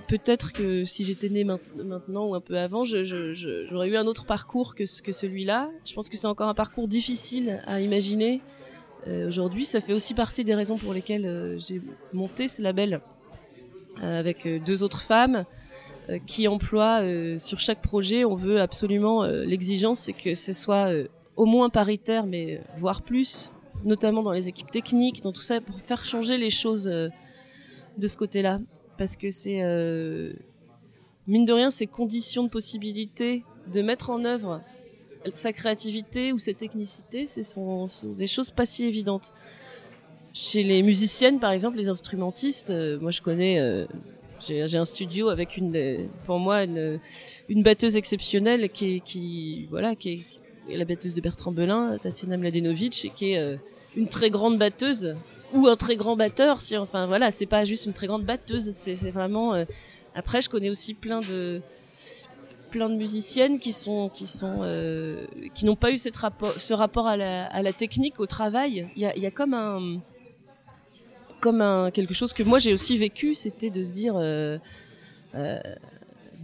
peut-être 0.07 0.53
que 0.53 0.85
si 0.85 1.03
j'étais 1.03 1.29
née 1.29 1.43
maintenant 1.43 2.27
ou 2.27 2.35
un 2.35 2.39
peu 2.39 2.57
avant 2.57 2.83
j'aurais 2.83 3.89
eu 3.89 3.97
un 3.97 4.07
autre 4.07 4.25
parcours 4.25 4.75
que, 4.75 4.85
celui-là. 4.85 5.69
Je 5.85 5.93
pense 5.93 6.07
que 6.09 6.17
c'est 6.17 6.27
encore 6.27 6.47
un 6.47 6.53
parcours 6.53 6.87
difficile 6.87 7.61
à 7.67 7.81
imaginer. 7.81 8.41
Euh, 9.07 9.27
aujourd'hui 9.27 9.65
ça 9.65 9.81
fait 9.81 9.93
aussi 9.93 10.13
partie 10.13 10.43
des 10.43 10.55
raisons 10.55 10.77
pour 10.77 10.93
lesquelles 10.93 11.25
euh, 11.25 11.57
j'ai 11.57 11.81
monté 12.11 12.49
ce 12.49 12.61
label 12.61 12.99
euh, 14.03 14.19
avec 14.19 14.45
deux 14.65 14.83
autres 14.83 15.01
femmes 15.01 15.45
qui 16.25 16.47
emploient 16.47 17.03
sur 17.37 17.59
chaque 17.59 17.81
projet. 17.81 18.25
On 18.25 18.35
veut 18.35 18.61
absolument 18.61 19.25
l'exigence 19.25 19.99
c'est 19.99 20.13
que 20.13 20.33
ce 20.33 20.53
soit 20.53 20.91
au 21.35 21.45
moins 21.45 21.69
paritaire, 21.69 22.25
mais 22.25 22.61
voire 22.77 23.03
plus, 23.03 23.51
notamment 23.83 24.23
dans 24.23 24.31
les 24.31 24.47
équipes 24.47 24.71
techniques, 24.71 25.21
dans 25.21 25.31
tout 25.31 25.43
ça, 25.43 25.61
pour 25.61 25.79
faire 25.81 26.03
changer 26.05 26.37
les 26.37 26.49
choses 26.49 26.89
de 27.97 28.07
ce 28.07 28.17
côté-là. 28.17 28.59
Parce 28.97 29.15
que 29.15 29.29
c'est, 29.29 29.63
euh, 29.63 30.33
mine 31.27 31.45
de 31.45 31.53
rien, 31.53 31.71
ces 31.71 31.87
conditions 31.87 32.43
de 32.43 32.49
possibilité 32.49 33.43
de 33.71 33.81
mettre 33.81 34.09
en 34.09 34.25
œuvre 34.25 34.61
sa 35.33 35.51
créativité 35.53 36.31
ou 36.31 36.37
sa 36.37 36.53
technicité, 36.53 37.25
ce 37.25 37.41
sont, 37.41 37.85
des 38.17 38.27
choses 38.27 38.51
pas 38.51 38.65
si 38.65 38.85
évidentes. 38.85 39.33
Chez 40.33 40.63
les 40.63 40.81
musiciennes, 40.83 41.39
par 41.39 41.51
exemple, 41.51 41.77
les 41.77 41.89
instrumentistes, 41.89 42.69
euh, 42.69 42.99
moi 42.99 43.11
je 43.11 43.21
connais, 43.21 43.87
j'ai 44.47 44.77
un 44.77 44.85
studio 44.85 45.29
avec 45.29 45.57
une, 45.57 46.09
pour 46.25 46.39
moi, 46.39 46.63
une, 46.63 46.99
batteuse 47.49 47.95
exceptionnelle 47.95 48.69
qui, 48.69 49.67
voilà, 49.69 49.95
qui 49.95 50.25
est, 50.69 50.77
la 50.77 50.85
batteuse 50.85 51.15
de 51.15 51.21
Bertrand 51.21 51.51
Belin, 51.51 51.97
Tatiana 51.97 52.37
Mladenovic, 52.37 53.11
qui 53.15 53.31
est 53.31 53.39
euh, 53.39 53.55
une 53.95 54.07
très 54.07 54.29
grande 54.29 54.59
batteuse 54.59 55.15
ou 55.53 55.67
un 55.67 55.75
très 55.75 55.95
grand 55.95 56.15
batteur. 56.15 56.61
Si, 56.61 56.77
enfin 56.77 57.07
voilà, 57.07 57.31
c'est 57.31 57.45
pas 57.45 57.65
juste 57.65 57.85
une 57.85 57.93
très 57.93 58.07
grande 58.07 58.23
batteuse, 58.23 58.71
c'est 58.73 59.11
vraiment. 59.11 59.53
Euh, 59.53 59.65
après, 60.15 60.41
je 60.41 60.49
connais 60.49 60.69
aussi 60.69 60.93
plein 60.93 61.21
de 61.21 61.61
plein 62.71 62.89
de 62.89 62.95
musiciennes 62.95 63.57
qui 63.59 63.73
sont 63.73 64.09
qui 64.09 64.27
sont 64.27 64.59
euh, 64.61 65.25
qui 65.55 65.65
n'ont 65.65 65.75
pas 65.75 65.91
eu 65.91 65.97
cette 65.97 66.17
rapport, 66.17 66.53
ce 66.59 66.73
rapport 66.73 67.07
à 67.07 67.17
la, 67.17 67.45
à 67.47 67.61
la 67.61 67.73
technique, 67.73 68.19
au 68.19 68.27
travail. 68.27 68.89
Il 68.95 69.01
y 69.01 69.05
a, 69.05 69.17
y 69.17 69.25
a 69.25 69.31
comme 69.31 69.53
un 69.53 70.01
comme 71.39 71.61
un 71.61 71.89
quelque 71.91 72.13
chose 72.13 72.33
que 72.33 72.43
moi 72.43 72.59
j'ai 72.59 72.73
aussi 72.73 72.97
vécu, 72.97 73.33
c'était 73.33 73.69
de 73.69 73.81
se 73.81 73.93
dire 73.93 74.15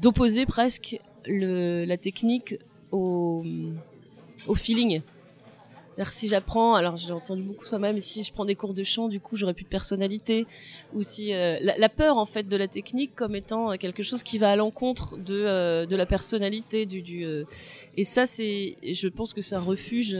d'opposer 0.02 0.46
presque 0.46 1.00
le, 1.26 1.86
la 1.86 1.98
technique 1.98 2.56
au 2.91 3.44
au 4.48 4.56
feeling. 4.56 5.01
Si 6.04 6.28
j'apprends, 6.28 6.76
alors 6.76 6.98
j'ai 6.98 7.12
entendu 7.12 7.41
beaucoup 7.41 7.64
soi-même, 7.64 8.00
si 8.00 8.24
je 8.24 8.34
prends 8.34 8.46
des 8.46 8.56
cours 8.56 8.74
de 8.74 8.84
chant, 8.84 9.08
du 9.08 9.20
coup 9.20 9.36
j'aurais 9.36 9.54
plus 9.54 9.64
de 9.64 9.70
personnalité, 9.70 10.46
ou 10.93 11.02
si 11.04 11.34
euh, 11.34 11.58
la, 11.62 11.89
peur 11.89 12.18
en 12.18 12.26
fait 12.26 12.48
de 12.48 12.58
la 12.58 12.68
technique 12.68 13.16
comme 13.16 13.36
étant 13.36 13.72
euh, 13.72 13.76
quelque 13.78 14.04
chose 14.04 14.22
qui 14.24 14.38
va 14.38 14.52
à 14.52 14.56
l'encontre 14.56 15.18
de 15.18 15.36
euh, 15.36 15.86
de 15.86 15.96
la 15.96 16.06
personnalité 16.06 16.86
du 16.86 17.02
du 17.02 17.26
et 17.98 18.04
ça 18.04 18.26
c'est, 18.26 18.78
je 18.84 19.08
pense 19.08 19.34
que 19.34 19.41
c'est 19.41 19.56
un 19.56 19.62
refuge 19.62 20.18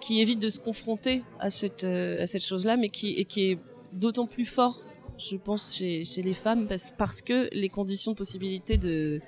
qui 0.00 0.20
évite 0.20 0.38
de 0.38 0.48
se 0.48 0.60
confronter 0.60 1.22
à 1.38 1.48
cette 1.48 1.84
à 1.84 2.26
cette 2.26 2.44
chose-là, 2.44 2.76
mais 2.76 2.90
qui 2.90 3.12
et 3.12 3.24
qui 3.24 3.52
est 3.52 3.58
d'autant 3.92 4.26
plus 4.26 4.46
fort, 4.46 4.82
je 5.18 5.36
pense 5.36 5.74
chez 5.74 6.04
chez 6.04 6.22
les 6.22 6.34
femmes 6.34 6.66
parce 6.66 6.90
parce 6.90 7.22
que 7.22 7.48
les 7.52 7.68
conditions 7.68 8.12
de 8.12 8.16
possibilité 8.16 8.76
de 8.76 9.20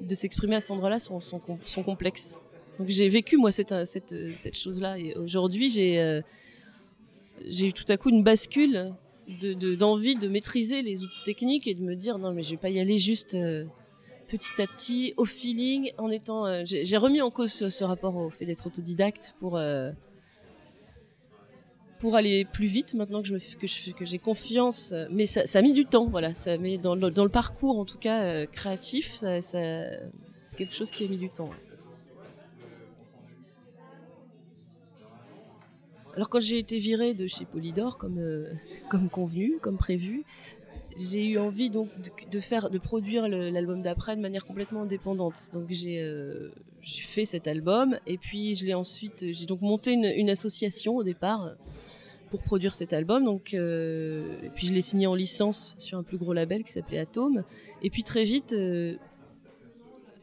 de 0.00 0.14
s'exprimer 0.14 0.56
à 0.56 0.60
cet 0.60 0.70
endroit-là 0.70 0.98
sont, 0.98 1.20
sont, 1.20 1.40
sont 1.64 1.82
complexes. 1.82 2.40
Donc 2.80 2.88
j'ai 2.88 3.10
vécu 3.10 3.36
moi 3.36 3.52
cette 3.52 3.74
cette 3.84 4.14
cette 4.34 4.56
chose-là. 4.56 4.98
Et 4.98 5.14
aujourd'hui 5.14 5.68
j'ai 5.68 6.00
euh, 6.00 6.22
j'ai 7.46 7.66
eu 7.66 7.72
tout 7.74 7.84
à 7.88 7.98
coup 7.98 8.08
une 8.08 8.22
bascule 8.22 8.94
de 9.28 9.74
d'envie 9.74 10.16
de, 10.16 10.28
maîtriser 10.28 10.80
les 10.80 11.02
outils 11.02 11.22
techniques 11.24 11.68
et 11.68 11.74
de 11.74 11.82
me 11.82 11.94
dire 11.94 12.16
non 12.16 12.32
mais 12.32 12.42
je 12.42 12.52
vais 12.52 12.56
pas 12.56 12.70
y 12.70 12.80
aller 12.80 12.96
juste 12.96 13.34
euh, 13.34 13.66
petit 14.28 14.62
à 14.62 14.66
petit 14.66 15.12
au 15.18 15.26
feeling 15.26 15.92
en 15.98 16.10
étant 16.10 16.46
euh, 16.46 16.62
j'ai 16.64 16.96
remis 16.96 17.20
en 17.20 17.30
cause 17.30 17.52
ce, 17.52 17.84
rapport 17.84 18.16
au 18.16 18.30
fait 18.30 18.46
d'être 18.46 18.66
autodidacte 18.66 19.34
pour 19.40 19.60
pour 21.98 22.16
aller 22.16 22.46
plus 22.46 22.66
vite 22.66 22.94
maintenant 22.94 23.20
que 23.20 23.28
je 23.28 23.92
que 23.92 24.04
j'ai 24.06 24.18
confiance. 24.18 24.94
Mais 25.10 25.26
ça, 25.26 25.42
a 25.52 25.62
mis 25.62 25.72
du 25.72 25.84
temps 25.84 26.06
voilà. 26.06 26.32
Ça 26.32 26.56
met 26.56 26.78
dans 26.78 26.94
le, 26.94 27.28
parcours 27.28 27.78
en 27.78 27.84
tout 27.84 27.98
cas 27.98 28.22
euh, 28.22 28.46
créatif. 28.46 29.22
C'est 29.42 30.56
quelque 30.56 30.74
chose 30.74 30.90
qui 30.90 31.04
a 31.04 31.08
mis 31.08 31.18
du 31.18 31.28
temps 31.28 31.50
alors 36.14 36.28
quand 36.28 36.40
j'ai 36.40 36.58
été 36.58 36.78
virée 36.78 37.14
de 37.14 37.26
chez 37.26 37.44
Polydor 37.44 37.98
comme 37.98 38.18
euh, 38.18 38.52
comme 38.90 39.08
convenu 39.08 39.58
comme 39.60 39.76
prévu 39.76 40.24
j'ai 41.00 41.24
eu 41.24 41.38
envie 41.38 41.70
donc 41.70 41.88
de, 42.30 42.40
faire 42.40 42.70
de 42.70 42.78
produire 42.78 43.28
l'album 43.28 43.82
d'après 43.82 44.16
de 44.16 44.20
manière 44.20 44.46
complètement 44.46 44.82
indépendante. 44.82 45.50
Donc 45.52 45.66
j'ai 45.70 46.00
euh, 46.00 46.50
fait 46.82 47.24
cet 47.24 47.46
album 47.48 47.98
et 48.06 48.18
puis 48.18 48.54
je 48.54 48.66
l'ai 48.66 48.74
ensuite 48.74 49.32
j'ai 49.32 49.46
donc 49.46 49.62
monté 49.62 49.92
une, 49.92 50.30
association 50.30 50.96
au 50.96 51.02
départ 51.02 51.54
pour 52.30 52.42
produire 52.42 52.74
cet 52.74 52.92
album. 52.92 53.24
Donc 53.24 53.54
euh, 53.54 54.36
et 54.42 54.50
puis 54.50 54.66
je 54.66 54.72
l'ai 54.72 54.82
signé 54.82 55.06
en 55.06 55.14
licence 55.14 55.74
sur 55.78 55.98
un 55.98 56.02
plus 56.02 56.18
gros 56.18 56.32
label 56.32 56.64
qui 56.64 56.72
s'appelait 56.72 56.98
Atome. 56.98 57.44
Et 57.82 57.90
puis 57.90 58.02
très 58.02 58.24
vite 58.24 58.52
euh, 58.52 58.96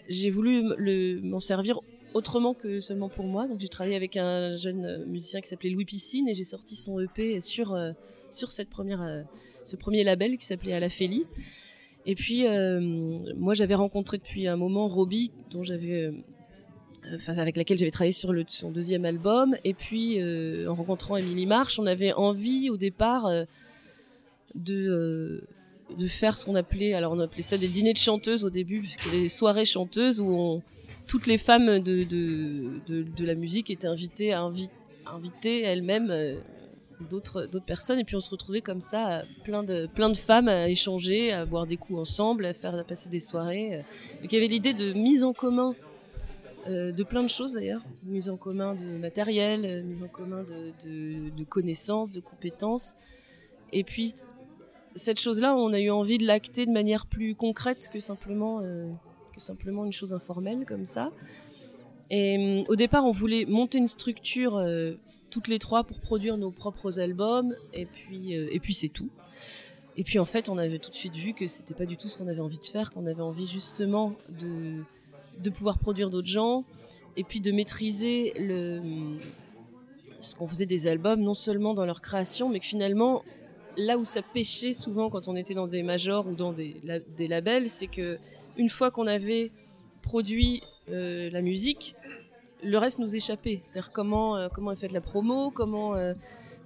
j'ai 0.08 0.30
voulu 0.30 1.22
m'en 1.22 1.40
servir 1.40 1.82
autrement 2.18 2.54
que 2.54 2.80
seulement 2.80 3.10
pour 3.10 3.26
moi. 3.26 3.48
Donc 3.48 3.60
j'ai 3.60 3.68
travaillé 3.68 3.96
avec 3.96 4.18
un 4.18 4.56
jeune 4.56 5.06
musicien 5.06 5.42
qui 5.42 5.50
s'appelait 5.50 5.70
Louis 5.70 5.86
Piscine 5.86 6.28
et 6.28 6.36
j'ai 6.36 6.44
sorti 6.44 6.76
son 6.76 7.00
EP 7.00 7.40
sur 7.40 7.74
euh, 7.74 7.92
sur 8.30 8.52
cette 8.52 8.70
première 8.70 9.02
euh, 9.02 9.22
ce 9.64 9.76
premier 9.76 10.04
label 10.04 10.38
qui 10.38 10.46
s'appelait 10.46 10.74
Alaphélie 10.74 11.26
et 12.06 12.16
puis 12.16 12.48
euh, 12.48 12.80
moi 13.36 13.54
j'avais 13.54 13.76
rencontré 13.76 14.18
depuis 14.18 14.48
un 14.48 14.56
moment 14.56 14.88
Robbie 14.88 15.32
dont 15.52 15.62
j'avais 15.62 16.04
euh, 16.04 16.12
enfin 17.16 17.38
avec 17.38 17.58
laquelle 17.58 17.78
j'avais 17.78 17.92
travaillé 17.92 18.12
sur 18.12 18.34
le, 18.34 18.44
son 18.48 18.72
deuxième 18.72 19.06
album. 19.06 19.56
Et 19.64 19.74
puis 19.74 20.22
euh, 20.22 20.70
en 20.70 20.76
rencontrant 20.76 21.18
Émilie 21.18 21.46
March 21.46 21.80
on 21.80 21.86
avait 21.86 22.14
envie 22.14 22.70
au 22.70 22.78
départ 22.78 23.26
euh, 23.26 23.44
de 24.56 24.88
euh, 24.90 25.48
de 25.98 26.08
faire 26.08 26.38
ce 26.38 26.46
qu'on 26.46 26.56
appelait 26.56 26.94
alors 26.94 27.14
on 27.14 27.20
appelait 27.20 27.42
ça 27.42 27.58
des 27.58 27.68
dîners 27.68 27.94
de 27.94 27.98
chanteuses 27.98 28.44
au 28.44 28.50
début 28.50 28.82
puisque 28.82 29.10
les 29.12 29.28
soirées 29.28 29.66
chanteuses 29.66 30.20
où 30.20 30.30
on, 30.30 30.64
toutes 31.08 31.28
les 31.28 31.38
femmes 31.38 31.80
de, 31.80 32.04
de, 32.04 32.82
de, 32.88 33.26
la 33.26 33.36
musique 33.36 33.70
étaient 33.70 33.88
invitées 33.88 34.34
à 34.34 34.42
invi 34.42 34.70
inviter 35.06 35.62
elles-mêmes 35.62 36.12
euh, 36.12 36.36
d'autres 37.10 37.46
d'autres 37.46 37.66
personnes. 37.66 38.00
Et 38.00 38.04
puis 38.04 38.16
on 38.16 38.20
se 38.20 38.30
retrouvait 38.30 38.62
comme 38.62 38.82
ça 38.82 39.24
plein 39.44 39.64
de 39.64 39.88
plein 39.88 40.10
de 40.10 40.18
femmes 40.18 40.50
à 40.50 40.68
échanger 40.68 41.32
à 41.32 41.46
boire 41.46 41.66
des 41.66 41.78
coups 41.78 42.00
ensemble 42.00 42.46
à 42.46 42.54
faire 42.54 42.84
passer 42.86 43.10
des 43.10 43.22
soirées 43.22 43.84
donc 44.22 44.32
il 44.32 44.36
y 44.36 44.38
avait 44.38 44.48
l'idée 44.48 44.74
de 44.74 44.94
mise 44.94 45.24
en 45.24 45.32
commun 45.32 45.76
euh, 46.68 46.92
de 46.92 47.04
plein 47.04 47.24
de 47.24 47.30
choses 47.30 47.54
d'ailleurs. 47.54 47.82
Mise 48.04 48.30
en 48.30 48.36
commun 48.36 48.76
de 48.76 48.98
matériel 48.98 49.66
euh, 49.66 49.84
mise 49.84 50.04
en 50.04 50.10
commun 50.10 50.44
de, 50.44 51.30
de, 51.30 51.44
connaissances 51.46 52.12
de 52.12 52.20
compétences. 52.20 52.96
Et 53.72 53.84
puis 53.84 54.14
cette 54.96 55.20
chose 55.20 55.40
là 55.40 55.56
on 55.56 55.72
a 55.72 55.80
eu 55.80 55.92
envie 55.92 56.18
de 56.18 56.26
l'acter 56.26 56.66
de 56.66 56.72
manière 56.72 57.06
plus 57.06 57.36
concrète 57.36 57.90
que 57.94 58.00
simplement 58.00 58.60
euh, 58.62 58.90
simplement 59.40 59.86
une 59.86 59.94
chose 59.94 60.14
informelle 60.14 60.66
comme 60.66 60.86
ça. 60.86 61.12
Et 62.10 62.38
euh, 62.38 62.64
au 62.68 62.76
départ 62.76 63.06
on 63.06 63.12
voulait 63.12 63.46
monter 63.46 63.78
une 63.78 63.88
structure 63.88 64.58
euh, 64.58 64.94
toutes 65.30 65.48
les 65.48 65.60
trois 65.60 65.84
pour 65.84 66.00
produire 66.00 66.38
nos 66.38 66.52
propres 66.52 67.00
albums. 67.00 67.56
Et 67.74 67.86
puis 67.86 68.38
euh, 68.38 68.58
puis 68.62 68.74
c'est 68.74 68.90
tout. 68.90 69.10
Et 69.98 70.04
puis 70.04 70.20
en 70.20 70.26
fait 70.26 70.50
on 70.50 70.58
avait 70.58 70.80
tout 70.80 70.92
de 70.92 70.96
suite 70.96 71.16
vu 71.16 71.34
que 71.34 71.48
c'était 71.48 71.74
pas 71.74 71.86
du 71.86 71.98
tout 71.98 72.08
ce 72.08 72.18
qu'on 72.18 72.28
avait 72.28 72.40
envie 72.40 72.60
de 72.60 72.66
faire 72.66 72.94
qu'on 72.94 73.08
avait 73.08 73.22
envie 73.22 73.48
justement 73.48 74.14
de 74.30 74.84
de 75.42 75.50
pouvoir 75.50 75.78
produire 75.80 76.10
d'autres 76.10 76.28
gens 76.28 76.64
et 77.16 77.24
puis 77.24 77.40
de 77.40 77.52
maîtriser 77.52 78.34
le 78.38 78.82
ce 80.20 80.36
qu'on 80.36 80.48
faisait 80.48 80.66
des 80.66 80.88
albums 80.88 81.22
non 81.22 81.34
seulement 81.34 81.74
dans 81.74 81.86
leur 81.86 82.02
création 82.02 82.50
mais 82.50 82.60
que 82.60 82.66
finalement 82.66 83.24
là 83.76 83.98
où 83.98 84.06
ça 84.06 84.22
pêchait 84.22 84.74
souvent 84.74 85.10
quand 85.10 85.28
on 85.28 85.36
était 85.36 85.54
dans 85.54 85.68
des 85.68 85.84
majors 85.84 86.28
ou 86.28 86.34
dans 86.34 86.54
des, 86.54 86.82
des 87.16 87.28
labels 87.28 87.70
c'est 87.70 87.88
que 87.88 88.18
une 88.58 88.70
fois 88.70 88.92
qu'on 88.92 89.08
avait 89.08 89.52
produit 90.02 90.64
euh, 90.90 91.30
la 91.32 91.42
musique 91.42 91.96
le 92.64 92.78
reste 92.78 93.00
nous 93.00 93.16
échappait. 93.16 93.60
C'est-à-dire 93.62 93.92
comment 93.92 94.38
euh, 94.38 94.48
comment 94.54 94.72
est 94.72 94.76
faite 94.76 94.92
la 94.92 95.02
promo, 95.02 95.52
comment 95.52 95.96
euh, 95.96 96.14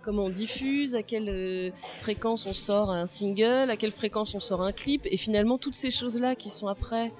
comment 0.03 0.25
on 0.25 0.29
diffuse, 0.29 0.95
à 0.95 1.03
quelle 1.03 1.29
euh, 1.29 1.71
fréquence 1.99 2.45
on 2.47 2.53
sort 2.53 2.91
un 2.91 3.07
single, 3.07 3.69
à 3.69 3.77
quelle 3.77 3.91
fréquence 3.91 4.33
on 4.35 4.39
sort 4.39 4.61
un 4.61 4.71
clip, 4.71 5.01
et 5.05 5.17
finalement 5.17 5.57
toutes 5.57 5.75
ces 5.75 5.91
choses-là 5.91 6.35
qui 6.35 6.49
sont 6.49 6.67
après 6.67 7.11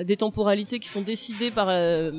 des 0.00 0.16
temporalités 0.16 0.78
qui 0.78 0.88
sont 0.88 1.02
décidées 1.02 1.50
par 1.50 1.66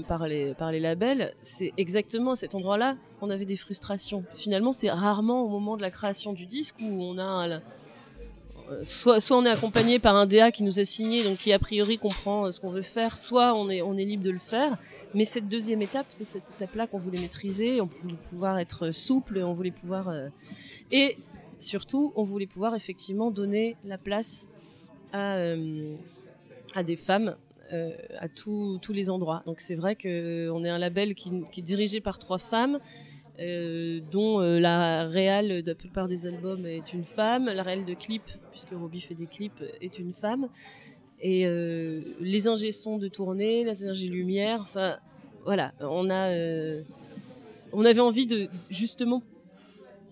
par 0.08 0.28
les 0.28 0.54
par 0.54 0.72
les 0.72 0.80
labels, 0.80 1.34
c'est 1.42 1.74
exactement 1.78 2.32
à 2.32 2.36
cet 2.36 2.54
endroit-là 2.54 2.96
qu'on 3.20 3.32
avait 3.32 3.46
des 3.46 3.56
frustrations. 3.56 4.24
Finalement, 4.36 4.72
c'est 4.72 4.92
rarement 4.92 5.42
au 5.42 5.50
moment 5.50 5.76
de 5.76 5.82
la 5.82 5.90
création 5.90 6.34
du 6.34 6.46
disque 6.46 6.76
où 6.80 7.02
on 7.02 7.18
a 7.18 7.60
soit, 8.84 9.20
on 9.32 9.46
est 9.46 9.50
accompagné 9.50 10.00
par 10.00 10.16
un 10.16 10.26
DA 10.26 10.52
qui 10.52 10.64
nous 10.64 10.80
a 10.80 10.86
signé, 10.86 11.24
donc 11.24 11.38
qui 11.38 11.54
a 11.54 11.60
priori 11.60 11.98
comprend 11.98 12.52
ce 12.52 12.60
qu'on 12.60 12.70
veut 12.70 12.82
faire, 12.82 13.18
soit 13.18 13.54
on 13.54 13.70
est, 13.70 13.82
on 13.82 13.98
est 13.98 14.06
libre 14.06 14.24
de 14.24 14.32
le 14.32 14.40
faire. 14.40 14.78
Mais 15.14 15.26
cette 15.26 15.48
deuxième 15.48 15.82
étape, 15.82 16.08
c'est 16.10 16.24
cette 16.24 16.50
étape-là 16.52 16.88
qu'on 16.88 16.98
voulait 16.98 17.20
maîtriser, 17.20 17.82
on 17.82 17.86
voulait 17.86 18.18
pouvoir 18.30 18.58
être 18.58 18.92
souple, 18.92 19.40
on 19.40 19.54
voulait 19.54 19.72
pouvoir... 19.72 20.10
Euh, 20.10 20.30
et 20.92 21.18
surtout, 21.60 22.14
on 22.16 22.24
voulait 22.24 22.48
pouvoir 22.48 22.76
effectivement 22.76 23.30
donner 23.30 23.78
la 23.86 24.00
place 24.00 24.48
à, 25.12 25.36
euh, 25.36 25.96
à 26.74 26.84
des 26.84 26.96
femmes 26.96 27.36
euh, 27.72 27.92
à 28.20 28.28
tous 28.28 28.80
les 28.90 29.10
endroits. 29.10 29.44
Donc 29.46 29.62
c'est 29.62 29.76
vrai 29.76 29.96
qu'on 29.96 30.64
est 30.64 30.70
un 30.70 30.78
label 30.80 31.16
qui 31.16 31.32
est 31.58 31.62
dirigé 31.62 32.02
par 32.02 32.18
trois 32.20 32.40
femmes, 32.40 32.80
euh, 33.40 34.00
dont 34.12 34.42
euh, 34.42 34.60
la 34.60 35.08
réelle 35.08 35.64
de 35.64 35.72
la 35.72 35.76
plupart 35.76 36.08
des 36.08 36.28
albums 36.28 36.68
est 36.68 36.94
une 36.94 37.04
femme, 37.04 37.46
la 37.46 37.64
réelle 37.64 37.84
de 37.84 37.96
clips, 37.96 38.32
puisque 38.52 38.70
Robbie 38.74 39.02
fait 39.02 39.16
des 39.16 39.26
clips, 39.26 39.64
est 39.82 39.98
une 39.98 40.14
femme 40.14 40.50
et 41.20 41.48
euh, 41.48 42.02
les 42.20 42.48
ingé 42.48 42.72
sons 42.72 43.00
de 43.00 43.08
tournée, 43.08 43.64
les 43.64 43.86
ingé 43.86 44.08
lumière, 44.08 44.60
enfin 44.62 44.98
voilà, 45.46 45.72
on 45.80 46.12
a 46.12 46.32
on 47.72 47.86
avait 47.86 48.02
envie 48.02 48.28
de 48.28 48.50
justement 48.70 49.24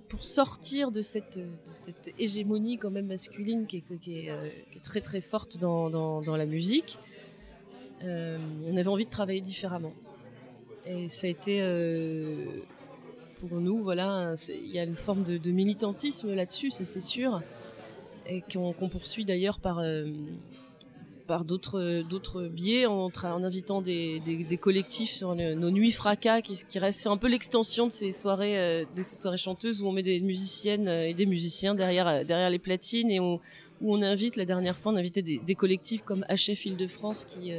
pour 0.09 0.25
sortir 0.25 0.89
de 0.89 1.01
cette 1.01 1.37
de 1.37 1.73
cette 1.73 2.11
hégémonie 2.17 2.79
quand 2.79 2.89
même 2.89 3.05
masculine 3.05 3.67
qui 3.67 3.77
est, 3.77 3.99
qui 3.99 4.17
est, 4.17 4.81
très 4.81 5.01
très 5.01 5.21
forte 5.21 5.59
dans, 5.59 5.91
dans, 5.91 6.21
dans 6.21 6.35
la 6.35 6.47
musique, 6.47 6.97
on 8.01 8.75
avait 8.75 8.87
envie 8.87 9.05
de 9.05 9.11
travailler 9.11 9.41
différemment. 9.41 9.93
Et 10.87 11.07
ça 11.07 11.27
a 11.27 11.29
été 11.29 11.61
pour 13.41 13.59
nous, 13.59 13.83
voilà, 13.83 14.35
il 14.49 14.71
y 14.71 14.77
a 14.77 14.83
une 14.83 14.95
forme 14.95 15.23
de, 15.23 15.51
militantisme 15.51 16.33
là-dessus, 16.33 16.69
ça 16.69 16.85
c'est 16.85 17.01
sûr, 17.01 17.41
et 18.27 18.41
qu'on 18.41 18.73
qu 18.73 18.87
poursuit 18.87 19.25
d'ailleurs 19.25 19.59
par 19.59 19.79
euh, 19.79 20.05
par 21.25 21.43
d'autres 21.43 22.47
biais 22.47 22.85
en, 22.85 23.09
en 23.09 23.43
invitant 23.43 23.81
des, 23.81 24.19
des, 24.19 24.57
collectifs 24.57 25.11
sur 25.11 25.33
nos 25.35 25.71
nuits 25.71 25.91
fracas 25.91 26.41
qui, 26.41 26.59
qui 26.67 26.77
restent 26.77 27.07
un 27.07 27.17
peu 27.17 27.27
l'extension 27.27 27.87
de 27.87 27.91
ces 27.91 28.11
soirées 28.11 28.59
euh, 28.59 28.85
de 28.95 29.01
ces 29.01 29.15
soirées 29.15 29.37
chanteuses 29.37 29.81
où 29.81 29.87
on 29.87 29.91
met 29.91 30.03
des 30.03 30.19
musiciennes 30.19 30.87
euh, 30.87 31.07
et 31.07 31.13
des 31.13 31.25
musiciens 31.25 31.73
derrière 31.73 32.25
derrière 32.25 32.49
les 32.49 32.59
platines 32.59 33.09
et 33.09 33.19
où 33.19 33.39
on 33.81 34.01
invite 34.01 34.35
la 34.35 34.45
dernière 34.45 34.77
fois 34.77 34.91
on 34.91 34.97
invitait 34.97 35.23
des, 35.23 35.55
collectifs 35.55 36.03
comme 36.03 36.25
HF 36.29 36.65
Île-de-France 36.65 37.25
qui 37.25 37.53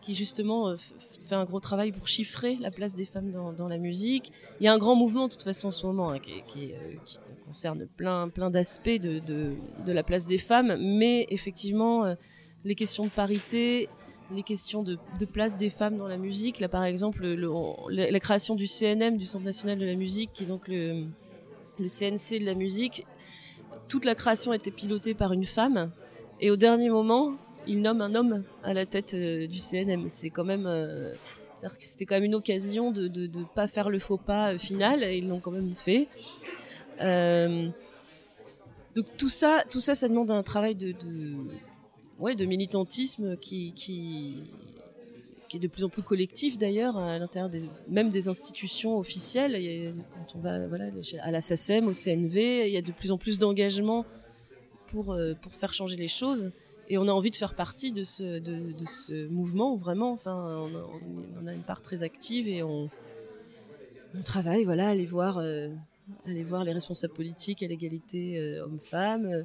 qui 0.00 0.14
justement 0.14 0.74
fait 1.26 1.34
un 1.34 1.44
gros 1.44 1.60
travail 1.60 1.92
pour 1.92 2.08
chiffrer 2.08 2.56
la 2.60 2.70
place 2.70 2.96
des 2.96 3.04
femmes 3.04 3.30
dans, 3.30 3.68
la 3.68 3.78
musique. 3.78 4.32
Il 4.60 4.64
y 4.64 4.68
a 4.68 4.72
un 4.72 4.78
grand 4.78 4.94
mouvement 4.94 5.26
de 5.26 5.32
toute 5.32 5.42
façon 5.42 5.68
en 5.68 5.70
ce 5.70 5.86
moment 5.86 6.10
hein, 6.10 6.16
euh, 6.16 6.40
qui 6.46 6.72
concerne 7.44 7.86
plein 7.96 8.28
plein 8.28 8.50
d'aspects 8.50 9.00
de, 9.00 9.56
la 9.86 10.02
place 10.02 10.26
des 10.26 10.38
femmes, 10.38 10.76
mais 10.80 11.26
effectivement 11.30 12.04
euh, 12.04 12.14
les 12.64 12.74
questions 12.74 13.04
de 13.04 13.10
parité, 13.10 13.88
les 14.34 14.42
questions 14.42 14.82
de, 14.82 14.98
place 15.30 15.56
des 15.56 15.70
femmes 15.70 15.96
dans 15.96 16.08
la 16.08 16.16
musique. 16.16 16.60
Là, 16.60 16.68
par 16.68 16.84
exemple, 16.84 17.22
le, 17.22 17.48
la, 17.90 18.10
la, 18.10 18.20
création 18.20 18.54
du 18.54 18.66
CNM, 18.66 19.16
du 19.16 19.24
Centre 19.24 19.44
national 19.44 19.78
de 19.78 19.86
la 19.86 19.94
musique, 19.94 20.30
qui 20.32 20.44
est 20.44 20.46
donc 20.46 20.68
le, 20.68 21.06
le 21.78 21.88
CNC 21.88 22.40
de 22.40 22.44
la 22.44 22.54
musique, 22.54 23.06
toute 23.88 24.04
la 24.04 24.14
création 24.14 24.52
était 24.52 24.70
pilotée 24.70 25.14
par 25.14 25.32
une 25.32 25.44
femme. 25.44 25.90
Et 26.40 26.50
au 26.50 26.56
dernier 26.56 26.90
moment, 26.90 27.36
il 27.66 27.80
nomme 27.80 28.00
un 28.00 28.14
homme 28.14 28.44
à 28.62 28.74
la 28.74 28.86
tête 28.86 29.14
euh, 29.14 29.46
du 29.46 29.58
CNM. 29.58 30.08
C'est 30.08 30.30
quand 30.30 30.44
même, 30.44 30.66
euh, 30.66 31.14
c'était 31.80 32.06
quand 32.06 32.14
même 32.14 32.24
une 32.24 32.34
occasion 32.34 32.90
de, 32.92 33.08
de 33.08 33.44
pas 33.54 33.68
faire 33.68 33.90
le 33.90 33.98
faux 33.98 34.16
pas 34.18 34.52
euh, 34.52 34.58
final. 34.58 35.02
Ils 35.02 35.28
l'ont 35.28 35.40
quand 35.40 35.50
même 35.50 35.74
fait. 35.74 36.08
Donc 38.94 39.06
tout 39.18 39.28
ça, 39.28 39.62
tout 39.70 39.80
ça, 39.80 39.94
ça 39.94 40.08
demande 40.08 40.30
un 40.30 40.42
travail 40.42 40.74
de, 40.74 40.94
ouais, 42.18 42.34
de 42.34 42.46
militantisme 42.46 43.36
qui, 43.36 43.74
est 45.52 45.58
de 45.58 45.68
plus 45.68 45.84
en 45.84 45.90
plus 45.90 46.02
collectif 46.02 46.56
d'ailleurs 46.56 46.96
à 46.96 47.18
l'intérieur 47.18 47.50
des 47.50 47.68
même 47.88 48.08
des 48.08 48.28
institutions 48.28 48.96
officielles. 48.96 49.94
Quand 50.14 50.38
on 50.38 50.40
va 50.40 50.66
voilà 50.66 50.86
à 51.22 51.30
la 51.30 51.42
SACEM, 51.42 51.88
au 51.88 51.92
CNV, 51.92 52.68
il 52.68 52.72
y 52.72 52.78
a 52.78 52.82
de 52.82 52.92
plus 52.92 53.10
en 53.10 53.18
plus 53.18 53.38
d'engagement 53.38 54.06
pour 54.86 55.14
pour 55.42 55.52
faire 55.52 55.74
changer 55.74 55.96
les 55.96 56.08
choses. 56.08 56.50
Et 56.88 56.98
on 56.98 57.08
a 57.08 57.12
envie 57.12 57.30
de 57.30 57.36
faire 57.36 57.54
partie 57.54 57.92
de 57.92 58.04
ce 58.04 58.38
de, 58.38 58.84
ce 58.86 59.26
mouvement 59.28 59.76
vraiment. 59.76 60.12
Enfin, 60.12 60.68
on 61.40 61.46
a, 61.46 61.52
une 61.52 61.62
part 61.62 61.82
très 61.82 62.02
active 62.02 62.48
et 62.48 62.62
on 62.62 62.90
travaille 64.24 64.64
voilà 64.64 64.88
aller 64.88 65.06
voir. 65.06 65.38
Euh, 65.38 65.68
aller 66.24 66.44
voir 66.44 66.62
les 66.62 66.72
responsables 66.72 67.14
politiques 67.14 67.64
à 67.64 67.66
l'égalité 67.66 68.38
euh, 68.38 68.64
hommes-femmes, 68.64 69.44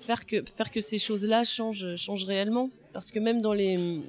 faire 0.00 0.26
que 0.26 0.44
faire 0.54 0.70
que 0.70 0.82
ces 0.82 0.98
choses-là 0.98 1.44
changent 1.44 1.96
changent 1.96 2.24
réellement, 2.24 2.68
parce 2.92 3.10
que 3.10 3.18
même 3.18 3.40
dans 3.40 3.54
les 3.54 4.02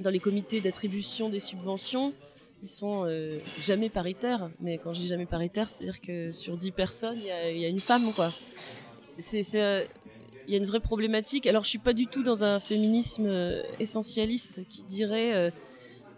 dans 0.00 0.08
les 0.08 0.20
comités 0.20 0.62
d'attribution 0.62 1.28
des 1.28 1.40
subventions, 1.40 2.14
ils 2.62 2.68
sont 2.68 3.06
jamais 3.60 3.90
paritaires. 3.90 4.50
Mais 4.60 4.78
quand 4.78 4.94
je 4.94 5.00
dis 5.00 5.08
jamais 5.08 5.26
paritaires, 5.26 5.68
c'est-à-dire 5.68 6.00
que 6.00 6.32
sur 6.32 6.56
10 6.56 6.70
personnes, 6.72 7.18
il 7.18 7.26
y 7.26 7.30
a, 7.30 7.50
y 7.50 7.64
a, 7.64 7.68
une 7.68 7.80
femme, 7.80 8.12
quoi. 8.14 8.32
C'est 9.18 9.42
y 10.52 10.54
a 10.54 10.58
une 10.58 10.64
vraie 10.64 10.80
problématique. 10.80 11.46
Alors, 11.46 11.64
je 11.64 11.68
suis 11.68 11.78
pas 11.78 11.92
du 11.92 12.06
tout 12.06 12.22
dans 12.22 12.44
un 12.44 12.60
féminisme 12.60 13.26
euh, 13.26 13.62
essentialiste 13.78 14.66
qui 14.68 14.82
dirait, 14.82 15.34
euh, 15.34 15.50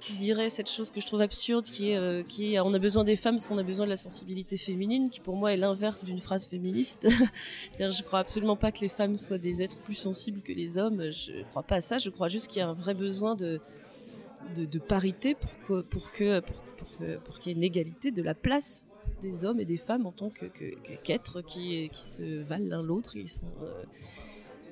qui 0.00 0.14
dirait 0.14 0.50
cette 0.50 0.70
chose 0.70 0.90
que 0.90 1.00
je 1.00 1.06
trouve 1.06 1.20
absurde, 1.20 1.64
qui 1.64 1.90
est, 1.90 1.96
euh, 1.96 2.22
qui 2.22 2.54
est, 2.54 2.60
on 2.60 2.72
a 2.72 2.78
besoin 2.78 3.04
des 3.04 3.16
femmes 3.16 3.36
parce 3.36 3.48
qu'on 3.48 3.58
a 3.58 3.62
besoin 3.62 3.86
de 3.86 3.90
la 3.90 3.96
sensibilité 3.96 4.56
féminine, 4.56 5.10
qui 5.10 5.20
pour 5.20 5.36
moi 5.36 5.52
est 5.52 5.56
l'inverse 5.56 6.04
d'une 6.04 6.20
phrase 6.20 6.48
féministe. 6.48 7.08
C'est-à-dire, 7.76 8.04
crois 8.04 8.20
absolument 8.20 8.56
pas 8.56 8.72
que 8.72 8.80
les 8.80 8.88
femmes 8.88 9.16
soient 9.16 9.38
des 9.38 9.62
êtres 9.62 9.78
plus 9.78 9.94
sensibles 9.94 10.40
que 10.42 10.52
les 10.52 10.78
hommes. 10.78 11.10
Je 11.10 11.42
crois 11.50 11.62
pas 11.62 11.76
à 11.76 11.80
ça. 11.80 11.98
Je 11.98 12.10
crois 12.10 12.28
juste 12.28 12.46
qu'il 12.46 12.60
y 12.60 12.62
a 12.62 12.68
un 12.68 12.74
vrai 12.74 12.94
besoin 12.94 13.34
de, 13.34 13.60
de, 14.54 14.64
de 14.64 14.78
parité 14.78 15.34
pour 15.34 15.50
que, 15.66 15.80
pour 15.82 16.12
que, 16.12 16.40
pour, 16.40 16.56
pour, 16.56 16.88
pour 17.24 17.38
qu'il 17.38 17.52
y 17.52 17.54
ait 17.54 17.58
une 17.58 17.64
égalité 17.64 18.10
de 18.10 18.22
la 18.22 18.34
place 18.34 18.84
des 19.20 19.44
hommes 19.44 19.60
et 19.60 19.64
des 19.64 19.76
femmes 19.76 20.06
en 20.06 20.12
tant 20.12 20.30
que 20.30 20.46
qu'êtres 21.02 21.40
qui, 21.42 21.88
qui 21.92 22.06
se 22.06 22.42
valent 22.42 22.68
l'un 22.68 22.82
l'autre. 22.82 23.16
Sont. 23.26 23.46
Euh, 23.62 23.84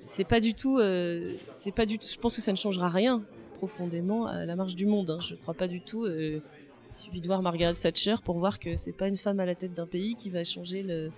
c'est 0.05 0.25
pas 0.25 0.41
du 0.41 0.55
tout. 0.55 0.79
Euh, 0.79 1.35
c'est 1.53 1.73
pas 1.73 1.87
du 1.87 1.99
tout. 1.99 2.07
Je 2.11 2.19
pense 2.19 2.35
que 2.35 2.43
ça 2.43 2.53
ne 2.53 2.57
changera 2.57 2.89
rien 2.89 3.23
profondément 3.59 4.27
à 4.27 4.45
la 4.45 4.57
marche 4.57 4.75
du 4.75 4.87
monde. 4.87 5.11
Hein. 5.11 5.21
Je 5.21 5.35
crois 5.35 5.55
pas 5.55 5.69
du 5.69 5.81
tout. 5.81 6.05
Euh, 6.05 6.41
il 6.91 7.03
suffit 7.05 7.21
de 7.21 7.27
voir 7.27 7.43
Margaret 7.43 7.75
Thatcher 7.75 8.17
pour 8.25 8.39
voir 8.39 8.59
que 8.59 8.77
c'est 8.77 8.93
pas 8.93 9.09
une 9.09 9.17
femme 9.17 9.41
à 9.41 9.47
la 9.47 9.55
tête 9.55 9.75
d'un 9.75 9.87
pays 9.87 10.15
qui 10.17 10.31
va 10.31 10.45
changer 10.45 10.83
le. 10.83 11.11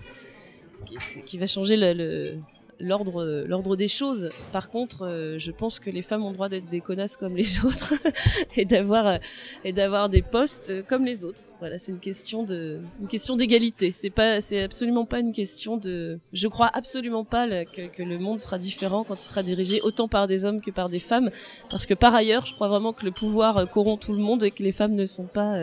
qui, 1.27 1.39
va 1.39 1.47
changer 1.47 1.77
le 1.77 2.39
l'ordre 2.81 3.45
l'ordre 3.47 3.77
des 3.77 3.89
choses. 3.89 4.31
Par 4.53 4.71
contre, 4.71 5.07
euh, 5.07 5.39
je 5.39 5.51
pense 5.51 5.79
que 5.79 5.91
les 5.91 6.03
femmes 6.03 6.25
ont 6.25 6.33
droit 6.33 6.49
d'être 6.49 6.69
des 6.69 6.81
connasses 6.81 7.17
comme 7.17 7.37
les 7.37 7.61
autres 7.65 7.95
et 8.57 8.65
d'avoir 8.65 9.07
euh, 9.07 9.17
et 9.65 9.73
d'avoir 9.73 10.09
des 10.09 10.23
postes 10.23 10.85
comme 10.87 11.05
les 11.05 11.25
autres. 11.25 11.43
Voilà, 11.61 11.79
c'est 11.79 11.93
une 11.93 12.01
question 12.01 12.43
de 12.43 12.81
une 13.01 13.09
question 13.09 13.37
d'égalité. 13.37 13.93
C'est 13.93 14.11
pas 14.11 14.41
c'est 14.41 14.63
absolument 14.63 15.05
pas 15.05 15.21
une 15.21 15.33
question 15.33 15.77
de 15.77 16.19
je 16.33 16.49
crois 16.49 16.71
absolument 16.73 17.25
pas 17.25 17.65
que, 17.65 17.87
que, 17.87 18.03
le 18.03 18.19
monde 18.19 18.41
sera 18.41 18.59
différent 18.59 19.05
quand 19.05 19.15
il 19.15 19.27
sera 19.27 19.43
dirigé 19.43 19.81
autant 19.83 20.09
par 20.09 20.27
des 20.27 20.45
hommes 20.45 20.61
que 20.61 20.71
par 20.71 20.89
des 20.89 21.01
femmes 21.01 21.31
parce 21.71 21.87
que 21.87 21.95
par 21.95 22.15
ailleurs, 22.15 22.47
je 22.47 22.55
crois 22.55 22.69
vraiment 22.69 22.93
que 22.93 23.05
le 23.05 23.13
pouvoir 23.13 23.59
euh, 23.59 23.67
corrompt 23.67 24.01
tout 24.01 24.15
le 24.15 24.23
monde 24.23 24.43
et 24.43 24.51
que 24.51 24.63
les 24.63 24.73
femmes 24.73 24.95
ne 24.95 25.07
sont 25.07 25.27
pas 25.27 25.61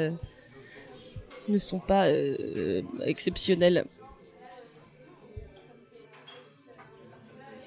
ne 1.47 1.57
sont 1.57 1.79
pas 1.79 2.07
exceptionnelles. 3.05 3.85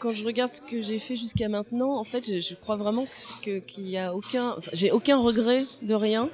Quand 0.01 0.11
je 0.11 0.25
regarde 0.25 0.51
ce 0.51 0.63
que 0.63 0.81
j'ai 0.81 0.99
fait 0.99 1.15
jusqu'à 1.15 1.49
maintenant, 1.49 1.99
en 1.99 2.05
fait, 2.05 2.41
je, 2.41 2.55
crois 2.55 2.77
vraiment 2.77 3.07
qu'il 3.43 3.63
que, 3.63 3.81
y 3.81 3.99
a 3.99 4.15
aucun, 4.15 4.57
j'ai 4.73 4.91
aucun 4.91 5.19
regret 5.19 5.63
de 5.83 5.95
rien. 5.95 6.29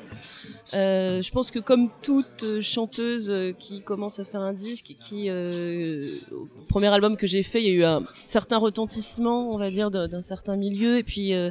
Euh, 0.74 1.20
je 1.20 1.30
pense 1.32 1.50
que 1.50 1.58
comme 1.58 1.90
toute 2.00 2.62
chanteuse 2.62 3.54
qui 3.58 3.82
commence 3.82 4.18
à 4.20 4.24
faire 4.24 4.40
un 4.40 4.52
disque, 4.52 4.94
qui, 5.00 5.28
euh, 5.28 6.00
au 6.32 6.48
premier 6.68 6.86
album 6.86 7.16
que 7.16 7.26
j'ai 7.26 7.42
fait, 7.42 7.62
il 7.62 7.68
y 7.68 7.72
a 7.72 7.74
eu 7.74 7.84
un 7.84 8.02
certain 8.14 8.58
retentissement, 8.58 9.52
on 9.52 9.58
va 9.58 9.70
dire, 9.70 9.90
d'un 9.90 10.22
certain 10.22 10.56
milieu, 10.56 10.96
et 10.98 11.02
puis 11.02 11.34
euh, 11.34 11.50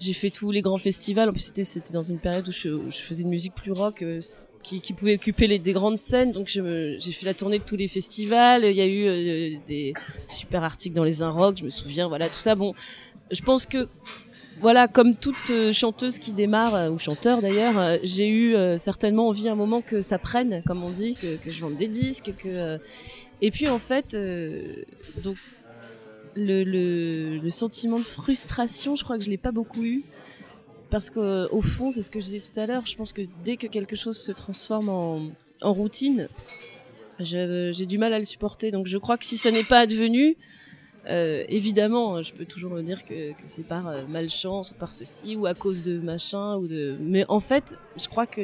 j'ai 0.00 0.12
fait 0.12 0.30
tous 0.30 0.50
les 0.50 0.60
grands 0.60 0.78
festivals. 0.78 1.28
En 1.28 1.32
plus, 1.32 1.52
c'était 1.54 1.92
dans 1.92 2.02
une 2.02 2.18
période 2.18 2.46
où 2.48 2.52
je, 2.52 2.78
faisais 2.90 3.22
une 3.22 3.30
musique 3.30 3.54
plus 3.54 3.72
rock. 3.72 4.04
Qui, 4.62 4.80
qui 4.80 4.92
pouvait 4.92 5.14
occuper 5.14 5.58
des 5.58 5.72
grandes 5.72 5.98
scènes. 5.98 6.30
Donc 6.30 6.46
j'ai 6.46 7.12
fait 7.12 7.26
la 7.26 7.34
tournée 7.34 7.58
de 7.58 7.64
tous 7.64 7.76
les 7.76 7.88
festivals. 7.88 8.64
Il 8.64 8.76
y 8.76 8.80
a 8.80 8.86
eu 8.86 9.06
euh, 9.06 9.58
des 9.66 9.92
super 10.28 10.62
articles 10.62 10.94
dans 10.94 11.04
les 11.04 11.22
Inrocks, 11.22 11.58
je 11.58 11.64
me 11.64 11.70
souviens, 11.70 12.06
voilà 12.06 12.28
tout 12.28 12.38
ça. 12.38 12.54
Bon, 12.54 12.72
je 13.30 13.42
pense 13.42 13.66
que 13.66 13.88
voilà, 14.60 14.86
comme 14.86 15.16
toute 15.16 15.50
euh, 15.50 15.72
chanteuse 15.72 16.20
qui 16.20 16.30
démarre 16.30 16.74
euh, 16.76 16.90
ou 16.90 16.98
chanteur 16.98 17.42
d'ailleurs, 17.42 17.98
j'ai 18.04 18.28
eu 18.28 18.54
certainement 18.78 19.28
envie 19.28 19.48
à 19.48 19.52
un 19.52 19.56
moment 19.56 19.80
que 19.80 20.00
ça 20.00 20.18
prenne, 20.18 20.62
comme 20.64 20.84
on 20.84 20.90
dit, 20.90 21.14
que, 21.14 21.50
je 21.50 21.60
vende 21.60 21.76
des 21.76 21.88
disques, 21.88 22.32
que 22.38 22.78
et 23.40 23.50
puis 23.50 23.68
en 23.68 23.80
fait, 23.80 24.16
donc 25.24 25.36
le, 26.36 26.62
le, 26.62 27.50
sentiment 27.50 27.98
de 27.98 28.04
frustration, 28.04 28.94
je 28.94 29.02
crois 29.02 29.18
que 29.18 29.24
je 29.24 29.30
l'ai 29.30 29.38
pas 29.38 29.52
beaucoup 29.52 29.82
eu 29.82 30.04
parce 30.92 31.08
que 31.08 31.48
au 31.50 31.62
fond, 31.62 31.90
c'est 31.90 32.02
ce 32.02 32.10
que 32.10 32.20
je 32.20 32.26
disais 32.26 32.52
tout 32.52 32.60
à 32.60 32.66
l'heure, 32.66 32.84
je 32.84 32.94
pense 32.96 33.14
que 33.14 33.22
dès 33.42 33.56
que 33.56 33.66
quelque 33.66 33.96
chose 33.96 34.18
se 34.18 34.30
transforme 34.30 34.90
en, 34.90 35.32
routine, 35.72 36.28
j'ai 37.18 37.86
du 37.86 37.96
mal 37.96 38.12
à 38.12 38.18
le 38.18 38.26
supporter. 38.26 38.70
Donc 38.70 38.86
je 38.86 38.98
crois 38.98 39.16
que 39.16 39.24
si 39.24 39.38
ça 39.38 39.50
n'est 39.50 39.64
pas 39.64 39.78
advenu, 39.78 40.36
euh, 41.08 41.44
évidemment, 41.48 42.22
je 42.22 42.34
peux 42.34 42.44
toujours 42.44 42.72
me 42.72 42.82
dire 42.82 43.06
que, 43.06 43.32
c'est 43.46 43.66
par 43.66 43.88
euh, 43.88 44.06
malchance 44.06 44.72
ou 44.72 44.74
par 44.74 44.92
ceci 44.92 45.34
ou 45.34 45.46
à 45.46 45.54
cause 45.54 45.82
de 45.82 45.98
machin 45.98 46.56
ou 46.56 46.66
de. 46.66 46.94
Mais 47.00 47.24
en 47.30 47.40
fait, 47.40 47.78
je 47.96 48.06
crois 48.08 48.26
que 48.26 48.42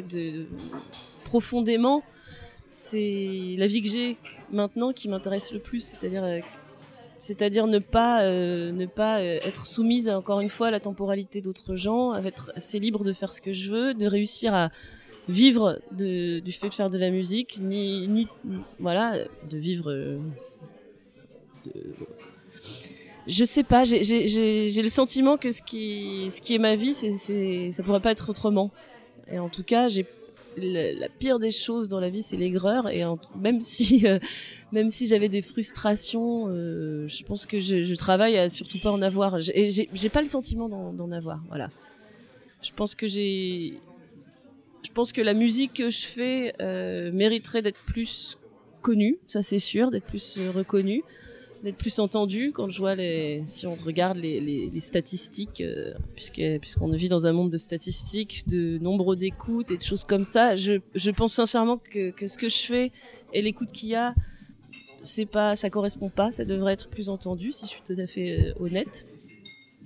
profondément, 1.25 2.01
c'est 2.67 3.55
la 3.59 3.67
vie 3.67 3.83
que 3.83 3.89
j'ai 3.89 4.17
maintenant 4.51 4.91
qui 4.91 5.07
m'intéresse 5.07 5.53
le 5.53 5.59
plus, 5.59 5.81
c'est-à-dire 5.81 6.23
euh, 6.23 6.39
c'est-à-dire 7.19 7.67
ne 7.67 7.79
pas 7.79 8.23
euh, 8.23 8.71
ne 8.71 8.85
pas 8.85 9.19
euh, 9.19 9.37
être 9.45 9.65
soumise 9.65 10.09
encore 10.09 10.39
une 10.39 10.49
fois 10.49 10.67
à 10.67 10.71
la 10.71 10.79
temporalité 10.79 11.41
d'autres 11.41 11.75
gens, 11.75 12.15
être 12.15 12.51
assez 12.55 12.79
libre 12.79 13.03
de 13.03 13.13
faire 13.13 13.33
ce 13.33 13.41
que 13.41 13.51
je 13.51 13.71
veux, 13.71 13.93
de 13.93 14.05
réussir 14.07 14.53
à 14.53 14.69
vivre 15.27 15.79
de, 15.91 16.39
du 16.39 16.51
fait 16.51 16.69
de 16.69 16.73
faire 16.73 16.89
de 16.89 16.97
la 16.97 17.11
musique, 17.11 17.59
ni, 17.61 18.07
ni 18.07 18.27
voilà, 18.79 19.17
de 19.49 19.57
vivre. 19.57 19.91
Euh, 19.91 20.17
de... 21.65 21.73
Je 23.27 23.45
sais 23.45 23.63
pas, 23.63 23.83
j'ai 23.83 24.01
le 24.81 24.87
sentiment 24.87 25.37
que 25.37 25.51
ce 25.51 25.61
qui 25.61 26.31
ce 26.31 26.41
qui 26.41 26.55
est 26.55 26.59
ma 26.59 26.75
vie, 26.75 26.95
c'est 26.95 27.71
ça 27.71 27.83
pourrait 27.83 27.99
pas 27.99 28.11
être 28.11 28.29
autrement. 28.29 28.71
Et 29.31 29.37
en 29.37 29.49
tout 29.49 29.63
cas, 29.63 29.87
j'ai 29.87 30.05
la 30.57 31.09
pire 31.09 31.39
des 31.39 31.51
choses 31.51 31.89
dans 31.89 31.99
la 31.99 32.09
vie, 32.09 32.21
c'est 32.21 32.37
l'aigreur. 32.37 32.89
Et 32.89 33.03
même 33.35 33.61
si, 33.61 34.05
euh, 34.73 34.89
si 34.89 35.07
j'avais 35.07 35.29
des 35.29 35.41
frustrations, 35.41 36.47
euh, 36.47 37.07
je 37.07 37.23
pense 37.23 37.45
que 37.45 37.59
je, 37.59 37.95
travaille 37.95 38.37
à 38.37 38.49
surtout 38.49 38.79
pas 38.79 38.91
en 38.91 39.01
avoir. 39.01 39.39
J'ai 39.39 40.09
pas 40.11 40.21
le 40.21 40.27
sentiment 40.27 40.69
d'en 40.69 41.11
avoir. 41.11 41.41
Voilà. 41.47 41.67
Je 42.61 42.71
pense 42.75 42.95
que 42.95 43.07
je 43.07 43.79
pense 44.93 45.11
que 45.11 45.21
la 45.21 45.33
musique 45.33 45.73
que 45.73 45.89
je 45.89 46.05
fais 46.05 46.53
euh, 46.61 47.11
mériterait 47.11 47.61
d'être 47.61 47.79
plus 47.85 48.37
connue, 48.81 49.19
ça 49.27 49.41
c'est 49.41 49.59
sûr, 49.59 49.91
d'être 49.91 50.05
plus 50.05 50.39
reconnue 50.55 51.03
d'être 51.63 51.77
plus 51.77 51.99
entendu 51.99 52.51
quand 52.53 52.69
je 52.69 52.79
vois 52.79 52.95
les 52.95 53.43
si 53.47 53.67
on 53.67 53.75
regarde 53.75 54.17
les, 54.17 54.39
les, 54.39 54.69
les 54.69 54.79
statistiques 54.79 55.61
euh, 55.61 55.93
puisqu'on 56.15 56.91
vit 56.91 57.09
dans 57.09 57.25
un 57.27 57.33
monde 57.33 57.49
de 57.49 57.57
statistiques 57.57 58.43
de 58.47 58.77
nombre 58.77 59.15
d'écoutes 59.15 59.71
et 59.71 59.77
de 59.77 59.81
choses 59.81 60.03
comme 60.05 60.23
ça 60.23 60.55
je, 60.55 60.79
je 60.95 61.11
pense 61.11 61.33
sincèrement 61.33 61.77
que, 61.77 62.11
que 62.11 62.27
ce 62.27 62.37
que 62.37 62.47
je 62.49 62.59
fais 62.59 62.91
et 63.33 63.41
l'écoute 63.41 63.71
qu'il 63.71 63.89
y 63.89 63.95
a 63.95 64.15
c'est 65.03 65.25
pas 65.25 65.55
ça 65.55 65.69
correspond 65.69 66.09
pas 66.09 66.31
ça 66.31 66.45
devrait 66.45 66.73
être 66.73 66.89
plus 66.89 67.09
entendu 67.09 67.51
si 67.51 67.65
je 67.65 67.71
suis 67.71 67.81
tout 67.85 67.95
à 67.97 68.07
fait 68.07 68.39
euh, 68.39 68.53
honnête. 68.59 69.05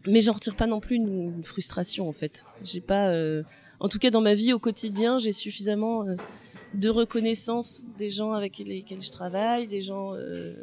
Mais 0.05 0.19
j'en 0.21 0.33
retire 0.33 0.55
pas 0.55 0.67
non 0.67 0.79
plus 0.81 0.97
une, 0.97 1.33
une 1.37 1.43
frustration 1.43 2.09
en 2.09 2.11
fait. 2.11 2.45
J'ai 2.61 2.81
pas 2.81 3.07
euh, 3.09 3.43
en 3.79 3.87
tout 3.87 3.99
cas 3.99 4.09
dans 4.09 4.21
ma 4.21 4.33
vie 4.33 4.53
au 4.53 4.59
quotidien 4.59 5.17
j'ai 5.17 5.31
suffisamment 5.31 6.05
euh, 6.05 6.15
de 6.73 6.89
reconnaissance 6.89 7.83
des 7.97 8.09
gens 8.09 8.33
avec 8.33 8.57
lesquels 8.57 9.01
je 9.01 9.11
travaille 9.11 9.67
des 9.67 9.81
gens 9.81 10.13
euh, 10.15 10.55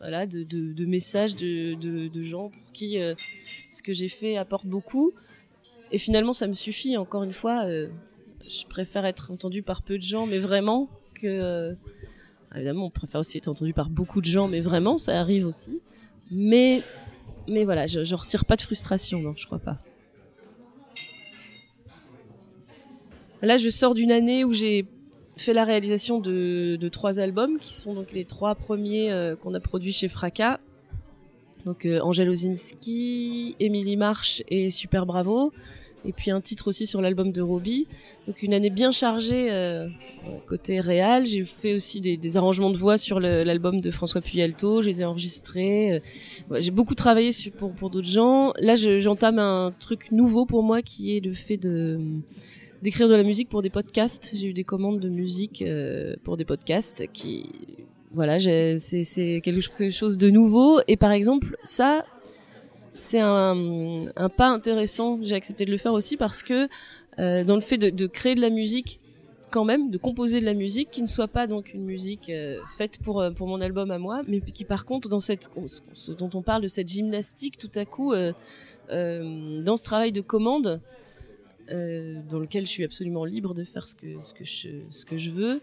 voilà, 0.00 0.26
de, 0.26 0.84
messages 0.84 1.34
de, 1.34 2.22
gens 2.22 2.50
pour 2.50 2.72
qui 2.72 3.00
euh, 3.00 3.14
ce 3.68 3.82
que 3.82 3.92
j'ai 3.92 4.08
fait 4.08 4.36
apporte 4.36 4.66
beaucoup. 4.66 5.12
Et 5.90 5.98
finalement, 5.98 6.32
ça 6.32 6.46
me 6.46 6.52
suffit. 6.52 6.96
Encore 6.96 7.22
une 7.22 7.32
fois, 7.32 7.64
euh, 7.64 7.88
je 8.48 8.66
préfère 8.66 9.04
être 9.06 9.30
entendu 9.30 9.62
par 9.62 9.82
peu 9.82 9.96
de 9.96 10.02
gens, 10.02 10.26
mais 10.26 10.38
vraiment 10.38 10.88
que. 11.14 11.26
Euh, 11.26 11.74
évidemment, 12.54 12.86
on 12.86 12.90
préfère 12.90 13.20
aussi 13.20 13.38
être 13.38 13.48
entendu 13.48 13.72
par 13.72 13.90
beaucoup 13.90 14.20
de 14.20 14.26
gens, 14.26 14.48
mais 14.48 14.60
vraiment, 14.60 14.98
ça 14.98 15.18
arrive 15.18 15.46
aussi. 15.46 15.80
Mais, 16.30 16.82
mais 17.48 17.64
voilà, 17.64 17.86
je, 17.86 18.04
je 18.04 18.14
retire 18.14 18.44
pas 18.44 18.56
de 18.56 18.62
frustration, 18.62 19.20
non, 19.20 19.34
je 19.36 19.46
crois 19.46 19.58
pas. 19.58 19.78
Là, 23.42 23.56
je 23.56 23.70
sors 23.70 23.94
d'une 23.94 24.10
année 24.10 24.44
où 24.44 24.52
j'ai 24.52 24.86
fait 25.38 25.52
la 25.52 25.64
réalisation 25.64 26.20
de, 26.20 26.88
trois 26.90 27.20
albums 27.20 27.58
qui 27.58 27.74
sont 27.74 27.94
donc 27.94 28.12
les 28.12 28.24
trois 28.24 28.54
premiers 28.54 29.10
euh, 29.10 29.36
qu'on 29.36 29.54
a 29.54 29.60
produits 29.60 29.92
chez 29.92 30.08
Fracas. 30.08 30.58
Donc 31.64 31.84
euh, 31.84 32.00
Ozinski, 32.00 33.56
Émilie 33.60 33.96
March 33.96 34.42
et 34.48 34.70
Super 34.70 35.06
Bravo. 35.06 35.52
Et 36.04 36.12
puis 36.12 36.30
un 36.30 36.40
titre 36.40 36.68
aussi 36.68 36.86
sur 36.86 37.00
l'album 37.00 37.32
de 37.32 37.42
Roby. 37.42 37.86
Donc 38.26 38.42
une 38.42 38.54
année 38.54 38.70
bien 38.70 38.92
chargée 38.92 39.50
euh, 39.50 39.88
côté 40.46 40.80
réel. 40.80 41.26
J'ai 41.26 41.44
fait 41.44 41.74
aussi 41.74 42.00
des, 42.00 42.36
arrangements 42.36 42.70
de 42.70 42.76
voix 42.76 42.98
sur 42.98 43.20
l'album 43.20 43.80
de 43.80 43.90
François 43.90 44.20
Puyalto. 44.20 44.80
Je 44.80 44.88
les 44.88 45.02
ai 45.02 45.04
enregistrés. 45.04 45.92
Euh, 46.50 46.60
J'ai 46.60 46.70
beaucoup 46.70 46.94
travaillé 46.94 47.30
pour 47.58 47.90
d'autres 47.90 48.08
gens. 48.08 48.52
Là, 48.58 48.76
j'entame 48.76 49.38
un 49.38 49.74
truc 49.80 50.12
nouveau 50.12 50.46
pour 50.46 50.62
moi 50.62 50.82
qui 50.82 51.16
est 51.16 51.20
le 51.20 51.34
fait 51.34 51.56
de 51.56 51.98
d'écrire 52.82 53.08
de 53.08 53.14
la 53.14 53.22
musique 53.22 53.48
pour 53.48 53.62
des 53.62 53.70
podcasts. 53.70 54.32
J'ai 54.34 54.48
eu 54.48 54.52
des 54.52 54.64
commandes 54.64 55.00
de 55.00 55.08
musique 55.08 55.64
pour 56.24 56.36
des 56.36 56.44
podcasts 56.44 57.10
qui 57.12 57.50
voilà, 58.12 58.38
c'est 58.40 59.40
quelque 59.42 59.90
chose 59.90 60.18
de 60.18 60.30
nouveau. 60.30 60.80
Et 60.88 60.96
par 60.96 61.12
exemple, 61.12 61.56
ça, 61.62 62.04
c'est 62.94 63.20
un, 63.20 64.10
pas 64.36 64.48
intéressant. 64.48 65.18
J'ai 65.22 65.36
accepté 65.36 65.64
de 65.64 65.70
le 65.70 65.78
faire 65.78 65.92
aussi 65.92 66.16
parce 66.16 66.42
que 66.42 66.68
euh, 67.18 67.44
dans 67.44 67.54
le 67.54 67.60
fait 67.60 67.78
de, 67.78 68.06
créer 68.06 68.34
de 68.34 68.40
la 68.40 68.50
musique, 68.50 69.00
quand 69.50 69.64
même, 69.64 69.90
de 69.90 69.98
composer 69.98 70.40
de 70.40 70.44
la 70.44 70.54
musique 70.54 70.90
qui 70.90 71.02
ne 71.02 71.06
soit 71.06 71.28
pas 71.28 71.46
donc 71.46 71.74
une 71.74 71.84
musique 71.84 72.30
euh, 72.30 72.58
faite 72.76 72.98
pour 73.02 73.20
euh, 73.20 73.30
mon 73.40 73.60
album 73.60 73.90
à 73.90 73.98
moi, 73.98 74.22
mais 74.26 74.40
qui 74.40 74.64
par 74.64 74.84
contre 74.84 75.08
dans 75.08 75.20
cette 75.20 75.50
ce 75.94 76.12
dont 76.12 76.30
on 76.34 76.42
parle 76.42 76.62
de 76.62 76.68
cette 76.68 76.88
gymnastique, 76.88 77.58
tout 77.58 77.70
à 77.74 77.84
coup, 77.84 78.12
euh, 78.12 78.32
dans 78.90 79.76
ce 79.76 79.84
travail 79.84 80.12
de 80.12 80.20
commande. 80.20 80.80
Dans 81.70 82.38
lequel 82.38 82.66
je 82.66 82.70
suis 82.70 82.84
absolument 82.84 83.24
libre 83.24 83.54
de 83.54 83.64
faire 83.64 83.86
ce 83.86 83.94
que 83.94 85.16
je 85.16 85.30
veux 85.30 85.62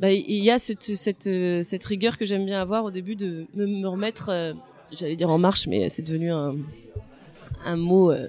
bah, 0.00 0.12
il 0.12 0.44
y 0.44 0.50
a 0.50 0.58
cette, 0.58 1.84
rigueur 1.84 2.18
que 2.18 2.24
j'aime 2.24 2.44
bien 2.44 2.60
avoir 2.60 2.84
au 2.84 2.90
début 2.90 3.16
de 3.16 3.46
me, 3.54 3.66
me 3.66 3.88
remettre, 3.88 4.28
euh, 4.28 4.52
j'allais 4.92 5.16
dire 5.16 5.30
en 5.30 5.38
marche, 5.38 5.66
mais 5.66 5.88
c'est 5.88 6.02
devenu 6.02 6.30
un, 6.30 7.76
mot 7.76 8.10
euh, 8.12 8.28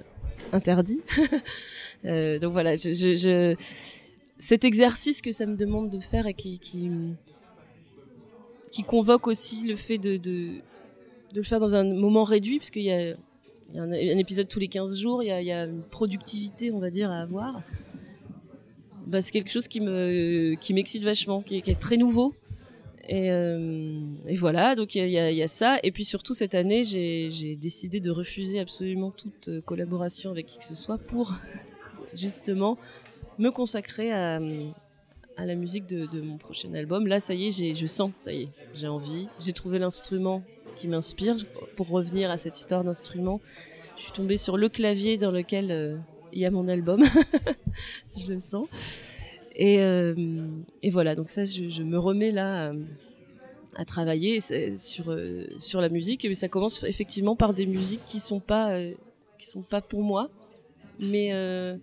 interdit. 0.52 1.02
euh, 2.06 2.38
donc 2.38 2.52
voilà, 2.52 2.74
cet 4.38 4.64
exercice 4.64 5.20
que 5.20 5.32
ça 5.32 5.46
me 5.46 5.56
demande 5.56 5.90
de 5.90 6.00
faire 6.00 6.26
et 6.26 6.34
qui, 6.34 6.90
convoque 8.86 9.26
aussi 9.26 9.66
le 9.66 9.76
fait 9.76 9.98
de, 9.98 10.16
de 10.16 10.62
le 11.34 11.42
faire 11.42 11.60
dans 11.60 11.76
un 11.76 11.84
moment 11.84 12.24
réduit, 12.24 12.58
parce 12.58 12.70
qu'il 12.70 12.84
y 12.84 12.92
a, 12.92 13.14
il 13.70 13.76
y 13.76 13.78
a 13.78 13.82
un, 13.82 14.18
épisode 14.18 14.48
tous 14.48 14.58
les 14.58 14.68
15 14.68 14.98
jours, 14.98 15.22
il 15.22 15.28
y, 15.28 15.52
a, 15.52 15.64
une 15.64 15.82
productivité, 15.82 16.72
on 16.72 16.78
va 16.78 16.90
dire, 16.90 17.10
à 17.10 17.20
avoir 17.20 17.62
bah, 19.06 19.22
c'est 19.22 19.30
quelque 19.30 19.50
chose 19.50 19.68
qui 19.68 19.80
me 19.80 20.54
qui 20.60 20.74
m'excite 20.74 21.02
vachement, 21.02 21.42
qui 21.42 21.56
est, 21.56 21.80
très 21.80 21.96
nouveau. 21.96 22.34
Et, 23.08 23.30
euh, 23.30 24.02
voilà, 24.36 24.74
donc 24.74 24.94
il 24.94 25.08
y 25.08 25.42
a, 25.42 25.48
ça. 25.48 25.78
Et 25.82 25.92
puis 25.92 26.04
surtout 26.04 26.34
cette 26.34 26.54
année, 26.54 26.84
j'ai 26.84 27.56
décidé 27.56 28.00
de 28.00 28.10
refuser 28.10 28.60
absolument 28.60 29.10
toute 29.10 29.48
euh, 29.48 29.60
collaboration 29.62 30.30
avec 30.30 30.46
qui 30.46 30.58
que 30.58 30.64
ce 30.64 30.74
soit 30.74 30.98
pour 30.98 31.34
justement 32.14 32.76
me 33.38 33.50
consacrer 33.50 34.12
à, 34.12 34.40
à 35.38 35.46
la 35.46 35.54
musique 35.54 35.86
de, 35.86 36.04
de, 36.06 36.20
mon 36.20 36.36
prochain 36.36 36.74
album. 36.74 37.06
Là, 37.06 37.18
ça 37.20 37.32
y 37.32 37.46
est, 37.46 37.74
je 37.74 37.86
sens, 37.86 38.10
ça 38.20 38.32
y 38.32 38.42
est, 38.42 38.48
j'ai 38.74 38.88
envie. 38.88 39.28
J'ai 39.40 39.54
trouvé 39.54 39.78
l'instrument 39.78 40.42
qui 40.78 40.88
m'inspire. 40.88 41.36
Pour 41.76 41.88
revenir 41.88 42.30
à 42.30 42.36
cette 42.36 42.58
histoire 42.58 42.84
d'instrument, 42.84 43.40
je 43.96 44.04
suis 44.04 44.12
tombée 44.12 44.36
sur 44.36 44.56
le 44.56 44.68
clavier 44.68 45.18
dans 45.18 45.30
lequel 45.30 45.70
euh, 45.70 45.96
il 46.32 46.40
y 46.40 46.46
a 46.46 46.50
mon 46.50 46.68
album. 46.68 47.04
je 48.16 48.26
le 48.26 48.38
sens. 48.38 48.68
Et, 49.56 49.80
euh, 49.80 50.14
et 50.82 50.90
voilà, 50.90 51.14
donc 51.14 51.30
ça, 51.30 51.44
je, 51.44 51.82
me 51.82 51.98
remets 51.98 52.30
là 52.30 52.68
à, 52.68 52.72
à 53.74 53.84
travailler 53.84 54.40
sur, 54.40 55.10
euh, 55.10 55.46
sur 55.60 55.80
la 55.80 55.88
musique. 55.88 56.24
Et 56.24 56.34
ça 56.34 56.48
commence 56.48 56.84
effectivement 56.84 57.36
par 57.36 57.54
des 57.54 57.66
musiques 57.66 58.04
qui 58.06 58.20
sont 58.20 58.40
pas, 58.40 58.72
euh, 58.72 58.94
sont 59.38 59.62
pas 59.62 59.80
pour 59.80 60.02
moi, 60.02 60.30
mais 60.98 61.30
euh, 61.32 61.76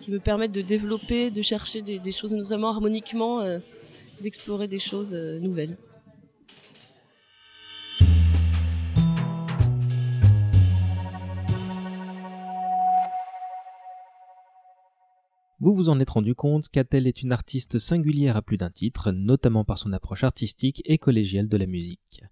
qui 0.00 0.10
me 0.10 0.18
permettent 0.18 0.52
de 0.52 0.62
développer, 0.62 1.30
de 1.30 1.42
chercher 1.42 1.82
des, 1.82 2.12
choses, 2.12 2.32
notamment 2.32 2.70
harmoniquement, 2.70 3.40
euh, 3.40 3.58
d'explorer 4.20 4.68
des 4.68 4.78
choses 4.78 5.14
euh, 5.14 5.38
nouvelles. 5.38 5.76
Vous 15.62 15.76
vous 15.76 15.90
en 15.90 16.00
êtes 16.00 16.10
rendu 16.10 16.34
compte, 16.34 16.68
Catel 16.70 17.06
est 17.06 17.22
une 17.22 17.30
artiste 17.30 17.78
singulière 17.78 18.36
à 18.36 18.42
plus 18.42 18.56
d'un 18.56 18.68
titre, 18.68 19.12
notamment 19.12 19.64
par 19.64 19.78
son 19.78 19.92
approche 19.92 20.24
artistique 20.24 20.82
et 20.86 20.98
collégiale 20.98 21.48
de 21.48 21.56
la 21.56 21.66
musique. 21.66 22.24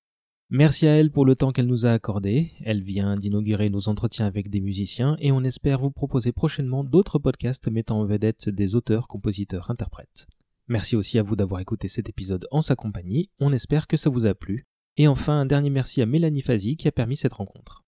Merci 0.49 0.89
à 0.89 0.97
elle 0.97 1.13
pour 1.13 1.25
le 1.25 1.37
temps 1.37 1.53
qu'elle 1.53 1.69
nous 1.69 1.87
a 1.87 1.93
accordé. 1.93 2.51
Elle 2.65 2.83
vient 2.83 3.15
d'inaugurer 3.15 3.71
nos 3.71 3.89
entretiens 3.89 4.27
avec 4.27 4.51
des 4.51 4.61
musiciens 4.61 5.17
et 5.21 5.31
on 5.31 5.45
espère 5.45 5.79
vous 5.79 5.93
proposer 5.93 6.33
prochainement 6.33 6.83
d'autres 6.83 7.21
podcasts 7.21 7.69
mettant 7.69 8.01
en 8.01 8.05
vedette 8.05 8.49
des 8.49 8.75
auteurs, 8.75 9.07
compositeurs, 9.07 9.71
interprètes. 9.71 10.27
Merci 10.67 10.97
aussi 10.97 11.17
à 11.17 11.23
vous 11.23 11.37
d'avoir 11.37 11.61
écouté 11.61 11.87
cet 11.87 12.09
épisode 12.09 12.49
en 12.51 12.63
sa 12.63 12.75
compagnie. 12.75 13.31
On 13.39 13.53
espère 13.53 13.87
que 13.87 13.97
ça 13.97 14.11
vous 14.11 14.27
a 14.27 14.35
plu. 14.35 14.67
Et 14.97 15.07
enfin, 15.07 15.39
un 15.39 15.47
dernier 15.47 15.71
merci 15.71 16.03
à 16.03 16.07
Mélanie 16.07 16.43
Fazi 16.43 16.77
qui 16.77 16.89
a 16.89 16.93
permis 16.93 17.17
cette 17.17 17.35
rencontre. 17.35 17.85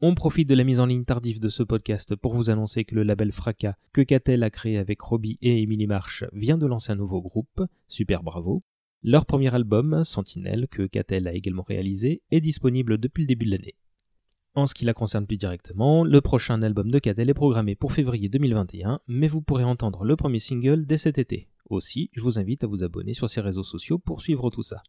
On 0.00 0.14
profite 0.14 0.48
de 0.48 0.54
la 0.54 0.62
mise 0.62 0.78
en 0.78 0.86
ligne 0.86 1.04
tardive 1.04 1.40
de 1.40 1.48
ce 1.48 1.64
podcast 1.64 2.14
pour 2.14 2.32
vous 2.32 2.50
annoncer 2.50 2.84
que 2.84 2.94
le 2.94 3.02
label 3.02 3.32
Fracas 3.32 3.74
que 3.92 4.00
Catel 4.00 4.44
a 4.44 4.50
créé 4.50 4.78
avec 4.78 5.00
Robbie 5.00 5.38
et 5.42 5.60
Emily 5.60 5.88
Marsh 5.88 6.22
vient 6.32 6.56
de 6.56 6.66
lancer 6.66 6.92
un 6.92 6.94
nouveau 6.94 7.20
groupe, 7.20 7.64
super 7.88 8.22
bravo. 8.22 8.62
Leur 9.02 9.26
premier 9.26 9.52
album, 9.52 10.04
Sentinelle, 10.04 10.68
que 10.68 10.86
Catel 10.86 11.26
a 11.26 11.32
également 11.32 11.64
réalisé, 11.64 12.22
est 12.30 12.40
disponible 12.40 12.98
depuis 12.98 13.22
le 13.22 13.26
début 13.26 13.46
de 13.46 13.50
l'année. 13.50 13.74
En 14.54 14.68
ce 14.68 14.74
qui 14.74 14.84
la 14.84 14.94
concerne 14.94 15.26
plus 15.26 15.36
directement, 15.36 16.04
le 16.04 16.20
prochain 16.20 16.62
album 16.62 16.92
de 16.92 17.00
Catel 17.00 17.28
est 17.28 17.34
programmé 17.34 17.74
pour 17.74 17.92
février 17.92 18.28
2021, 18.28 19.00
mais 19.08 19.26
vous 19.26 19.42
pourrez 19.42 19.64
entendre 19.64 20.04
le 20.04 20.14
premier 20.14 20.38
single 20.38 20.86
dès 20.86 20.98
cet 20.98 21.18
été. 21.18 21.48
Aussi, 21.70 22.08
je 22.12 22.20
vous 22.20 22.38
invite 22.38 22.62
à 22.62 22.68
vous 22.68 22.84
abonner 22.84 23.14
sur 23.14 23.28
ses 23.28 23.40
réseaux 23.40 23.64
sociaux 23.64 23.98
pour 23.98 24.20
suivre 24.20 24.48
tout 24.50 24.62
ça. 24.62 24.80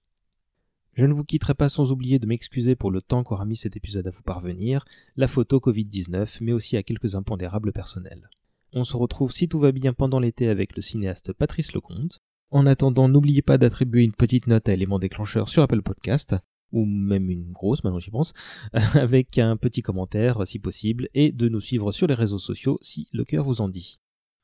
Je 0.94 1.06
ne 1.06 1.14
vous 1.14 1.24
quitterai 1.24 1.54
pas 1.54 1.70
sans 1.70 1.92
oublier 1.92 2.20
de 2.20 2.26
m'excuser 2.26 2.76
pour 2.76 2.92
le 2.92 3.02
temps 3.02 3.24
qu'aura 3.24 3.46
mis 3.46 3.56
cet 3.56 3.78
épisode 3.78 4.08
à 4.08 4.12
vous 4.12 4.22
parvenir, 4.22 4.86
la 5.16 5.28
photo 5.28 5.60
Covid-19, 5.60 6.40
mais 6.42 6.52
aussi 6.52 6.78
à 6.78 6.84
quelques 6.84 7.16
impondérables 7.16 7.72
personnels. 7.72 8.30
On 8.74 8.84
se 8.84 8.98
retrouve 8.98 9.32
si 9.32 9.48
tout 9.48 9.60
va 9.60 9.72
bien 9.72 9.94
pendant 9.94 10.20
l'été 10.20 10.48
avec 10.48 10.76
le 10.76 10.82
cinéaste 10.82 11.34
Patrice 11.34 11.74
Lecomte. 11.74 12.20
En 12.52 12.66
attendant, 12.66 13.08
n'oubliez 13.08 13.42
pas 13.42 13.58
d'attribuer 13.58 14.04
une 14.04 14.14
petite 14.14 14.48
note 14.48 14.68
à 14.70 14.74
élément 14.74 15.00
déclencheur 15.00 15.50
sur 15.50 15.64
Apple 15.64 15.82
Podcast, 15.82 16.36
ou 16.72 16.86
même 16.86 17.30
une 17.30 17.52
grosse, 17.52 17.84
maintenant 17.84 18.00
j'y 18.00 18.12
pense, 18.12 18.34
avec 18.74 19.38
un 19.38 19.58
petit 19.58 19.82
commentaire 19.82 20.46
si 20.46 20.60
possible, 20.60 21.10
et 21.14 21.32
de 21.32 21.48
nous 21.50 21.62
suivre 21.62 21.92
sur 21.92 22.08
les 22.08 22.14
réseaux 22.14 22.40
sociaux 22.40 22.78
si 22.82 23.08
le 23.12 23.24
cœur 23.24 23.46
vous 23.46 23.62
en 23.62 23.70
dit. 23.70 24.00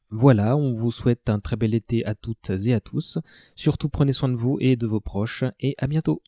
Voilà, 0.09 0.55
on 0.55 0.73
vous 0.73 0.91
souhaite 0.91 1.29
un 1.29 1.39
très 1.39 1.55
bel 1.55 1.73
été 1.73 2.05
à 2.05 2.15
toutes 2.15 2.49
et 2.49 2.73
à 2.73 2.79
tous. 2.79 3.17
Surtout 3.55 3.89
prenez 3.89 4.13
soin 4.13 4.29
de 4.29 4.35
vous 4.35 4.57
et 4.59 4.75
de 4.75 4.87
vos 4.87 5.01
proches, 5.01 5.43
et 5.59 5.75
à 5.79 5.87
bientôt. 5.87 6.21